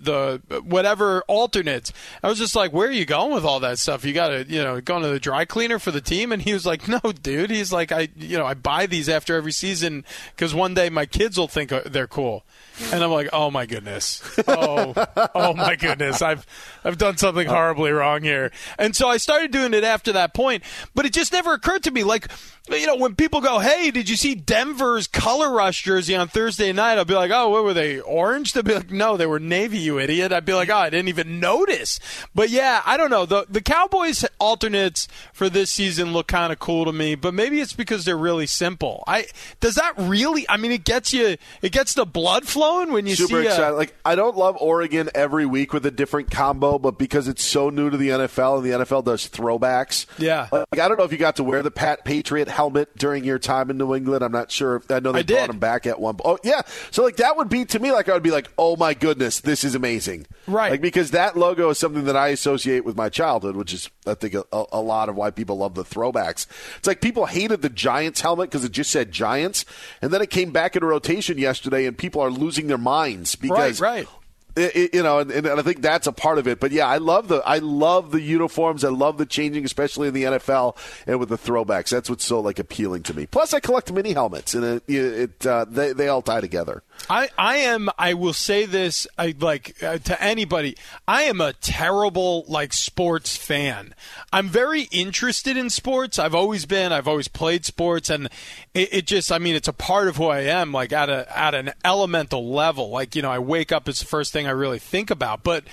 the 0.50 0.62
whatever 0.62 1.24
alternates. 1.28 1.92
I 2.24 2.30
was 2.30 2.40
just 2.40 2.56
like, 2.56 2.74
"Where 2.74 2.88
are 2.88 2.92
you 2.92 3.06
going 3.06 3.34
with 3.34 3.46
all 3.46 3.60
that 3.60 3.80
stuff? 3.80 4.06
You 4.06 4.14
got 4.14 4.30
to, 4.30 4.46
you 4.48 4.64
know, 4.64 4.80
going 4.82 5.04
to 5.04 5.10
the 5.10 5.20
dry 5.20 5.46
cleaner 5.46 5.78
for 5.80 5.92
the 5.92 6.02
team?" 6.02 6.32
And 6.32 6.42
he 6.42 6.54
was 6.54 6.66
like, 6.66 6.88
"No, 6.88 7.00
dude." 7.12 7.50
He's 7.50 7.74
like, 7.74 7.92
"I, 7.92 8.10
you 8.16 8.38
know, 8.38 8.46
I 8.46 8.54
buy 8.54 8.86
these 8.86 9.10
after 9.10 9.36
every 9.36 9.52
season 9.52 10.06
because 10.36 10.54
one 10.56 10.74
day 10.74 10.90
my 10.90 11.06
kids 11.06 11.38
will 11.38 11.48
think 11.48 11.72
uh, 11.72 11.82
they're 11.86 12.08
cool." 12.08 12.44
And 12.92 13.04
I'm 13.04 13.12
like, 13.12 13.30
"Oh 13.32 13.50
my 13.52 13.66
goodness, 13.66 14.22
oh, 14.48 14.94
oh 15.34 15.54
my 15.54 15.65
goodness, 15.74 16.22
I've 16.22 16.46
I've 16.84 16.98
done 17.00 17.18
something 17.18 17.48
horribly 17.48 17.92
wrong 17.92 18.22
here." 18.22 18.52
And 18.78 18.96
so 18.96 19.10
I 19.10 19.18
started 19.18 19.52
doing 19.52 19.74
it 19.74 19.84
after 19.84 20.12
that 20.14 20.34
point, 20.36 20.64
but 20.94 21.06
it 21.06 21.14
just 21.14 21.32
never 21.34 21.54
occurred 21.54 21.84
to 21.84 21.92
me. 21.92 22.04
Like, 22.04 22.28
you 22.70 22.86
know, 22.86 22.96
when 22.98 23.16
people 23.16 23.42
go, 23.42 23.60
"Hey, 23.60 23.90
did 23.92 24.08
you 24.10 24.16
see 24.16 24.36
Denver's 24.36 25.08
color 25.08 25.52
rush 25.52 25.84
jersey 25.84 26.16
on 26.16 26.28
Thursday 26.28 26.72
night?" 26.72 26.98
I'll 26.98 27.06
be 27.06 27.16
like, 27.16 27.32
"Oh, 27.32 27.50
what 27.50 27.64
were 27.64 27.74
they? 27.74 28.00
Orange?" 28.00 28.54
They'll 28.54 28.64
be 28.64 28.76
like, 28.76 28.92
"No, 28.92 29.18
they 29.18 29.26
were 29.26 29.40
navy, 29.40 29.80
you 29.80 30.00
idiot." 30.00 30.32
I'd 30.32 30.46
be 30.46 30.54
like, 30.54 30.70
"Oh, 30.70 30.78
I 30.78 30.90
didn't 30.90 31.08
even 31.10 31.40
notice." 31.40 32.00
But 32.36 32.50
yeah, 32.50 32.82
I 32.86 32.98
don't 32.98 33.10
know. 33.10 33.26
The 33.26 33.46
the 33.50 33.62
Cowboys 33.62 34.26
alternates 34.40 35.08
for 35.34 35.50
this 35.50 35.72
season 35.72 36.14
look 36.14 36.28
kind 36.28 36.52
of 36.52 36.60
cool 36.60 36.86
to 36.86 36.92
me, 36.94 37.16
but 37.16 37.34
maybe 37.34 37.62
it's 37.62 37.74
because 37.74 38.06
they're 38.06 38.18
really 38.18 38.48
simple. 38.48 39.04
I 39.08 39.26
does 39.60 39.76
that 39.76 39.94
really? 39.98 40.48
I 40.50 40.58
mean, 40.58 40.72
it 40.72 40.84
gets 40.84 41.14
you, 41.14 41.38
it 41.62 41.72
gets 41.72 41.94
the 41.94 42.06
blood 42.06 42.48
flowing 42.48 42.92
when 42.92 43.06
you 43.08 43.16
Super 43.16 43.42
see. 43.42 43.48
excited. 43.48 43.76
like 43.76 43.96
I 44.04 44.16
don't 44.16 44.36
love 44.38 44.58
Oregon 44.60 45.10
every 45.16 45.46
week 45.56 45.72
with 45.72 45.86
a 45.86 45.92
different 45.92 46.30
combo, 46.30 46.78
but 46.78 46.98
because 46.98 47.30
it's 47.30 47.42
so 47.42 47.70
new 47.70 47.90
to 47.90 47.96
the 47.96 48.10
NFL 48.10 48.58
and 48.58 48.66
the 48.66 48.86
NFL 48.86 49.06
does 49.06 49.30
throwbacks. 49.30 50.06
Yeah. 50.18 50.50
Like, 50.52 50.80
I 50.80 50.90
don't 50.90 50.98
know 50.98 51.06
if 51.06 51.14
you 51.14 51.18
got 51.18 51.38
to 51.38 51.46
wear 51.46 51.64
the 51.64 51.72
Pat 51.72 52.04
Patriot 52.04 52.50
helmet 52.50 52.98
during 52.98 53.24
your 53.24 53.40
time 53.40 53.70
in 53.70 53.78
New 53.78 53.96
England. 53.96 54.22
I'm 54.22 54.34
not 54.34 54.52
sure. 54.52 54.76
If, 54.76 54.92
I 54.92 55.00
know 55.00 55.14
they 55.14 55.20
I 55.20 55.24
brought 55.24 55.48
did. 55.48 55.50
him 55.52 55.60
back 55.60 55.86
at 55.86 55.98
one. 55.98 56.18
Oh, 56.26 56.38
yeah. 56.44 56.64
So, 56.92 57.04
like, 57.04 57.16
that 57.18 57.38
would 57.38 57.48
be, 57.48 57.64
to 57.64 57.80
me, 57.80 57.94
like, 57.94 58.10
I 58.10 58.14
would 58.14 58.22
be 58.22 58.32
like, 58.32 58.50
oh 58.58 58.76
my 58.76 58.94
goodness, 58.94 59.40
this 59.40 59.64
is 59.64 59.76
amazing. 59.76 60.26
Right. 60.46 60.72
Like, 60.72 60.82
because 60.82 61.12
that 61.12 61.38
logo 61.38 61.70
is 61.70 61.78
something 61.78 62.04
that 62.04 62.18
I 62.18 62.28
associate 62.28 62.84
with 62.84 62.98
my 62.98 63.08
childhood, 63.08 63.56
which 63.56 63.74
is, 63.74 63.90
I 64.06 64.16
think, 64.16 64.34
a, 64.34 64.44
a 64.52 64.82
lot 64.82 65.08
of 65.08 65.16
why 65.16 65.32
people 65.32 65.58
love 65.58 65.76
the 65.76 65.86
throwbacks. 65.86 66.48
It's 66.78 66.88
like 66.88 67.00
people 67.00 67.28
hated 67.28 67.62
the 67.62 67.70
Giants 67.70 68.20
helmet 68.20 68.50
because 68.50 68.66
it 68.66 68.74
just 68.74 68.92
said 68.92 69.14
Giants, 69.14 69.64
and 70.02 70.12
then 70.12 70.22
it 70.22 70.30
came 70.30 70.52
back 70.52 70.76
into 70.76 70.88
rotation 70.88 71.38
yesterday, 71.38 71.86
and 71.86 71.98
people 71.98 72.20
are 72.20 72.30
losing 72.30 72.68
their 72.68 72.78
minds 72.78 73.36
because 73.36 73.80
right, 73.80 74.06
right. 74.06 74.08
It, 74.56 74.76
it- 74.76 74.94
you 74.96 75.04
know, 75.04 75.20
and, 75.20 75.32
and 75.32 75.48
I 75.48 75.62
think 75.62 75.82
that's 75.82 76.08
a 76.08 76.12
part 76.12 76.38
of 76.38 76.48
it. 76.48 76.60
But 76.60 76.72
yeah, 76.72 76.88
I 76.88 76.98
love 76.98 77.28
the 77.28 77.38
I 77.46 77.58
love 77.60 78.12
the 78.12 78.22
uniforms. 78.22 78.84
I 78.84 78.90
love 78.90 79.18
the 79.18 79.26
changing, 79.26 79.66
especially 79.66 80.08
in 80.08 80.14
the 80.14 80.24
NFL 80.24 80.78
and 81.06 81.20
with 81.20 81.30
the 81.30 81.38
throwbacks. 81.38 81.90
That's 81.90 82.10
what's 82.10 82.24
so 82.26 82.40
like 82.40 82.60
appealing 82.60 83.04
to 83.04 83.14
me. 83.14 83.26
Plus, 83.26 83.54
I 83.54 83.60
collect 83.60 83.92
mini 83.92 84.14
helmets, 84.14 84.54
and 84.54 84.64
it, 84.64 84.84
it 84.90 85.46
uh, 85.46 85.66
they 85.68 85.94
they 85.94 86.08
all 86.08 86.22
tie 86.22 86.42
together. 86.42 86.84
I, 87.10 87.30
I 87.38 87.58
am 87.58 87.90
I 87.98 88.14
will 88.16 88.34
say 88.34 88.66
this 88.66 89.06
I 89.18 89.36
like 89.40 89.82
uh, 89.84 90.00
to 90.00 90.22
anybody 90.22 90.76
I 91.08 91.24
am 91.24 91.40
a 91.40 91.54
terrible 91.54 92.46
like 92.48 92.74
sports 92.74 93.36
fan. 93.36 93.94
I'm 94.34 94.50
very 94.50 94.84
interested 94.92 95.56
in 95.56 95.70
sports. 95.70 96.18
I've 96.18 96.34
always 96.34 96.66
been. 96.66 96.92
I've 96.92 97.08
always 97.08 97.28
played 97.28 97.64
sports 97.64 98.10
and 98.10 98.28
it, 98.74 98.90
it 98.92 99.08
just 99.08 99.32
I 99.32 99.38
mean 99.38 99.56
it's 99.56 99.68
a 99.68 99.74
part 99.74 100.08
of 100.08 100.18
who 100.18 100.26
I 100.26 100.42
am 100.42 100.72
like 100.72 100.92
at 100.92 101.10
a 101.10 101.38
at 101.38 101.54
an 101.54 101.74
elemental 101.84 102.52
level. 102.52 102.90
Like 102.90 103.16
you 103.16 103.22
know 103.22 103.32
I 103.32 103.40
wake 103.40 103.72
up 103.72 103.88
it's 103.88 104.00
the 104.00 104.06
first 104.06 104.34
thing 104.34 104.48
I 104.48 104.52
really 104.52 104.80
think 104.80 105.12
about. 105.12 105.44
But 105.44 105.64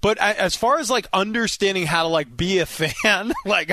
but 0.00 0.18
as 0.18 0.56
far 0.56 0.78
as 0.78 0.90
like 0.90 1.06
understanding 1.12 1.86
how 1.86 2.02
to 2.04 2.08
like 2.08 2.36
be 2.36 2.58
a 2.58 2.66
fan, 2.66 3.32
like 3.44 3.72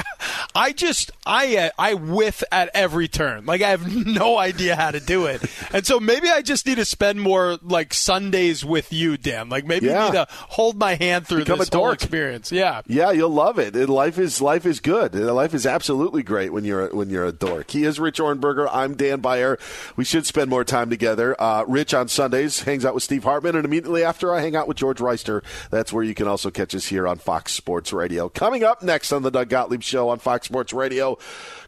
I 0.55 0.71
just 0.73 1.11
I 1.25 1.57
uh, 1.57 1.69
I 1.79 1.93
whiff 1.93 2.43
at 2.51 2.69
every 2.73 3.07
turn. 3.07 3.45
Like 3.45 3.61
I 3.61 3.69
have 3.69 3.95
no 4.05 4.37
idea 4.37 4.75
how 4.75 4.91
to 4.91 4.99
do 4.99 5.25
it, 5.25 5.41
and 5.73 5.85
so 5.85 5.99
maybe 5.99 6.29
I 6.29 6.41
just 6.41 6.65
need 6.65 6.75
to 6.75 6.85
spend 6.85 7.21
more 7.21 7.57
like 7.61 7.93
Sundays 7.93 8.63
with 8.65 8.91
you, 8.91 9.17
Dan. 9.17 9.49
Like 9.49 9.65
maybe 9.65 9.87
Yeah. 9.87 10.07
you 10.07 10.11
need 10.11 10.17
to 10.17 10.27
hold 10.31 10.77
my 10.77 10.95
hand 10.95 11.27
through 11.27 11.39
Become 11.39 11.59
this 11.59 11.69
whole 11.69 11.91
experience. 11.91 12.51
Yeah. 12.51 12.81
Yeah, 12.87 13.11
you'll 13.11 13.29
love 13.29 13.59
it. 13.59 13.75
Life 13.87 14.17
is 14.17 14.41
life 14.41 14.65
is 14.65 14.79
good. 14.79 15.15
Life 15.15 15.53
is 15.53 15.65
absolutely 15.65 16.23
great 16.23 16.51
when 16.51 16.63
you're 16.65 16.87
when 16.95 17.09
you're 17.09 17.25
a 17.25 17.31
dork. 17.31 17.71
He 17.71 17.83
is 17.83 17.99
Rich 17.99 18.19
Ohrnberger. 18.19 18.67
I'm 18.71 18.95
Dan 18.95 19.19
Beyer. 19.19 19.57
We 19.95 20.03
should 20.03 20.25
spend 20.25 20.49
more 20.49 20.63
time 20.63 20.89
together. 20.89 21.35
Uh, 21.41 21.63
Rich 21.67 21.93
on 21.93 22.07
Sundays 22.07 22.61
hangs 22.63 22.85
out 22.85 22.93
with 22.93 23.03
Steve 23.03 23.23
Hartman, 23.23 23.55
and 23.55 23.65
immediately 23.65 24.03
after 24.03 24.33
I 24.33 24.41
hang 24.41 24.55
out 24.55 24.67
with 24.67 24.77
George 24.77 24.97
Reister. 24.99 25.43
That's 25.69 25.93
where 25.93 26.03
you 26.03 26.13
can 26.17 26.27
also 26.27 26.51
catch 26.51 26.75
us 26.75 26.87
here 26.87 27.07
on 27.07 27.17
Fox 27.17 27.53
Sports 27.53 27.93
Radio. 27.93 28.27
Coming 28.27 28.65
up 28.65 28.83
next 28.83 29.13
on 29.13 29.21
the 29.21 29.31
Doug 29.31 29.47
Gottlieb 29.49 29.83
Show 29.83 30.09
on 30.09 30.19
Fox 30.19 30.47
Sports 30.47 30.73
Radio, 30.73 31.17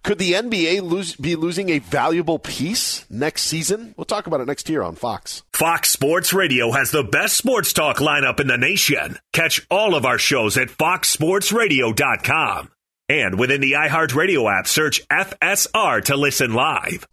could 0.04 0.18
the 0.18 0.34
NBA 0.34 0.82
lose, 0.82 1.16
be 1.16 1.38
losing 1.38 1.70
a 1.70 1.80
valuable 1.80 2.40
piece 2.40 3.10
next 3.10 3.44
season? 3.44 3.94
We'll 3.96 4.04
talk 4.06 4.28
about 4.28 4.42
it 4.42 4.48
next 4.48 4.68
year 4.68 4.82
on 4.82 4.96
Fox. 4.96 5.44
Fox 5.54 5.92
Sports 5.92 6.34
Radio 6.34 6.72
has 6.72 6.92
the 6.92 7.04
best 7.04 7.38
sports 7.38 7.72
talk 7.72 7.98
lineup 7.98 8.42
in 8.42 8.48
the 8.48 8.58
nation. 8.58 9.18
Catch 9.32 9.66
all 9.70 9.96
of 9.96 10.06
our 10.06 10.18
shows 10.18 10.58
at 10.58 10.68
foxsportsradio.com. 10.68 12.72
And 13.08 13.40
within 13.40 13.62
the 13.62 13.72
iHeartRadio 13.74 14.60
app, 14.60 14.68
search 14.68 15.08
FSR 15.08 16.04
to 16.06 16.18
listen 16.18 16.54
live. 16.54 17.08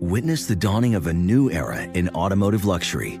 Witness 0.00 0.46
the 0.46 0.56
dawning 0.56 0.94
of 0.94 1.06
a 1.06 1.12
new 1.12 1.50
era 1.50 1.82
in 1.82 2.08
automotive 2.10 2.64
luxury 2.64 3.20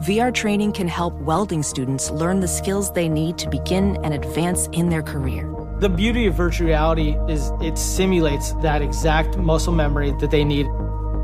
VR 0.00 0.32
training 0.32 0.72
can 0.72 0.88
help 0.88 1.14
welding 1.14 1.62
students 1.62 2.10
learn 2.10 2.40
the 2.40 2.48
skills 2.48 2.92
they 2.92 3.08
need 3.08 3.38
to 3.38 3.48
begin 3.48 3.96
and 4.04 4.12
advance 4.12 4.66
in 4.72 4.90
their 4.90 5.02
career. 5.02 5.50
The 5.80 5.88
beauty 5.88 6.26
of 6.26 6.34
virtual 6.34 6.66
reality 6.66 7.16
is 7.30 7.50
it 7.62 7.78
simulates 7.78 8.52
that 8.60 8.82
exact 8.82 9.38
muscle 9.38 9.72
memory 9.72 10.12
that 10.20 10.30
they 10.30 10.44
need. 10.44 10.66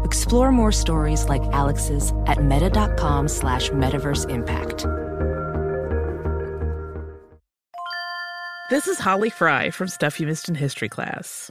Explore 0.04 0.52
more 0.52 0.72
stories 0.72 1.26
like 1.28 1.42
Alex's 1.52 2.14
at 2.26 2.42
meta.com 2.42 3.28
slash 3.28 3.68
metaverse 3.68 4.30
impact. 4.30 4.86
This 8.70 8.88
is 8.88 8.98
Holly 8.98 9.28
Fry 9.28 9.68
from 9.68 9.88
Stuff 9.88 10.18
You 10.18 10.26
Missed 10.26 10.48
in 10.48 10.54
History 10.54 10.88
class. 10.88 11.50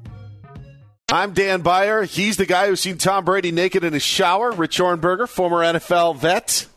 I'm 1.11 1.33
Dan 1.33 1.59
Beyer. 1.61 2.03
He's 2.03 2.37
the 2.37 2.45
guy 2.45 2.67
who's 2.67 2.79
seen 2.79 2.97
Tom 2.97 3.25
Brady 3.25 3.51
naked 3.51 3.83
in 3.83 3.91
his 3.91 4.01
shower. 4.01 4.51
Rich 4.51 4.79
Ohrnberger, 4.79 5.27
former 5.27 5.57
NFL 5.57 6.15
vet. 6.15 6.67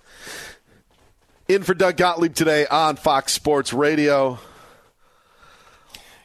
In 1.47 1.63
for 1.63 1.73
Doug 1.73 1.97
Gottlieb 1.97 2.35
today 2.35 2.67
on 2.67 2.97
Fox 2.97 3.33
Sports 3.33 3.73
Radio. 3.73 4.41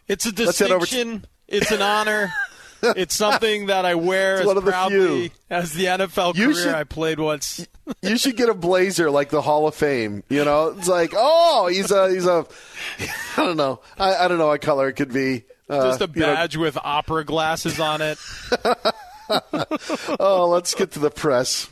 It's 0.08 0.26
a 0.26 0.32
distinction. 0.32 1.26
it's 1.48 1.70
an 1.70 1.84
honor. 1.84 2.34
it's 2.82 3.14
something 3.14 3.68
that 3.68 3.86
I 3.86 3.94
wear 3.94 4.36
It's 4.36 4.42
as 4.42 4.48
one 4.48 4.58
of 4.58 4.66
the 4.66 4.72
proudly 4.72 5.32
as 5.50 5.74
the 5.74 5.86
NFL 5.86 6.36
You 6.36 6.46
career 6.46 6.56
should- 6.56 6.74
I 6.74 6.86
played 6.86 7.20
once. 7.20 7.68
you 8.02 8.18
should 8.18 8.38
get 8.38 8.50
a 8.50 8.56
blazer 8.56 9.12
like 9.12 9.30
the 9.30 9.42
Hall 9.42 9.68
of 9.68 9.76
Fame. 9.76 10.24
You 10.30 10.46
know, 10.46 10.70
it's 10.70 10.88
like, 10.88 11.14
oh, 11.16 11.68
he's 11.68 11.92
a, 11.92 12.10
he's 12.10 12.26
a, 12.26 12.48
I 13.38 13.46
don't 13.46 13.58
know, 13.58 13.82
I, 14.00 14.16
I 14.16 14.28
don't 14.28 14.40
know 14.40 14.48
what 14.48 14.62
color 14.62 14.88
it 14.88 14.94
could 14.94 15.14
be. 15.14 15.44
Uh, 15.70 15.84
Just 15.84 16.02
a 16.02 16.10
you 16.14 16.22
know, 16.22 16.34
badge 16.34 16.58
with 16.58 16.78
opera 16.84 17.24
glasses 17.24 17.80
on 17.80 18.02
it. 18.02 18.18
oh, 20.20 20.48
let's 20.50 20.74
get 20.74 20.92
to 20.94 21.00
the 21.00 21.12
press. 21.12 21.70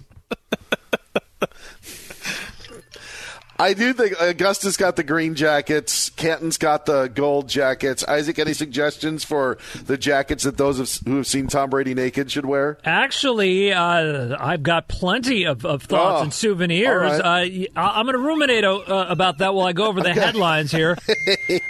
I 3.60 3.74
do 3.74 3.93
think 3.93 4.14
Augusta's 4.22 4.78
got 4.78 4.95
the 4.95 5.03
green 5.03 5.34
jackets. 5.36 6.10
Canton's 6.12 6.58
got 6.58 6.86
the 6.86 7.08
gold 7.08 7.49
jackets. 7.49 8.03
Isaac, 8.08 8.38
any 8.39 8.53
suggestions 8.53 9.24
for 9.24 9.58
the 9.86 9.97
jackets 9.97 10.43
that 10.43 10.58
those 10.58 10.80
of- 10.80 11.08
who 11.08 11.18
have 11.18 11.28
seen 11.28 11.47
Tom 11.47 11.70
Brady 11.70 11.93
naked 11.93 12.32
should 12.32 12.45
wear? 12.45 12.78
Actually, 12.86 13.74
uh, 13.74 14.36
I've 14.39 14.64
got 14.64 14.88
plenty 14.88 15.45
of, 15.45 15.66
of 15.66 15.84
thoughts 15.84 16.20
Oh, 16.20 16.24
and 16.24 16.34
souvenirs. 16.34 17.20
right. 17.20 17.22
Uh, 17.22 17.80
I- 17.80 17.99
I'm 17.99 18.05
going 18.05 18.14
to 18.18 18.22
ruminate 18.24 18.64
uh, 18.64 18.80
about 19.10 19.39
that 19.39 19.53
while 19.53 19.68
I 19.68 19.74
go 19.74 19.88
over 19.88 20.01
the 20.01 20.14
headlines 20.14 20.72
here. 20.72 20.97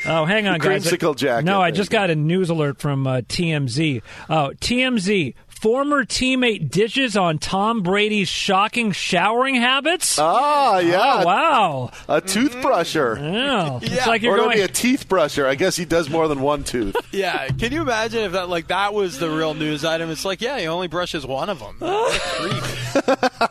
Oh, 0.05 0.25
hang 0.25 0.47
on, 0.47 0.59
guys. 0.59 0.85
Creamsicle 0.85 1.15
jacket. 1.17 1.45
No, 1.45 1.61
I 1.61 1.71
just 1.71 1.89
got 1.91 2.09
a 2.09 2.15
news 2.15 2.49
alert 2.49 2.79
from 2.79 3.05
uh, 3.05 3.17
TMZ. 3.21 4.01
Oh, 4.29 4.51
TMZ. 4.59 5.33
Former 5.61 6.05
teammate 6.05 6.69
dishes 6.69 7.17
on 7.17 7.39
Tom 7.39 7.81
Brady's 7.81 8.29
shocking 8.29 8.91
showering 8.91 9.55
habits. 9.55 10.19
Ah, 10.19 10.77
yeah. 10.77 11.21
Oh, 11.21 11.25
wow. 11.25 11.91
A 12.07 12.21
toothbrusher. 12.21 13.17
Yeah. 13.19 13.79
It's 13.97 14.05
like 14.05 14.21
you're 14.21 14.33
or 14.35 14.37
going. 14.37 14.49
maybe 14.49 14.61
a 14.61 14.67
teeth 14.67 15.09
brusher. 15.09 15.45
I 15.47 15.55
guess 15.55 15.75
he 15.75 15.83
does 15.85 16.09
more 16.11 16.27
than 16.27 16.41
one 16.41 16.63
tooth. 16.63 16.95
Yeah, 17.11 17.47
can 17.47 17.71
you 17.71 17.81
imagine 17.81 18.19
if 18.25 18.33
that 18.33 18.47
like 18.49 18.67
that 18.67 18.93
was 18.93 19.17
the 19.17 19.27
real 19.31 19.55
news 19.55 19.83
item? 19.83 20.11
It's 20.11 20.23
like, 20.25 20.39
yeah, 20.39 20.59
he 20.59 20.67
only 20.67 20.87
brushes 20.87 21.25
one 21.25 21.49
of 21.49 21.57
them. 21.59 21.77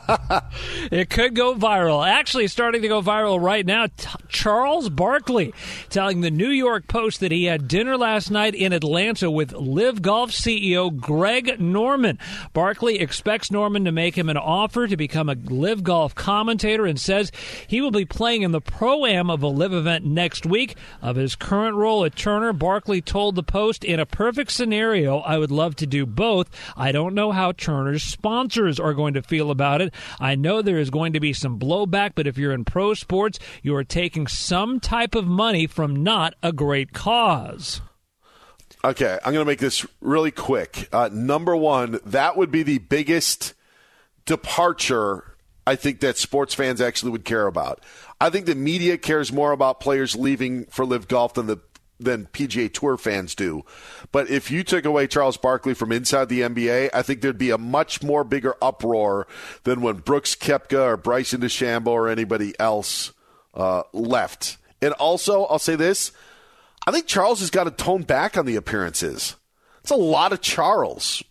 It 0.90 1.10
could 1.10 1.34
go 1.34 1.54
viral. 1.54 2.06
Actually, 2.06 2.48
starting 2.48 2.82
to 2.82 2.88
go 2.88 3.02
viral 3.02 3.40
right 3.40 3.66
now. 3.66 3.86
T- 3.86 4.08
Charles 4.28 4.88
Barkley 4.88 5.52
telling 5.88 6.20
the 6.20 6.30
New 6.30 6.48
York 6.48 6.86
Post 6.86 7.20
that 7.20 7.32
he 7.32 7.44
had 7.44 7.68
dinner 7.68 7.96
last 7.96 8.30
night 8.30 8.54
in 8.54 8.72
Atlanta 8.72 9.30
with 9.30 9.52
LIV 9.52 10.02
Golf 10.02 10.30
CEO 10.30 10.96
Greg 10.96 11.60
Norman. 11.60 12.18
Barkley 12.52 13.00
expects 13.00 13.50
Norman 13.50 13.84
to 13.84 13.92
make 13.92 14.16
him 14.16 14.28
an 14.28 14.36
offer 14.36 14.86
to 14.86 14.96
become 14.96 15.28
a 15.28 15.34
LIV 15.34 15.82
Golf 15.82 16.14
commentator 16.14 16.86
and 16.86 17.00
says 17.00 17.32
he 17.66 17.80
will 17.80 17.90
be 17.90 18.04
playing 18.04 18.42
in 18.42 18.52
the 18.52 18.60
pro 18.60 19.06
am 19.06 19.30
of 19.30 19.42
a 19.42 19.48
LIV 19.48 19.72
event 19.72 20.04
next 20.04 20.46
week. 20.46 20.76
Of 21.02 21.16
his 21.16 21.34
current 21.34 21.76
role 21.76 22.04
at 22.04 22.16
Turner, 22.16 22.52
Barkley 22.52 23.00
told 23.00 23.34
the 23.34 23.42
Post, 23.42 23.84
"In 23.84 23.98
a 23.98 24.06
perfect 24.06 24.52
scenario, 24.52 25.18
I 25.18 25.38
would 25.38 25.50
love 25.50 25.76
to 25.76 25.86
do 25.86 26.06
both. 26.06 26.48
I 26.76 26.92
don't 26.92 27.14
know 27.14 27.32
how 27.32 27.52
Turner's 27.52 28.02
sponsors 28.02 28.78
are 28.78 28.94
going 28.94 29.14
to 29.14 29.22
feel 29.22 29.50
about 29.50 29.80
it. 29.80 29.92
I 30.20 30.34
know 30.34 30.62
there 30.76 30.82
is 30.82 30.90
going 30.90 31.14
to 31.14 31.20
be 31.20 31.32
some 31.32 31.58
blowback, 31.58 32.12
but 32.14 32.26
if 32.26 32.36
you're 32.36 32.52
in 32.52 32.62
pro 32.62 32.92
sports, 32.92 33.38
you 33.62 33.74
are 33.74 33.82
taking 33.82 34.26
some 34.26 34.78
type 34.78 35.14
of 35.14 35.26
money 35.26 35.66
from 35.66 35.96
not 35.96 36.34
a 36.42 36.52
great 36.52 36.92
cause." 36.92 37.80
Okay, 38.84 39.18
I'm 39.24 39.32
going 39.32 39.44
to 39.44 39.50
make 39.50 39.58
this 39.58 39.86
really 40.02 40.30
quick. 40.30 40.90
Uh, 40.92 41.08
number 41.10 41.56
one, 41.56 41.98
that 42.04 42.36
would 42.36 42.50
be 42.50 42.62
the 42.62 42.76
biggest 42.76 43.54
departure 44.26 45.36
I 45.66 45.76
think 45.76 46.00
that 46.00 46.18
sports 46.18 46.52
fans 46.54 46.82
actually 46.82 47.12
would 47.12 47.24
care 47.24 47.46
about. 47.46 47.82
I 48.20 48.28
think 48.28 48.44
the 48.44 48.54
media 48.54 48.98
cares 48.98 49.32
more 49.32 49.52
about 49.52 49.80
players 49.80 50.14
leaving 50.14 50.66
for 50.66 50.84
LIV 50.84 51.08
Golf 51.08 51.34
than 51.34 51.46
the 51.46 51.58
than 51.98 52.26
PGA 52.26 52.72
Tour 52.72 52.96
fans 52.96 53.34
do. 53.34 53.64
But 54.12 54.28
if 54.30 54.50
you 54.50 54.62
took 54.62 54.84
away 54.84 55.06
Charles 55.06 55.36
Barkley 55.36 55.74
from 55.74 55.92
inside 55.92 56.28
the 56.28 56.42
NBA, 56.42 56.90
I 56.92 57.02
think 57.02 57.20
there'd 57.20 57.38
be 57.38 57.50
a 57.50 57.58
much 57.58 58.02
more 58.02 58.24
bigger 58.24 58.54
uproar 58.60 59.26
than 59.64 59.80
when 59.80 59.96
Brooks 59.96 60.34
Koepka 60.34 60.84
or 60.84 60.96
Bryson 60.96 61.40
DeChambeau 61.40 61.88
or 61.88 62.08
anybody 62.08 62.54
else 62.58 63.12
uh, 63.54 63.82
left. 63.92 64.58
And 64.82 64.92
also, 64.94 65.44
I'll 65.44 65.58
say 65.58 65.76
this: 65.76 66.12
I 66.86 66.92
think 66.92 67.06
Charles 67.06 67.40
has 67.40 67.50
got 67.50 67.64
to 67.64 67.70
tone 67.70 68.02
back 68.02 68.36
on 68.36 68.46
the 68.46 68.56
appearances. 68.56 69.36
It's 69.80 69.90
a 69.90 69.96
lot 69.96 70.32
of 70.32 70.40
Charles. 70.40 71.22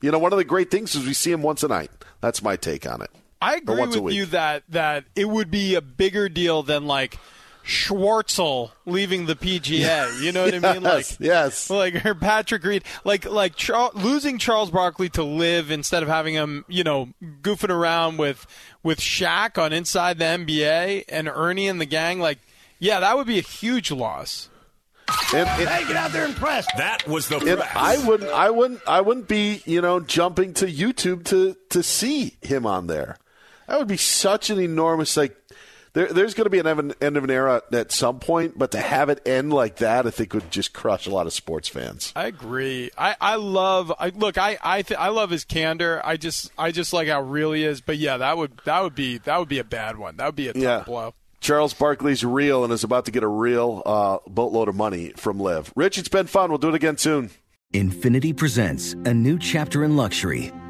You 0.00 0.10
know, 0.10 0.18
one 0.18 0.32
of 0.32 0.38
the 0.38 0.44
great 0.44 0.70
things 0.70 0.94
is 0.94 1.06
we 1.06 1.14
see 1.14 1.32
him 1.32 1.42
once 1.42 1.62
a 1.62 1.68
night. 1.68 1.90
That's 2.20 2.42
my 2.42 2.56
take 2.56 2.86
on 2.86 3.02
it. 3.02 3.10
I 3.40 3.56
agree 3.56 3.86
with 3.86 4.14
you 4.14 4.26
that 4.26 4.64
that 4.70 5.04
it 5.14 5.28
would 5.28 5.50
be 5.50 5.76
a 5.76 5.80
bigger 5.80 6.28
deal 6.28 6.62
than 6.62 6.86
like 6.86 7.18
Schwartzel 7.68 8.70
leaving 8.86 9.26
the 9.26 9.36
PGA. 9.36 10.20
You 10.22 10.32
know 10.32 10.44
what 10.44 10.54
I 10.54 10.74
mean? 10.74 10.82
Like 10.82 11.06
Yes, 11.10 11.16
yes. 11.20 11.70
like 11.70 12.04
or 12.04 12.14
Patrick 12.14 12.64
Reed, 12.64 12.82
like 13.04 13.24
like 13.24 13.56
Char- 13.56 13.90
losing 13.94 14.38
Charles 14.38 14.70
Barkley 14.70 15.08
to 15.10 15.22
LIV 15.22 15.70
instead 15.70 16.02
of 16.02 16.08
having 16.08 16.34
him, 16.34 16.64
you 16.68 16.82
know, 16.82 17.10
goofing 17.42 17.70
around 17.70 18.16
with 18.16 18.46
with 18.82 18.98
Shaq 19.00 19.62
on 19.62 19.72
Inside 19.72 20.18
the 20.18 20.24
NBA 20.24 21.04
and 21.08 21.28
Ernie 21.28 21.68
and 21.68 21.80
the 21.80 21.86
gang. 21.86 22.20
Like, 22.20 22.38
yeah, 22.78 23.00
that 23.00 23.16
would 23.16 23.26
be 23.26 23.38
a 23.38 23.42
huge 23.42 23.90
loss. 23.90 24.48
And, 25.34 25.46
and- 25.48 25.68
Hey, 25.68 25.86
get 25.86 25.96
out 25.96 26.12
there 26.12 26.24
and 26.24 26.34
press. 26.36 26.66
That 26.76 27.06
was 27.06 27.28
the 27.28 27.36
and 27.36 27.58
press. 27.60 27.72
I 27.74 27.98
wouldn't, 28.06 28.30
I 28.30 28.50
wouldn't, 28.50 28.80
I 28.86 29.00
wouldn't 29.02 29.28
be, 29.28 29.62
you 29.66 29.80
know, 29.80 30.00
jumping 30.00 30.54
to 30.54 30.66
YouTube 30.66 31.24
to 31.26 31.56
to 31.70 31.82
see 31.82 32.36
him 32.42 32.64
on 32.66 32.86
there. 32.86 33.18
That 33.66 33.78
would 33.78 33.88
be 33.88 33.96
such 33.98 34.48
an 34.50 34.58
enormous 34.58 35.16
like. 35.16 35.36
There, 35.98 36.12
there's 36.12 36.34
going 36.34 36.44
to 36.44 36.50
be 36.50 36.60
an 36.60 36.94
end 37.00 37.16
of 37.16 37.24
an 37.24 37.30
era 37.30 37.60
at 37.72 37.90
some 37.90 38.20
point, 38.20 38.56
but 38.56 38.70
to 38.70 38.78
have 38.78 39.08
it 39.08 39.20
end 39.26 39.52
like 39.52 39.78
that, 39.78 40.06
I 40.06 40.10
think 40.10 40.32
would 40.32 40.48
just 40.48 40.72
crush 40.72 41.08
a 41.08 41.10
lot 41.10 41.26
of 41.26 41.32
sports 41.32 41.66
fans. 41.66 42.12
I 42.14 42.26
agree. 42.26 42.92
I, 42.96 43.16
I 43.20 43.34
love. 43.34 43.92
I 43.98 44.10
look. 44.10 44.38
I 44.38 44.58
I 44.62 44.82
th- 44.82 44.96
I 45.00 45.08
love 45.08 45.30
his 45.30 45.44
candor. 45.44 46.00
I 46.04 46.16
just 46.16 46.52
I 46.56 46.70
just 46.70 46.92
like 46.92 47.08
how 47.08 47.20
real 47.22 47.50
he 47.50 47.64
is. 47.64 47.80
But 47.80 47.96
yeah, 47.98 48.16
that 48.18 48.38
would 48.38 48.60
that 48.64 48.80
would 48.84 48.94
be 48.94 49.18
that 49.18 49.40
would 49.40 49.48
be 49.48 49.58
a 49.58 49.64
bad 49.64 49.98
one. 49.98 50.18
That 50.18 50.26
would 50.26 50.36
be 50.36 50.46
a 50.46 50.52
tough 50.52 50.62
Yeah. 50.62 50.84
blow. 50.86 51.14
Charles 51.40 51.74
Barkley's 51.74 52.22
real 52.24 52.62
and 52.62 52.72
is 52.72 52.84
about 52.84 53.04
to 53.06 53.10
get 53.10 53.24
a 53.24 53.28
real 53.28 53.82
uh, 53.84 54.18
boatload 54.28 54.68
of 54.68 54.76
money 54.76 55.12
from 55.16 55.40
LIV. 55.40 55.72
Rich, 55.74 55.98
it's 55.98 56.08
been 56.08 56.28
fun. 56.28 56.50
We'll 56.50 56.58
do 56.58 56.68
it 56.68 56.76
again 56.76 56.96
soon. 56.96 57.30
Infiniti 57.74 58.36
presents 58.36 58.92
a 59.04 59.12
new 59.12 59.36
chapter 59.36 59.82
in 59.82 59.96
luxury, 59.96 60.52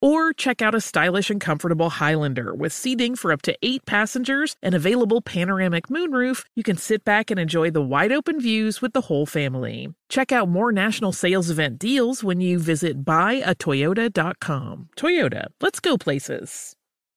Or 0.00 0.32
check 0.32 0.62
out 0.62 0.74
a 0.74 0.80
stylish 0.80 1.28
and 1.28 1.40
comfortable 1.40 1.90
Highlander 1.90 2.54
with 2.54 2.72
seating 2.72 3.16
for 3.16 3.32
up 3.32 3.42
to 3.42 3.56
eight 3.62 3.84
passengers 3.84 4.54
and 4.62 4.74
available 4.74 5.20
panoramic 5.20 5.88
moonroof. 5.88 6.44
You 6.54 6.62
can 6.62 6.76
sit 6.76 7.04
back 7.04 7.30
and 7.30 7.40
enjoy 7.40 7.70
the 7.70 7.82
wide 7.82 8.12
open 8.12 8.40
views 8.40 8.80
with 8.80 8.92
the 8.92 9.02
whole 9.02 9.26
family. 9.26 9.92
Check 10.08 10.32
out 10.32 10.48
more 10.48 10.72
national 10.72 11.12
sales 11.12 11.50
event 11.50 11.78
deals 11.78 12.22
when 12.22 12.40
you 12.40 12.58
visit 12.58 13.04
buyatoyota.com. 13.04 14.88
Toyota, 14.96 15.46
let's 15.60 15.80
go 15.80 15.98
places. 15.98 16.77